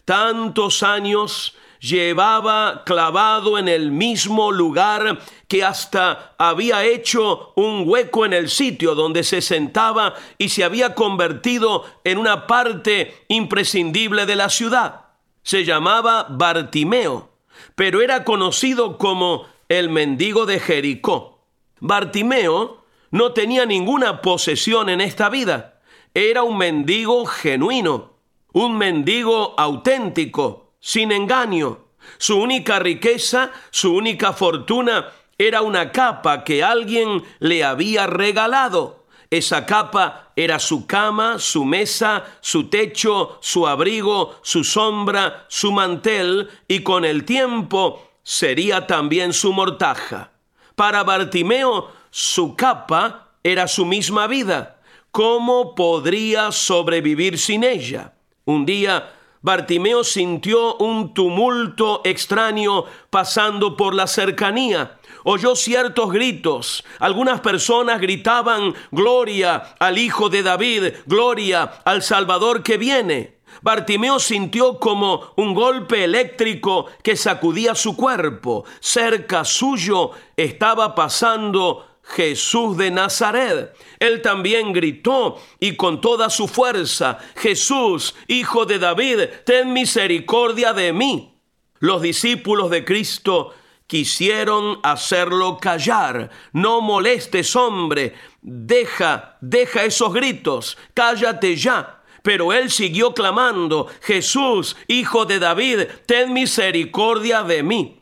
[0.05, 8.33] Tantos años llevaba clavado en el mismo lugar que hasta había hecho un hueco en
[8.33, 14.49] el sitio donde se sentaba y se había convertido en una parte imprescindible de la
[14.49, 15.01] ciudad.
[15.43, 17.33] Se llamaba Bartimeo
[17.75, 21.39] pero era conocido como el mendigo de Jericó.
[21.79, 25.81] Bartimeo no tenía ninguna posesión en esta vida.
[26.13, 28.13] Era un mendigo genuino,
[28.53, 31.79] un mendigo auténtico, sin engaño.
[32.17, 35.07] Su única riqueza, su única fortuna
[35.37, 39.05] era una capa que alguien le había regalado.
[39.29, 46.49] Esa capa era su cama, su mesa, su techo, su abrigo, su sombra, su mantel
[46.67, 50.31] y con el tiempo sería también su mortaja.
[50.75, 54.81] Para Bartimeo, su capa era su misma vida.
[55.11, 58.13] ¿Cómo podría sobrevivir sin ella?
[58.45, 59.13] Un día,
[59.43, 64.97] Bartimeo sintió un tumulto extraño pasando por la cercanía.
[65.25, 66.85] Oyó ciertos gritos.
[66.99, 73.35] Algunas personas gritaban, Gloria al Hijo de David, Gloria al Salvador que viene.
[73.61, 78.63] Bartimeo sintió como un golpe eléctrico que sacudía su cuerpo.
[78.79, 83.75] Cerca suyo estaba pasando Jesús de Nazaret.
[83.99, 90.93] Él también gritó y con toda su fuerza, Jesús, hijo de David, ten misericordia de
[90.93, 91.39] mí.
[91.79, 93.53] Los discípulos de Cristo
[93.87, 96.29] quisieron hacerlo callar.
[96.51, 98.15] No molestes, hombre.
[98.41, 100.77] Deja, deja esos gritos.
[100.93, 102.01] Cállate ya.
[102.21, 108.01] Pero él siguió clamando, Jesús, hijo de David, ten misericordia de mí.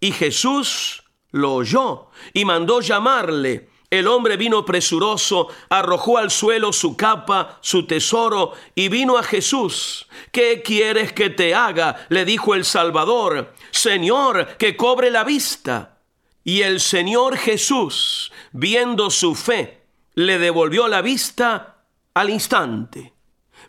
[0.00, 3.68] Y Jesús lo oyó y mandó llamarle.
[3.90, 10.06] El hombre vino presuroso, arrojó al suelo su capa, su tesoro, y vino a Jesús.
[10.30, 12.06] ¿Qué quieres que te haga?
[12.10, 13.54] le dijo el Salvador.
[13.70, 16.00] Señor, que cobre la vista.
[16.44, 19.82] Y el Señor Jesús, viendo su fe,
[20.14, 23.14] le devolvió la vista al instante.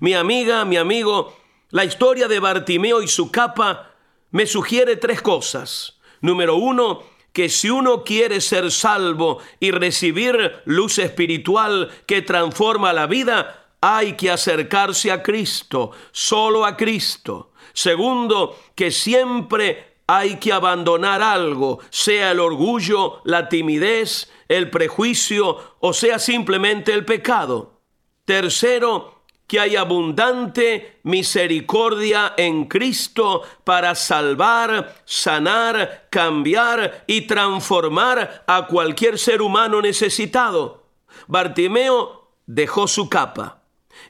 [0.02, 1.38] Mi amiga, mi amigo,
[1.70, 3.92] la historia de Bartimeo y su capa
[4.32, 6.00] me sugiere tres cosas.
[6.22, 7.04] Número uno,
[7.34, 14.14] que si uno quiere ser salvo y recibir luz espiritual que transforma la vida, hay
[14.14, 17.52] que acercarse a Cristo, solo a Cristo.
[17.74, 25.94] Segundo, que siempre hay que abandonar algo, sea el orgullo, la timidez, el prejuicio o
[25.94, 27.80] sea simplemente el pecado.
[28.26, 29.19] Tercero,
[29.50, 39.42] que hay abundante misericordia en Cristo para salvar, sanar, cambiar y transformar a cualquier ser
[39.42, 40.86] humano necesitado.
[41.28, 43.64] Bartimeo dejó su capa.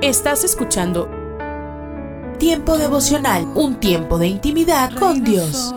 [0.00, 1.08] Estás escuchando
[2.38, 5.72] Tiempo devocional, un tiempo de intimidad con Dios.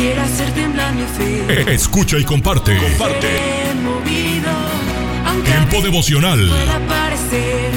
[0.00, 1.74] Esto quiere hacer temblar mi fe.
[1.74, 2.76] Escucha y comparte.
[2.76, 3.28] Comparte.
[3.82, 4.50] Movido,
[5.44, 6.50] Tiempo devocional
[6.88, 7.70] parecer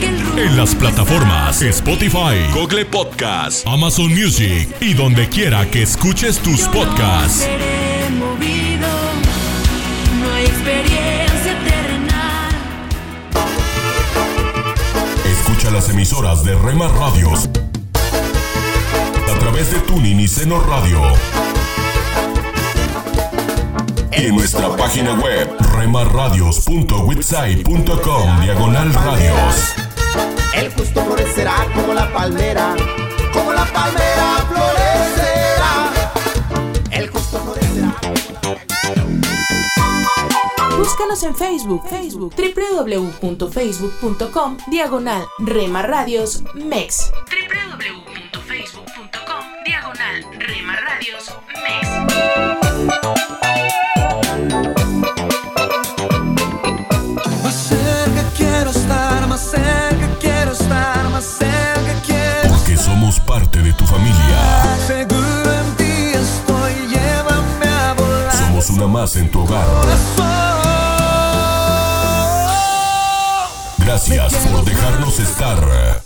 [0.00, 6.62] que en las plataformas Spotify, Google Podcast, Amazon Music y donde quiera que escuches tus
[6.68, 7.40] podcasts.
[7.40, 8.88] seré movido.
[10.20, 12.50] No hay experiencia terrenal.
[15.30, 17.48] Escucha las emisoras de Rema Radios
[19.50, 21.02] través de Tuning y Seno Radio.
[24.16, 29.74] Y en nuestra página web remarradios.witsai.com diagonal radios.
[30.54, 32.76] El justo florecerá como la palmera,
[33.32, 35.90] como la palmera florecerá.
[36.92, 38.00] El justo florecerá.
[40.78, 47.10] Búscanos en Facebook, Facebook, www.facebook.com, diagonal Rema Radios MEX.
[51.00, 51.30] Rema Radios
[51.64, 51.88] MEX.
[57.42, 63.72] Más cerca quiero estar, más cerca quiero estar, más cerca quiero Porque somos parte de
[63.72, 64.76] tu familia.
[64.86, 68.36] Seguro en ti estoy, llévame a volar.
[68.36, 69.66] Somos una más en tu hogar.
[73.78, 75.58] Gracias por dejarnos estar.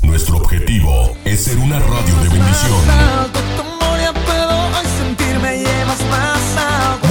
[0.03, 3.44] Nuestro objetivo es ser una radio de bendición.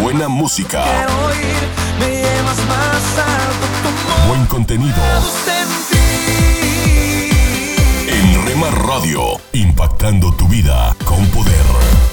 [0.04, 1.34] Tu amor
[4.28, 4.96] buen contenido.
[8.08, 12.13] En Rema Radio, impactando tu vida con poder.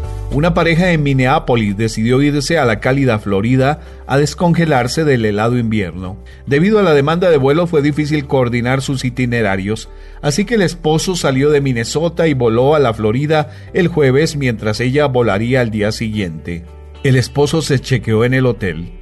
[0.33, 6.23] una pareja en Minneapolis decidió irse a la cálida Florida a descongelarse del helado invierno.
[6.45, 9.89] Debido a la demanda de vuelo fue difícil coordinar sus itinerarios,
[10.21, 14.79] así que el esposo salió de Minnesota y voló a la Florida el jueves mientras
[14.79, 16.63] ella volaría al día siguiente.
[17.03, 18.93] El esposo se chequeó en el hotel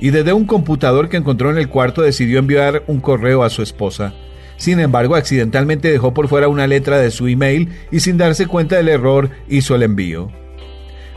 [0.00, 3.62] y desde un computador que encontró en el cuarto decidió enviar un correo a su
[3.62, 4.14] esposa.
[4.56, 8.76] Sin embargo, accidentalmente dejó por fuera una letra de su email y sin darse cuenta
[8.76, 10.32] del error hizo el envío.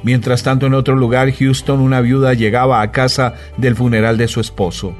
[0.03, 4.40] Mientras tanto, en otro lugar, Houston, una viuda llegaba a casa del funeral de su
[4.40, 4.95] esposo.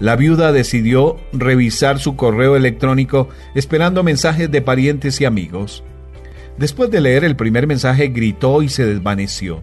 [0.00, 5.82] La viuda decidió revisar su correo electrónico esperando mensajes de parientes y amigos.
[6.56, 9.60] Después de leer el primer mensaje, gritó y se desvaneció.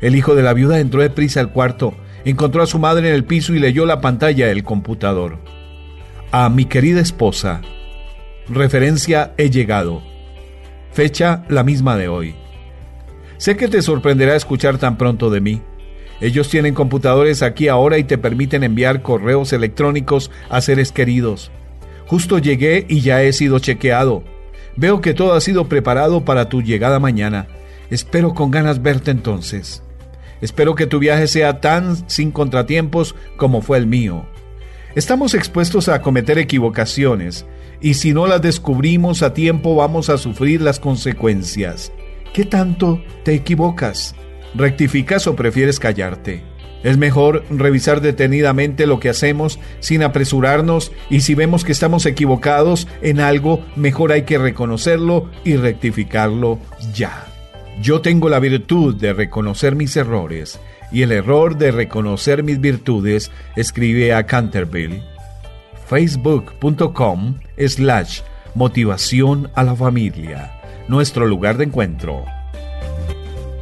[0.00, 1.94] El hijo de la viuda entró deprisa al cuarto,
[2.24, 5.38] encontró a su madre en el piso y leyó la pantalla del computador.
[6.30, 7.62] A mi querida esposa.
[8.48, 10.02] Referencia he llegado.
[10.92, 12.34] Fecha la misma de hoy.
[13.38, 15.62] Sé que te sorprenderá escuchar tan pronto de mí.
[16.20, 21.52] Ellos tienen computadores aquí ahora y te permiten enviar correos electrónicos a seres queridos.
[22.08, 24.24] Justo llegué y ya he sido chequeado.
[24.74, 27.46] Veo que todo ha sido preparado para tu llegada mañana.
[27.90, 29.84] Espero con ganas verte entonces.
[30.40, 34.26] Espero que tu viaje sea tan sin contratiempos como fue el mío.
[34.96, 37.46] Estamos expuestos a cometer equivocaciones
[37.80, 41.92] y si no las descubrimos a tiempo vamos a sufrir las consecuencias.
[42.38, 44.14] ¿Qué tanto te equivocas?
[44.54, 46.44] ¿Rectificas o prefieres callarte?
[46.84, 52.86] Es mejor revisar detenidamente lo que hacemos sin apresurarnos y si vemos que estamos equivocados
[53.02, 56.60] en algo, mejor hay que reconocerlo y rectificarlo
[56.94, 57.26] ya.
[57.82, 60.60] Yo tengo la virtud de reconocer mis errores
[60.92, 65.02] y el error de reconocer mis virtudes, escribe a Canterville.
[65.88, 68.20] Facebook.com slash
[68.54, 70.57] motivación a la familia
[70.88, 72.24] nuestro lugar de encuentro.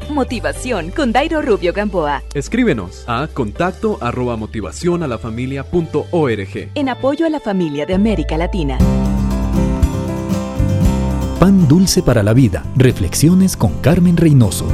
[0.08, 2.22] Motivación con Dairo Rubio Gamboa.
[2.32, 6.70] Escríbenos a contacto arroba motivación a la familia punto org.
[6.74, 8.78] En apoyo a la familia de América Latina.
[11.40, 12.64] Pan dulce para la vida.
[12.76, 14.66] Reflexiones con Carmen Reynoso.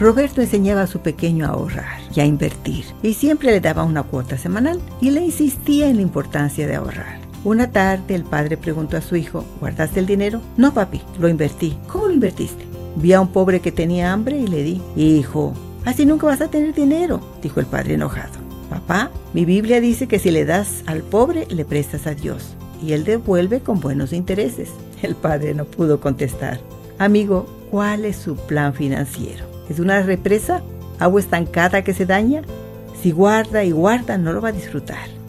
[0.00, 4.02] Roberto enseñaba a su pequeño a ahorrar y a invertir y siempre le daba una
[4.02, 7.21] cuota semanal y le insistía en la importancia de ahorrar.
[7.44, 10.40] Una tarde el padre preguntó a su hijo, ¿guardaste el dinero?
[10.56, 11.76] No, papi, lo invertí.
[11.88, 12.64] ¿Cómo lo invertiste?
[12.94, 14.80] Vi a un pobre que tenía hambre y le di.
[14.94, 15.52] Hijo,
[15.84, 18.34] así nunca vas a tener dinero, dijo el padre enojado.
[18.70, 22.54] Papá, mi Biblia dice que si le das al pobre, le prestas a Dios.
[22.80, 24.70] Y él devuelve con buenos intereses.
[25.02, 26.60] El padre no pudo contestar.
[26.98, 29.44] Amigo, ¿cuál es su plan financiero?
[29.68, 30.62] ¿Es una represa?
[30.98, 32.42] ¿Agua estancada que se daña?
[33.02, 35.21] Si guarda y guarda, no lo va a disfrutar.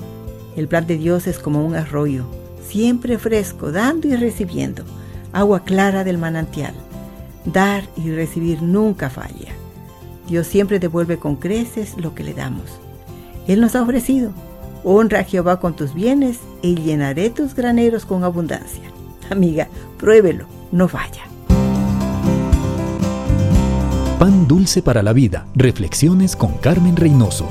[0.56, 2.26] El plan de Dios es como un arroyo,
[2.68, 4.84] siempre fresco, dando y recibiendo,
[5.32, 6.74] agua clara del manantial.
[7.46, 9.52] Dar y recibir nunca falla.
[10.28, 12.66] Dios siempre devuelve con creces lo que le damos.
[13.48, 14.32] Él nos ha ofrecido,
[14.84, 18.84] honra a Jehová con tus bienes y llenaré tus graneros con abundancia.
[19.30, 19.68] Amiga,
[19.98, 21.24] pruébelo, no falla.
[24.20, 25.48] Pan dulce para la vida.
[25.56, 27.46] Reflexiones con Carmen Reynoso.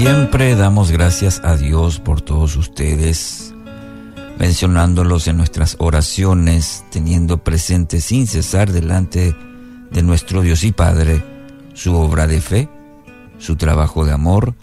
[0.00, 3.52] Siempre damos gracias a Dios por todos ustedes,
[4.38, 9.36] mencionándolos en nuestras oraciones, teniendo presente sin cesar delante
[9.90, 11.22] de nuestro Dios y Padre
[11.74, 12.70] su obra de fe,
[13.36, 14.54] su trabajo de amor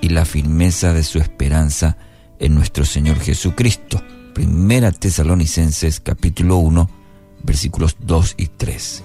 [0.00, 1.98] y la firmeza de su esperanza
[2.38, 4.02] en nuestro Señor Jesucristo.
[4.32, 6.88] Primera Tesalonicenses capítulo 1
[7.42, 9.02] versículos 2 y 3.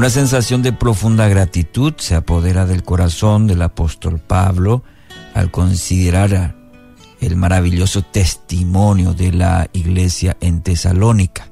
[0.00, 4.82] Una sensación de profunda gratitud se apodera del corazón del apóstol Pablo
[5.34, 6.56] al considerar
[7.20, 11.50] el maravilloso testimonio de la iglesia en Tesalónica.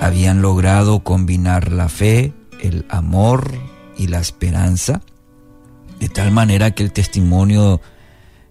[0.00, 3.48] Habían logrado combinar la fe, el amor
[3.96, 5.00] y la esperanza,
[6.00, 7.80] de tal manera que el testimonio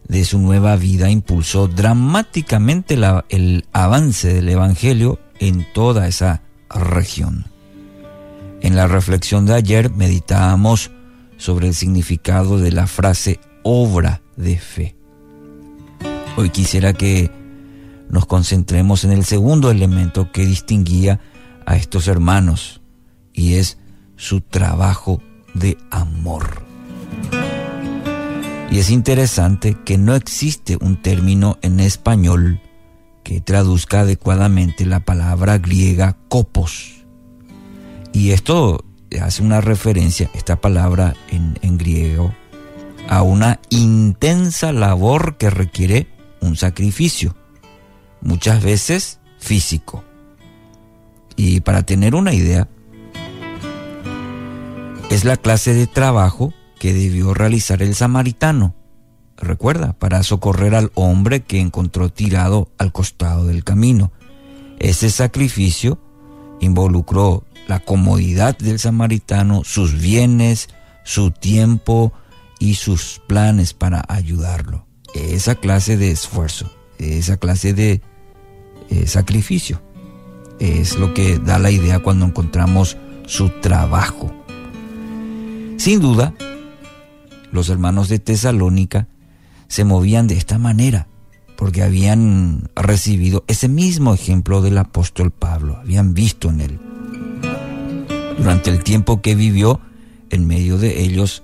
[0.08, 2.98] de su nueva vida impulsó dramáticamente
[3.28, 7.51] el avance del Evangelio en toda esa región.
[8.62, 10.92] En la reflexión de ayer meditábamos
[11.38, 14.96] sobre el significado de la frase obra de fe.
[16.38, 17.32] Hoy quisiera que
[18.10, 21.20] nos concentremos en el segundo elemento que distinguía
[21.66, 22.82] a estos hermanos
[23.34, 23.78] y es
[24.16, 25.22] su trabajo
[25.54, 26.64] de amor.
[28.70, 32.62] Y es interesante que no existe un término en español
[33.24, 37.01] que traduzca adecuadamente la palabra griega copos.
[38.14, 38.84] Y esto
[39.22, 42.34] hace una referencia, esta palabra en, en griego,
[43.10, 46.08] a una intensa labor que requiere
[46.40, 47.36] un sacrificio,
[48.22, 50.04] muchas veces físico.
[51.36, 52.68] Y para tener una idea,
[55.10, 58.76] es la clase de trabajo que debió realizar el samaritano,
[59.38, 64.12] recuerda, para socorrer al hombre que encontró tirado al costado del camino.
[64.80, 66.00] Ese sacrificio
[66.62, 70.70] involucró la comodidad del samaritano, sus bienes,
[71.04, 72.14] su tiempo
[72.60, 74.86] y sus planes para ayudarlo.
[75.14, 78.02] Esa clase de esfuerzo, esa clase de
[78.90, 79.82] eh, sacrificio,
[80.60, 84.34] es lo que da la idea cuando encontramos su trabajo.
[85.78, 86.34] Sin duda,
[87.52, 89.08] los hermanos de Tesalónica
[89.68, 91.08] se movían de esta manera,
[91.62, 96.80] porque habían recibido ese mismo ejemplo del apóstol Pablo, habían visto en él.
[98.36, 99.80] Durante el tiempo que vivió
[100.32, 101.44] en medio de ellos,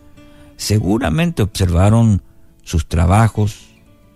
[0.56, 2.24] seguramente observaron
[2.64, 3.68] sus trabajos,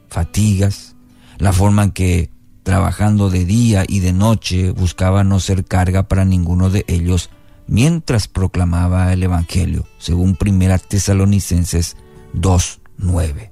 [0.07, 0.95] fatigas,
[1.37, 2.31] la forma en que
[2.63, 7.29] trabajando de día y de noche buscaba no ser carga para ninguno de ellos
[7.67, 11.95] mientras proclamaba el Evangelio, según 1 Tesalonicenses
[12.33, 13.50] 2.9.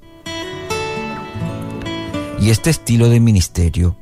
[2.42, 3.98] Y este estilo de ministerio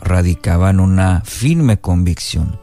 [0.00, 2.58] radicaba en una firme convicción.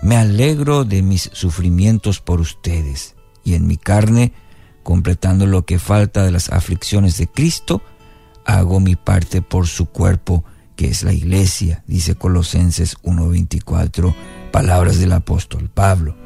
[0.00, 4.32] Me alegro de mis sufrimientos por ustedes, y en mi carne,
[4.82, 7.82] completando lo que falta de las aflicciones de Cristo,
[8.44, 10.44] hago mi parte por su cuerpo,
[10.76, 14.14] que es la iglesia, dice Colosenses 1.24,
[14.52, 16.16] palabras del apóstol Pablo.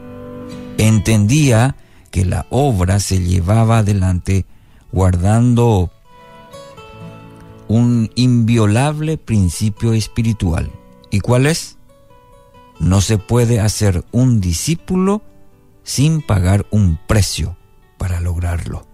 [0.76, 1.76] Entendía
[2.10, 4.46] que la obra se llevaba adelante
[4.92, 5.90] guardando
[7.68, 10.70] un inviolable principio espiritual.
[11.10, 11.78] ¿Y cuál es?
[12.80, 15.22] No se puede hacer un discípulo
[15.82, 17.56] sin pagar un precio
[17.98, 18.86] para lograrlo.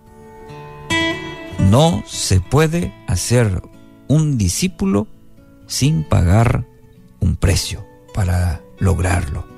[1.70, 3.62] No se puede hacer
[4.08, 5.06] un discípulo
[5.66, 6.66] sin pagar
[7.20, 9.49] un precio para lograrlo.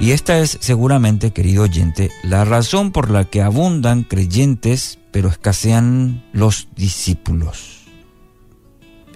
[0.00, 6.24] Y esta es seguramente, querido oyente, la razón por la que abundan creyentes, pero escasean
[6.32, 7.82] los discípulos.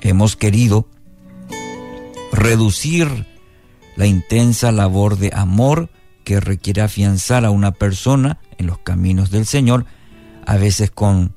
[0.02, 0.86] Hemos querido
[2.32, 3.26] reducir
[3.96, 5.88] la intensa labor de amor
[6.22, 9.86] que requiere afianzar a una persona en los caminos del Señor,
[10.44, 11.34] a veces con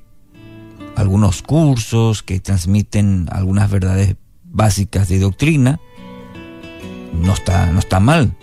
[0.94, 5.80] algunos cursos que transmiten algunas verdades básicas de doctrina.
[7.14, 8.36] No está, no está mal,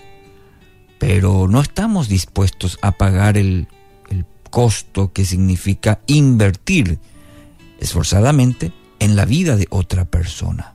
[1.08, 3.68] pero no estamos dispuestos a pagar el,
[4.10, 6.98] el costo que significa invertir
[7.80, 10.74] esforzadamente en la vida de otra persona.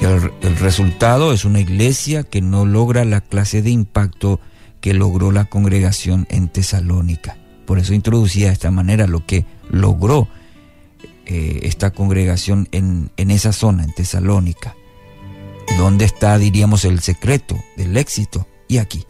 [0.00, 4.40] El, el, resultado es una iglesia que no logra la clase de impacto
[4.80, 7.36] que logró la congregación en Tesalónica.
[7.66, 10.26] Por eso introducía de esta manera lo que logró
[11.26, 14.74] eh, esta congregación en, en esa zona, en Tesalónica.
[15.76, 18.46] ¿Dónde está, diríamos, el secreto del éxito?
[18.70, 19.04] Y aquí,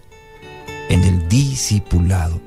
[0.89, 2.41] en el discipulado.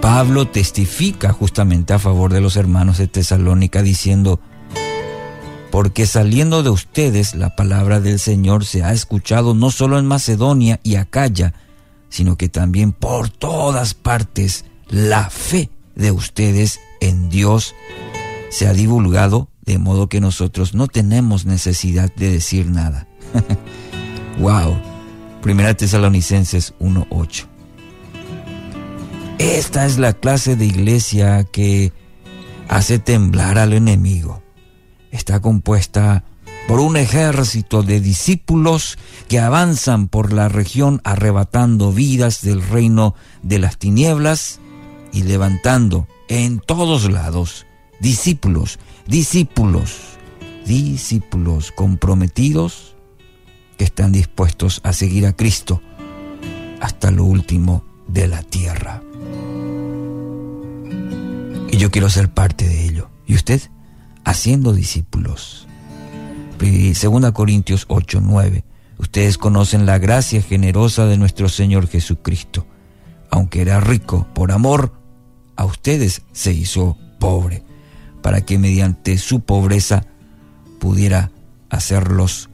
[0.00, 4.38] Pablo testifica justamente a favor de los hermanos de Tesalónica diciendo,
[5.72, 10.78] porque saliendo de ustedes la palabra del Señor se ha escuchado no solo en Macedonia
[10.84, 11.52] y Acaya,
[12.08, 17.74] sino que también por todas partes la fe de ustedes en Dios
[18.50, 23.08] se ha divulgado, de modo que nosotros no tenemos necesidad de decir nada.
[24.38, 24.76] wow.
[25.42, 27.46] Primera Tesalonicenses 1:8.
[29.38, 31.92] Esta es la clase de iglesia que
[32.68, 34.42] hace temblar al enemigo.
[35.10, 36.24] Está compuesta
[36.66, 38.98] por un ejército de discípulos
[39.28, 44.58] que avanzan por la región arrebatando vidas del reino de las tinieblas
[45.12, 47.66] y levantando en todos lados
[48.00, 49.96] discípulos, discípulos,
[50.66, 52.95] discípulos comprometidos
[53.76, 55.82] que están dispuestos a seguir a Cristo
[56.80, 59.02] hasta lo último de la tierra.
[61.70, 63.10] Y yo quiero ser parte de ello.
[63.26, 63.60] ¿Y usted?
[64.24, 65.66] Haciendo discípulos.
[66.94, 68.64] Segunda Corintios 8, 9.
[68.98, 72.66] Ustedes conocen la gracia generosa de nuestro Señor Jesucristo.
[73.30, 74.92] Aunque era rico, por amor
[75.56, 77.62] a ustedes se hizo pobre,
[78.22, 80.06] para que mediante su pobreza
[80.80, 81.30] pudiera
[81.68, 82.48] hacerlos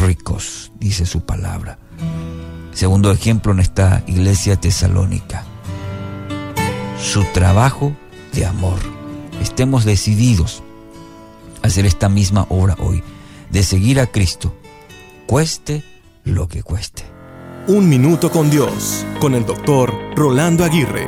[0.00, 1.78] ricos, dice su palabra.
[2.72, 5.44] Segundo ejemplo en esta iglesia tesalónica.
[7.00, 7.96] Su trabajo
[8.32, 8.78] de amor.
[9.40, 10.62] Estemos decididos
[11.62, 13.02] a hacer esta misma obra hoy,
[13.50, 14.54] de seguir a Cristo,
[15.26, 15.82] cueste
[16.24, 17.04] lo que cueste.
[17.68, 21.06] Un minuto con Dios, con el doctor Rolando Aguirre.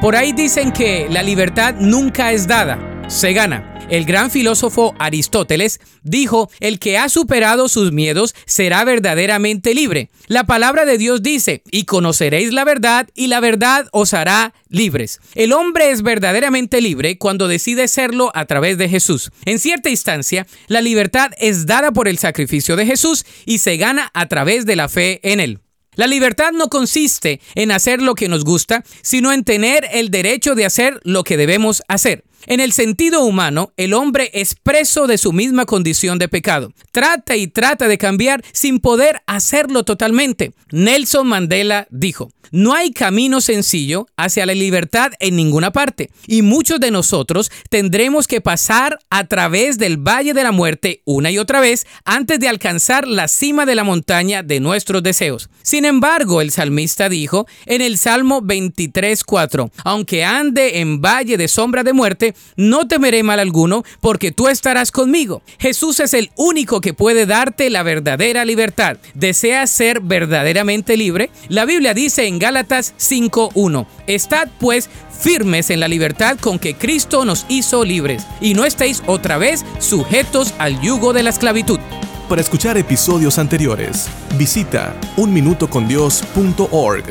[0.00, 2.78] Por ahí dicen que la libertad nunca es dada,
[3.08, 3.74] se gana.
[3.90, 10.10] El gran filósofo Aristóteles dijo, el que ha superado sus miedos será verdaderamente libre.
[10.26, 15.20] La palabra de Dios dice, y conoceréis la verdad, y la verdad os hará libres.
[15.34, 19.30] El hombre es verdaderamente libre cuando decide serlo a través de Jesús.
[19.46, 24.10] En cierta instancia, la libertad es dada por el sacrificio de Jesús y se gana
[24.12, 25.60] a través de la fe en él.
[25.94, 30.54] La libertad no consiste en hacer lo que nos gusta, sino en tener el derecho
[30.54, 32.22] de hacer lo que debemos hacer.
[32.46, 36.72] En el sentido humano, el hombre es preso de su misma condición de pecado.
[36.92, 40.52] Trata y trata de cambiar sin poder hacerlo totalmente.
[40.70, 46.80] Nelson Mandela dijo, no hay camino sencillo hacia la libertad en ninguna parte, y muchos
[46.80, 51.60] de nosotros tendremos que pasar a través del valle de la muerte una y otra
[51.60, 55.48] vez antes de alcanzar la cima de la montaña de nuestros deseos.
[55.62, 61.82] Sin embargo, el salmista dijo en el Salmo 23:4, aunque ande en valle de sombra
[61.82, 65.42] de muerte, no temeré mal alguno, porque tú estarás conmigo.
[65.58, 68.98] Jesús es el único que puede darte la verdadera libertad.
[69.14, 71.30] ¿Deseas ser verdaderamente libre?
[71.48, 77.24] La Biblia dice en Gálatas 5.1, Estad pues firmes en la libertad con que Cristo
[77.24, 81.80] nos hizo libres, y no estéis otra vez sujetos al yugo de la esclavitud.
[82.28, 84.08] Para escuchar episodios anteriores,
[84.38, 87.04] visita unminutocondios.org.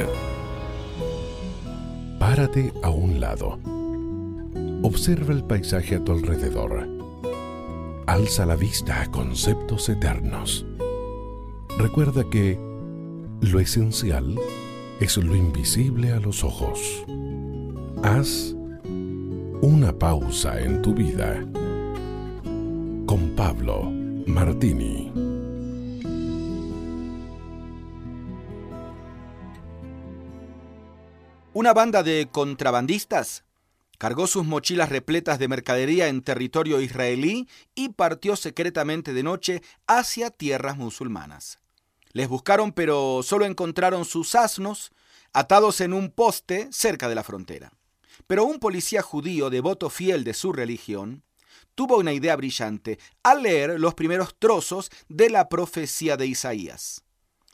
[2.19, 3.59] Párate a un lado
[4.83, 6.87] Observa el paisaje a tu alrededor.
[8.05, 10.65] Alza la vista a conceptos eternos.
[11.77, 12.57] Recuerda que
[13.41, 14.35] lo esencial
[14.99, 16.79] es lo invisible a los ojos.
[18.03, 18.55] Haz
[19.61, 21.41] una pausa en tu vida.
[23.05, 23.91] Con Pablo
[24.25, 25.11] Martini.
[31.53, 33.43] Una banda de contrabandistas
[33.97, 40.29] cargó sus mochilas repletas de mercadería en territorio israelí y partió secretamente de noche hacia
[40.29, 41.59] tierras musulmanas.
[42.17, 44.91] Les buscaron pero solo encontraron sus asnos
[45.33, 47.71] atados en un poste cerca de la frontera.
[48.25, 51.21] Pero un policía judío devoto fiel de su religión
[51.75, 57.03] tuvo una idea brillante al leer los primeros trozos de la profecía de Isaías.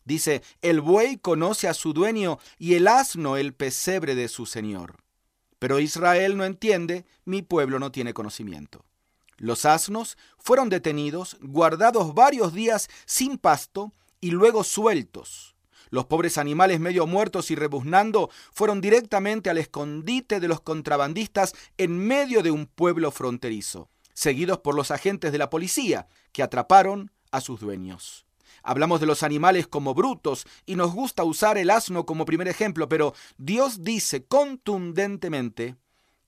[0.06, 4.96] Dice, el buey conoce a su dueño y el asno el pesebre de su señor.
[5.60, 8.86] Pero Israel no entiende, mi pueblo no tiene conocimiento.
[9.36, 13.92] Los asnos fueron detenidos, guardados varios días sin pasto
[14.24, 15.58] y luego sueltos.
[15.90, 21.98] Los pobres animales medio muertos y rebuznando fueron directamente al escondite de los contrabandistas en
[21.98, 27.42] medio de un pueblo fronterizo, seguidos por los agentes de la policía, que atraparon a
[27.42, 28.26] sus dueños.
[28.64, 32.88] Hablamos de los animales como brutos y nos gusta usar el asno como primer ejemplo,
[32.88, 35.76] pero Dios dice contundentemente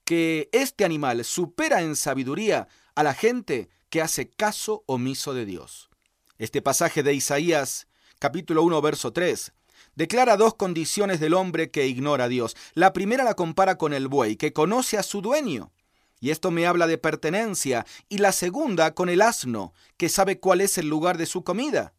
[0.04, 5.88] que este animal supera en sabiduría a la gente que hace caso omiso de Dios.
[6.38, 7.86] Este pasaje de Isaías,
[8.18, 9.52] capítulo 1, verso 3,
[9.94, 12.56] declara dos condiciones del hombre que ignora a Dios.
[12.74, 15.72] La primera la compara con el buey, que conoce a su dueño.
[16.20, 17.86] Y esto me habla de pertenencia.
[18.08, 21.94] Y la segunda con el asno, que sabe cuál es el lugar de su comida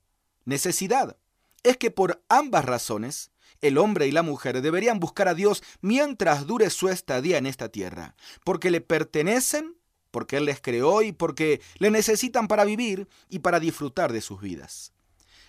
[0.47, 1.17] necesidad.
[1.61, 6.47] Es que por ambas razones, el hombre y la mujer deberían buscar a Dios mientras
[6.47, 8.15] dure su estadía en esta tierra,
[8.45, 9.76] porque le pertenecen,
[10.11, 14.41] porque Él les creó y porque le necesitan para vivir y para disfrutar de sus
[14.41, 14.93] vidas.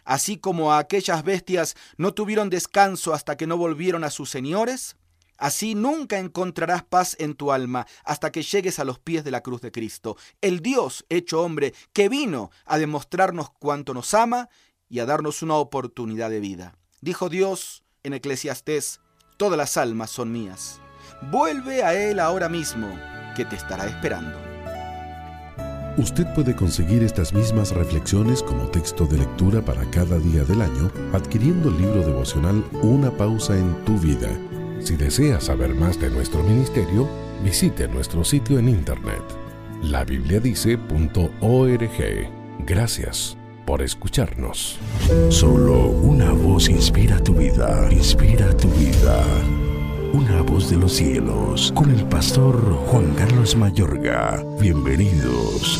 [0.04, 4.96] Así como aquellas bestias no tuvieron descanso hasta que no volvieron a sus señores,
[5.38, 9.40] Así nunca encontrarás paz en tu alma hasta que llegues a los pies de la
[9.40, 14.48] cruz de Cristo, el Dios hecho hombre que vino a demostrarnos cuánto nos ama
[14.88, 16.76] y a darnos una oportunidad de vida.
[17.00, 19.00] Dijo Dios en Eclesiastés,
[19.36, 20.80] todas las almas son mías.
[21.30, 22.88] Vuelve a Él ahora mismo,
[23.36, 24.47] que te estará esperando.
[25.98, 30.90] Usted puede conseguir estas mismas reflexiones como texto de lectura para cada día del año
[31.12, 34.30] adquiriendo el libro devocional Una pausa en tu vida.
[34.80, 37.06] Si desea saber más de nuestro ministerio,
[37.42, 39.22] Visite nuestro sitio en internet
[39.82, 42.28] labibliadice.org.
[42.66, 44.78] Gracias por escucharnos.
[45.28, 49.22] Solo una voz inspira tu vida, inspira tu vida.
[50.12, 52.56] Una voz de los cielos, con el pastor
[52.86, 54.42] Juan Carlos Mayorga.
[54.58, 55.78] Bienvenidos.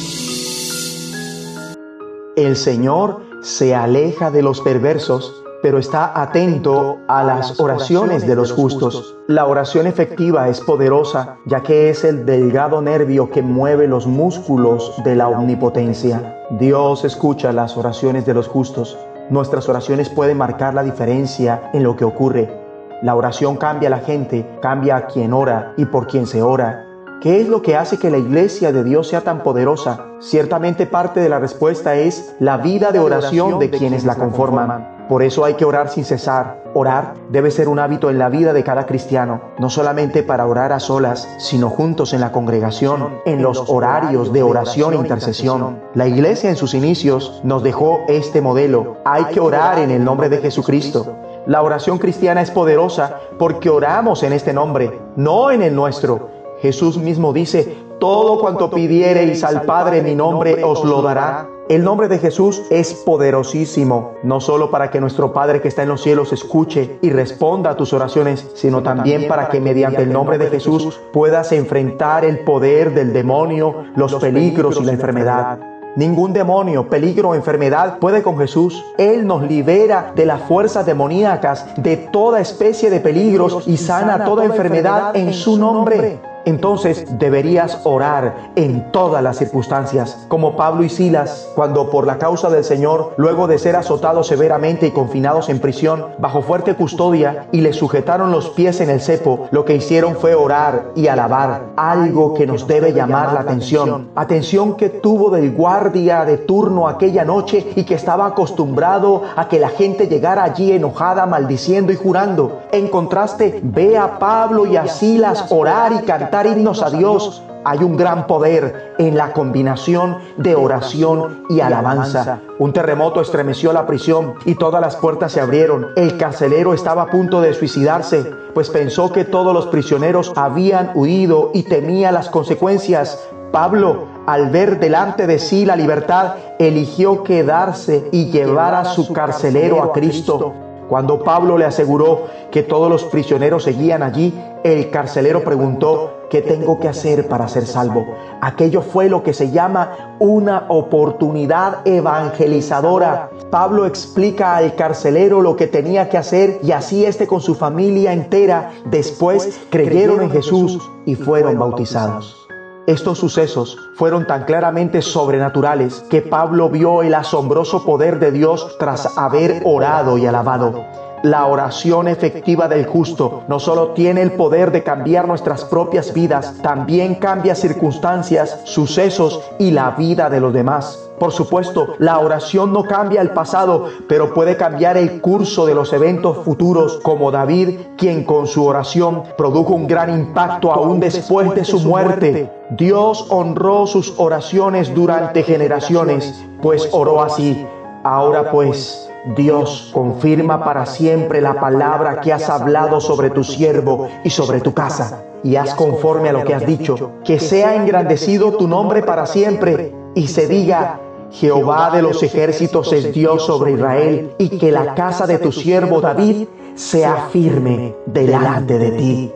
[2.36, 8.52] El Señor se aleja de los perversos, pero está atento a las oraciones de los
[8.52, 9.16] justos.
[9.28, 14.92] La oración efectiva es poderosa, ya que es el delgado nervio que mueve los músculos
[15.04, 16.44] de la omnipotencia.
[16.50, 18.98] Dios escucha las oraciones de los justos.
[19.30, 22.57] Nuestras oraciones pueden marcar la diferencia en lo que ocurre.
[23.00, 26.84] La oración cambia a la gente, cambia a quien ora y por quien se ora.
[27.20, 30.06] ¿Qué es lo que hace que la iglesia de Dios sea tan poderosa?
[30.20, 34.98] Ciertamente parte de la respuesta es la vida de oración de quienes la conforman.
[35.08, 36.62] Por eso hay que orar sin cesar.
[36.74, 40.72] Orar debe ser un hábito en la vida de cada cristiano, no solamente para orar
[40.72, 45.80] a solas, sino juntos en la congregación, en los horarios de oración e intercesión.
[45.94, 48.98] La iglesia en sus inicios nos dejó este modelo.
[49.04, 51.16] Hay que orar en el nombre de Jesucristo.
[51.48, 56.28] La oración cristiana es poderosa porque oramos en este nombre, no en el nuestro.
[56.60, 61.48] Jesús mismo dice, todo cuanto pidiereis al Padre en mi nombre os lo dará.
[61.70, 65.88] El nombre de Jesús es poderosísimo, no solo para que nuestro Padre que está en
[65.88, 70.36] los cielos escuche y responda a tus oraciones, sino también para que mediante el nombre
[70.36, 75.67] de Jesús puedas enfrentar el poder del demonio, los peligros y la enfermedad.
[75.98, 78.84] Ningún demonio, peligro o enfermedad puede con Jesús.
[78.98, 84.44] Él nos libera de las fuerzas demoníacas, de toda especie de peligros y sana toda
[84.44, 91.50] enfermedad en su nombre entonces deberías orar en todas las circunstancias, como Pablo y Silas,
[91.54, 96.06] cuando por la causa del Señor, luego de ser azotados severamente y confinados en prisión,
[96.18, 100.34] bajo fuerte custodia, y le sujetaron los pies en el cepo, lo que hicieron fue
[100.34, 104.08] orar y alabar, algo que nos debe llamar la atención.
[104.14, 109.58] Atención que tuvo del guardia de turno aquella noche y que estaba acostumbrado a que
[109.58, 112.60] la gente llegara allí enojada, maldiciendo y jurando.
[112.72, 117.78] En contraste, ve a Pablo y a Silas orar y cantar himnos a Dios, hay
[117.80, 122.40] un gran poder en la combinación de oración y alabanza.
[122.58, 125.88] Un terremoto estremeció la prisión y todas las puertas se abrieron.
[125.96, 128.24] El carcelero estaba a punto de suicidarse,
[128.54, 133.28] pues pensó que todos los prisioneros habían huido y temía las consecuencias.
[133.52, 139.82] Pablo, al ver delante de sí la libertad, eligió quedarse y llevar a su carcelero
[139.82, 140.54] a Cristo.
[140.88, 144.34] Cuando Pablo le aseguró que todos los prisioneros seguían allí,
[144.64, 148.06] el carcelero preguntó, ¿qué tengo que hacer para ser salvo?
[148.40, 153.30] Aquello fue lo que se llama una oportunidad evangelizadora.
[153.50, 158.14] Pablo explica al carcelero lo que tenía que hacer y así este con su familia
[158.14, 162.47] entera después creyeron en Jesús y fueron bautizados.
[162.88, 169.18] Estos sucesos fueron tan claramente sobrenaturales que Pablo vio el asombroso poder de Dios tras
[169.18, 170.86] haber orado y alabado.
[171.22, 176.54] La oración efectiva del justo no solo tiene el poder de cambiar nuestras propias vidas,
[176.62, 181.08] también cambia circunstancias, sucesos y la vida de los demás.
[181.18, 185.92] Por supuesto, la oración no cambia el pasado, pero puede cambiar el curso de los
[185.92, 191.64] eventos futuros, como David, quien con su oración produjo un gran impacto aún después de
[191.64, 192.52] su muerte.
[192.70, 197.66] Dios honró sus oraciones durante generaciones, pues oró así.
[198.04, 204.30] Ahora pues, Dios confirma para siempre la palabra que has hablado sobre tu siervo y
[204.30, 205.24] sobre tu casa.
[205.42, 209.94] Y haz conforme a lo que has dicho, que sea engrandecido tu nombre para siempre
[210.14, 211.00] y se diga,
[211.30, 216.00] Jehová de los ejércitos es Dios sobre Israel, y que la casa de tu siervo
[216.00, 219.32] David sea firme delante de ti.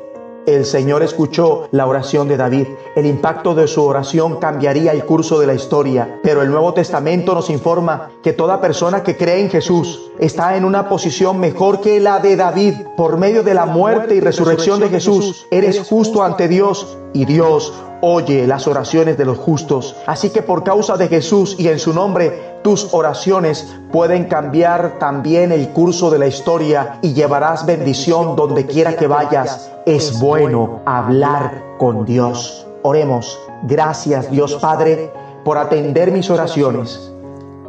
[0.47, 2.66] El Señor escuchó la oración de David.
[2.94, 6.20] El impacto de su oración cambiaría el curso de la historia.
[6.23, 10.64] Pero el Nuevo Testamento nos informa que toda persona que cree en Jesús está en
[10.64, 12.74] una posición mejor que la de David.
[12.97, 17.73] Por medio de la muerte y resurrección de Jesús, eres justo ante Dios y Dios
[18.02, 19.97] oye las oraciones de los justos.
[20.06, 25.51] Así que por causa de Jesús y en su nombre, tus oraciones pueden cambiar también
[25.52, 29.70] el curso de la historia y llevarás bendición donde quiera que vayas.
[29.86, 32.66] Es bueno hablar con Dios.
[32.83, 33.39] Oremos.
[33.63, 35.13] Gracias Dios Padre
[35.45, 37.13] por atender mis oraciones.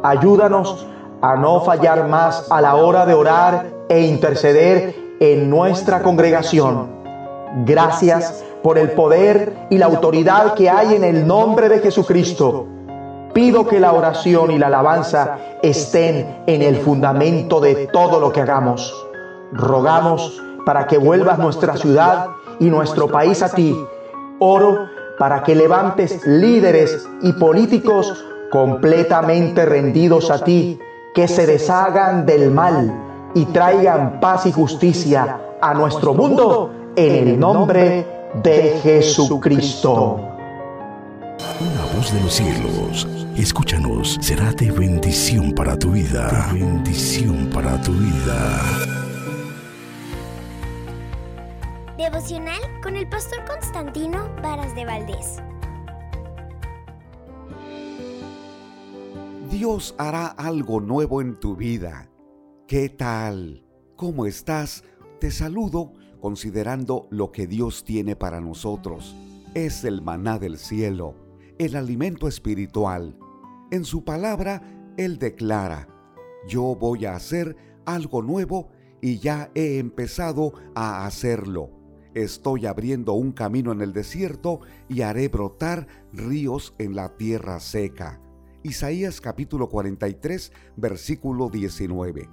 [0.02, 0.86] Ayúdanos
[1.22, 6.88] a no fallar más a la hora de orar e interceder en nuestra congregación.
[7.64, 12.66] Gracias por el poder y la autoridad que hay en el nombre de Jesucristo.
[13.32, 18.40] Pido que la oración y la alabanza estén en el fundamento de todo lo que
[18.40, 18.94] hagamos.
[19.52, 22.28] Rogamos para que vuelvas nuestra ciudad
[22.58, 23.76] y nuestro país a ti
[24.38, 24.88] oro
[25.18, 30.78] para que levantes líderes y políticos completamente rendidos a ti,
[31.14, 32.92] que se deshagan del mal
[33.34, 38.06] y traigan paz y justicia a nuestro mundo en el nombre
[38.42, 40.20] de Jesucristo.
[41.60, 46.48] Una voz de los cielos, escúchanos, será de bendición para tu vida.
[46.52, 48.93] Bendición para tu vida.
[51.96, 55.36] Devocional con el pastor Constantino Varas de Valdés.
[59.48, 62.10] Dios hará algo nuevo en tu vida.
[62.66, 63.64] ¿Qué tal?
[63.94, 64.82] ¿Cómo estás?
[65.20, 69.14] Te saludo considerando lo que Dios tiene para nosotros.
[69.54, 71.14] Es el maná del cielo,
[71.58, 73.16] el alimento espiritual.
[73.70, 74.62] En su palabra,
[74.96, 75.86] Él declara,
[76.48, 77.56] yo voy a hacer
[77.86, 81.83] algo nuevo y ya he empezado a hacerlo.
[82.14, 88.20] Estoy abriendo un camino en el desierto y haré brotar ríos en la tierra seca.
[88.62, 92.28] Isaías capítulo 43, versículo 19.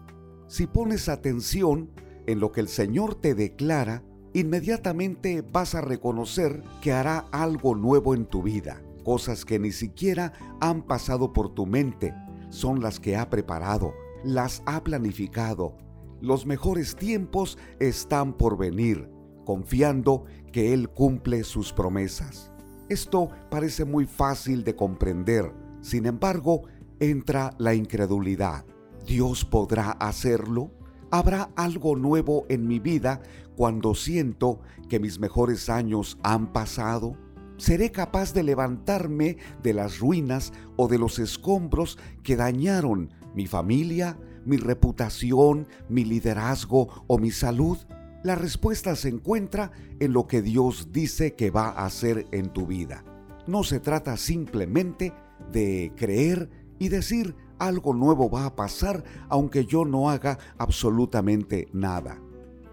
[0.48, 1.90] Si pones atención
[2.28, 4.04] en lo que el Señor te declara,
[4.34, 8.84] inmediatamente vas a reconocer que hará algo nuevo en tu vida.
[9.04, 12.14] Cosas que ni siquiera han pasado por tu mente,
[12.50, 15.76] son las que ha preparado, las ha planificado.
[16.22, 19.10] Los mejores tiempos están por venir,
[19.52, 20.24] confiando
[20.54, 22.54] que Él cumple sus promesas.
[22.88, 25.52] Esto parece muy fácil de comprender,
[25.82, 26.62] sin embargo,
[27.02, 28.66] entra la incredulidad.
[29.06, 30.72] ¿Dios podrá hacerlo?
[31.12, 33.22] ¿Habrá algo nuevo en mi vida
[33.58, 37.18] cuando siento que mis mejores años han pasado?
[37.58, 44.18] ¿Seré capaz de levantarme de las ruinas o de los escombros que dañaron mi familia,
[44.46, 47.78] mi reputación, mi liderazgo o mi salud?
[48.24, 52.68] La respuesta se encuentra en lo que Dios dice que va a hacer en tu
[52.68, 53.04] vida.
[53.48, 55.12] No se trata simplemente
[55.52, 62.22] de creer y decir algo nuevo va a pasar aunque yo no haga absolutamente nada.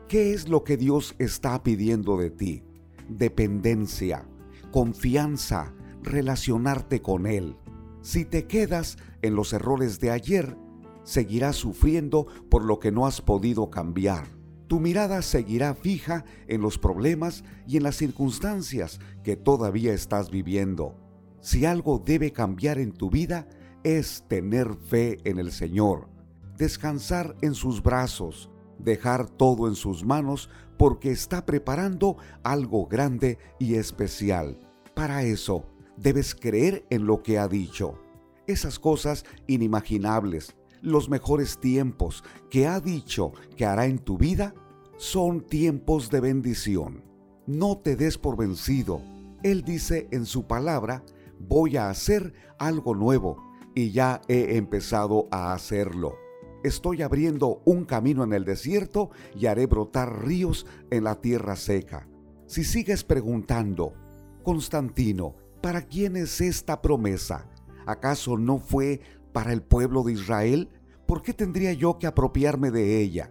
[0.06, 2.62] ¿Qué es lo que Dios está pidiendo de ti?
[3.08, 4.28] Dependencia,
[4.70, 5.72] confianza,
[6.02, 7.56] relacionarte con Él.
[8.02, 10.58] Si te quedas en los errores de ayer,
[11.04, 14.37] seguirás sufriendo por lo que no has podido cambiar.
[14.68, 20.94] Tu mirada seguirá fija en los problemas y en las circunstancias que todavía estás viviendo.
[21.40, 23.48] Si algo debe cambiar en tu vida,
[23.82, 26.10] es tener fe en el Señor,
[26.58, 33.76] descansar en sus brazos, dejar todo en sus manos porque está preparando algo grande y
[33.76, 34.60] especial.
[34.94, 35.64] Para eso,
[35.96, 37.98] debes creer en lo que ha dicho.
[38.46, 44.54] Esas cosas inimaginables, los mejores tiempos que ha dicho que hará en tu vida,
[44.96, 47.04] son tiempos de bendición.
[47.46, 49.00] No te des por vencido.
[49.42, 51.04] Él dice en su palabra
[51.38, 53.36] voy a hacer algo nuevo
[53.74, 56.16] y ya he empezado a hacerlo.
[56.64, 62.08] Estoy abriendo un camino en el desierto y haré brotar ríos en la tierra seca.
[62.46, 63.94] Si sigues preguntando,
[64.42, 67.48] Constantino, ¿para quién es esta promesa?
[67.86, 69.00] ¿Acaso no fue
[69.38, 70.68] para el pueblo de Israel?
[71.06, 73.30] ¿Por qué tendría yo que apropiarme de ella?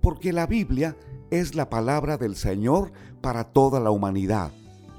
[0.00, 0.96] Porque la Biblia
[1.32, 4.52] es la palabra del Señor para toda la humanidad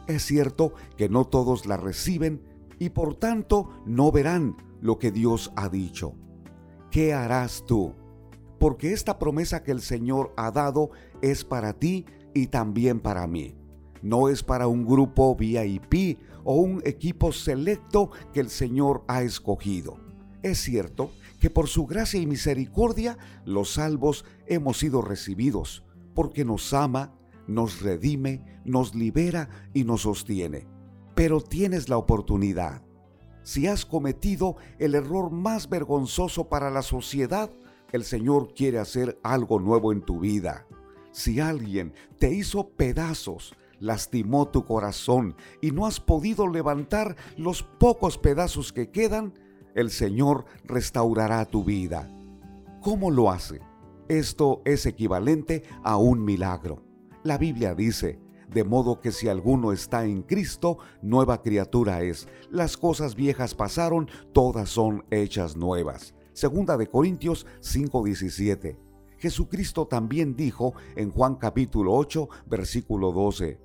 [0.07, 2.41] es cierto que no todos la reciben
[2.79, 6.13] y por tanto no verán lo que Dios ha dicho.
[6.91, 7.93] ¿Qué harás tú?
[8.59, 10.91] Porque esta promesa que el Señor ha dado
[11.21, 13.55] es para ti y también para mí.
[14.01, 20.04] No es para un grupo VIP o un equipo selecto que el Señor ha escogido.
[20.45, 26.71] Es cierto que por su gracia y misericordia los salvos hemos sido recibidos, porque nos
[26.73, 27.15] ama
[27.47, 30.67] nos redime, nos libera y nos sostiene.
[31.15, 32.81] Pero tienes la oportunidad.
[33.43, 37.51] Si has cometido el error más vergonzoso para la sociedad,
[37.91, 40.67] el Señor quiere hacer algo nuevo en tu vida.
[41.11, 48.17] Si alguien te hizo pedazos, lastimó tu corazón y no has podido levantar los pocos
[48.17, 49.33] pedazos que quedan,
[49.75, 52.09] el Señor restaurará tu vida.
[52.81, 53.59] ¿Cómo lo hace?
[54.07, 56.83] Esto es equivalente a un milagro.
[57.23, 58.19] La Biblia dice,
[58.49, 62.27] de modo que si alguno está en Cristo, nueva criatura es.
[62.49, 66.15] Las cosas viejas pasaron, todas son hechas nuevas.
[66.33, 68.77] Segunda de Corintios 5:17.
[69.17, 73.59] Jesucristo también dijo en Juan capítulo 8, versículo 12,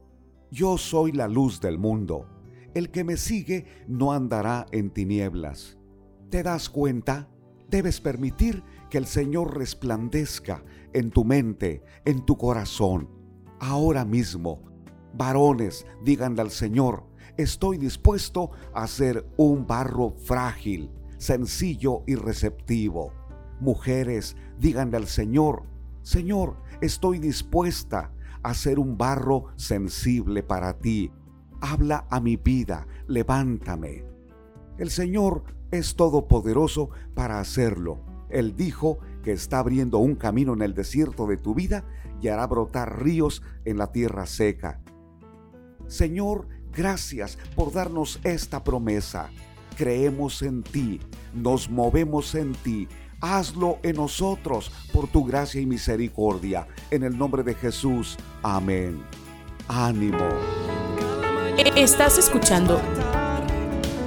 [0.51, 2.27] Yo soy la luz del mundo.
[2.73, 5.80] El que me sigue no andará en tinieblas.
[6.31, 7.29] ¿Te das cuenta?
[7.69, 10.63] Debes permitir que el Señor resplandezca
[10.93, 13.09] en tu mente, en tu corazón
[13.59, 14.63] ahora mismo.
[15.13, 17.05] Varones, díganle al Señor,
[17.37, 23.13] estoy dispuesto a ser un barro frágil, sencillo y receptivo.
[23.59, 25.65] Mujeres, díganle al Señor,
[26.03, 28.13] Señor, estoy dispuesta
[28.45, 31.11] a ser un barro sensible para ti.
[31.61, 34.05] Habla a mi vida, levántame.
[34.79, 38.01] El Señor es todopoderoso para hacerlo.
[38.29, 41.85] Él dijo que está abriendo un camino en el desierto de tu vida
[42.21, 44.81] y hará brotar ríos en la tierra seca.
[45.87, 49.31] Señor, gracias por darnos esta promesa.
[49.77, 51.01] Creemos en ti,
[51.35, 52.89] nos movemos en ti.
[53.21, 56.67] Hazlo en nosotros por tu gracia y misericordia.
[56.91, 58.17] En el nombre de Jesús.
[58.43, 59.03] Amén.
[59.69, 60.27] Ánimo.
[61.77, 62.81] Estás escuchando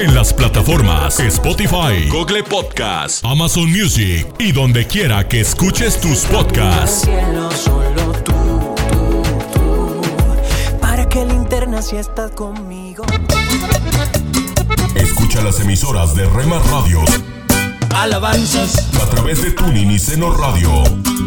[0.00, 7.06] En las plataformas Spotify, Google Podcast, Amazon Music y donde quiera que escuches tus podcasts.
[10.80, 13.04] Para que linterna si estás conmigo.
[14.94, 17.10] Escucha las emisoras de Rema Radios
[17.94, 20.70] Alabanzas a través de Tuning y Seno Radio.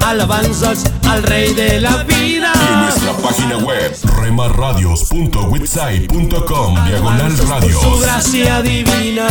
[0.06, 2.52] Alabanzas al Rey de la vida.
[2.56, 8.02] Y en nuestra página web, remarradios.witsai.com, diagonal Su radios.
[8.02, 9.28] gracia divina.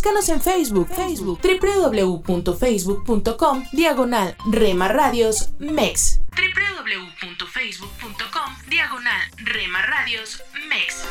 [0.00, 6.20] Búscanos en Facebook, Facebook, www.facebook.com, diagonal Rema Radios MEX.
[6.30, 11.04] www.facebook.com, diagonal Rema Radios MEX.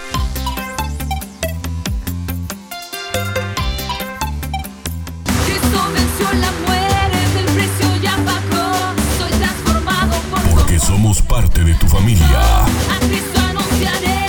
[5.45, 8.95] Cristo venció la muerte, el precio ya pagó.
[9.19, 12.65] Soy transformado por su Porque somos parte de tu familia.
[12.65, 14.28] A Cristo anunciaré.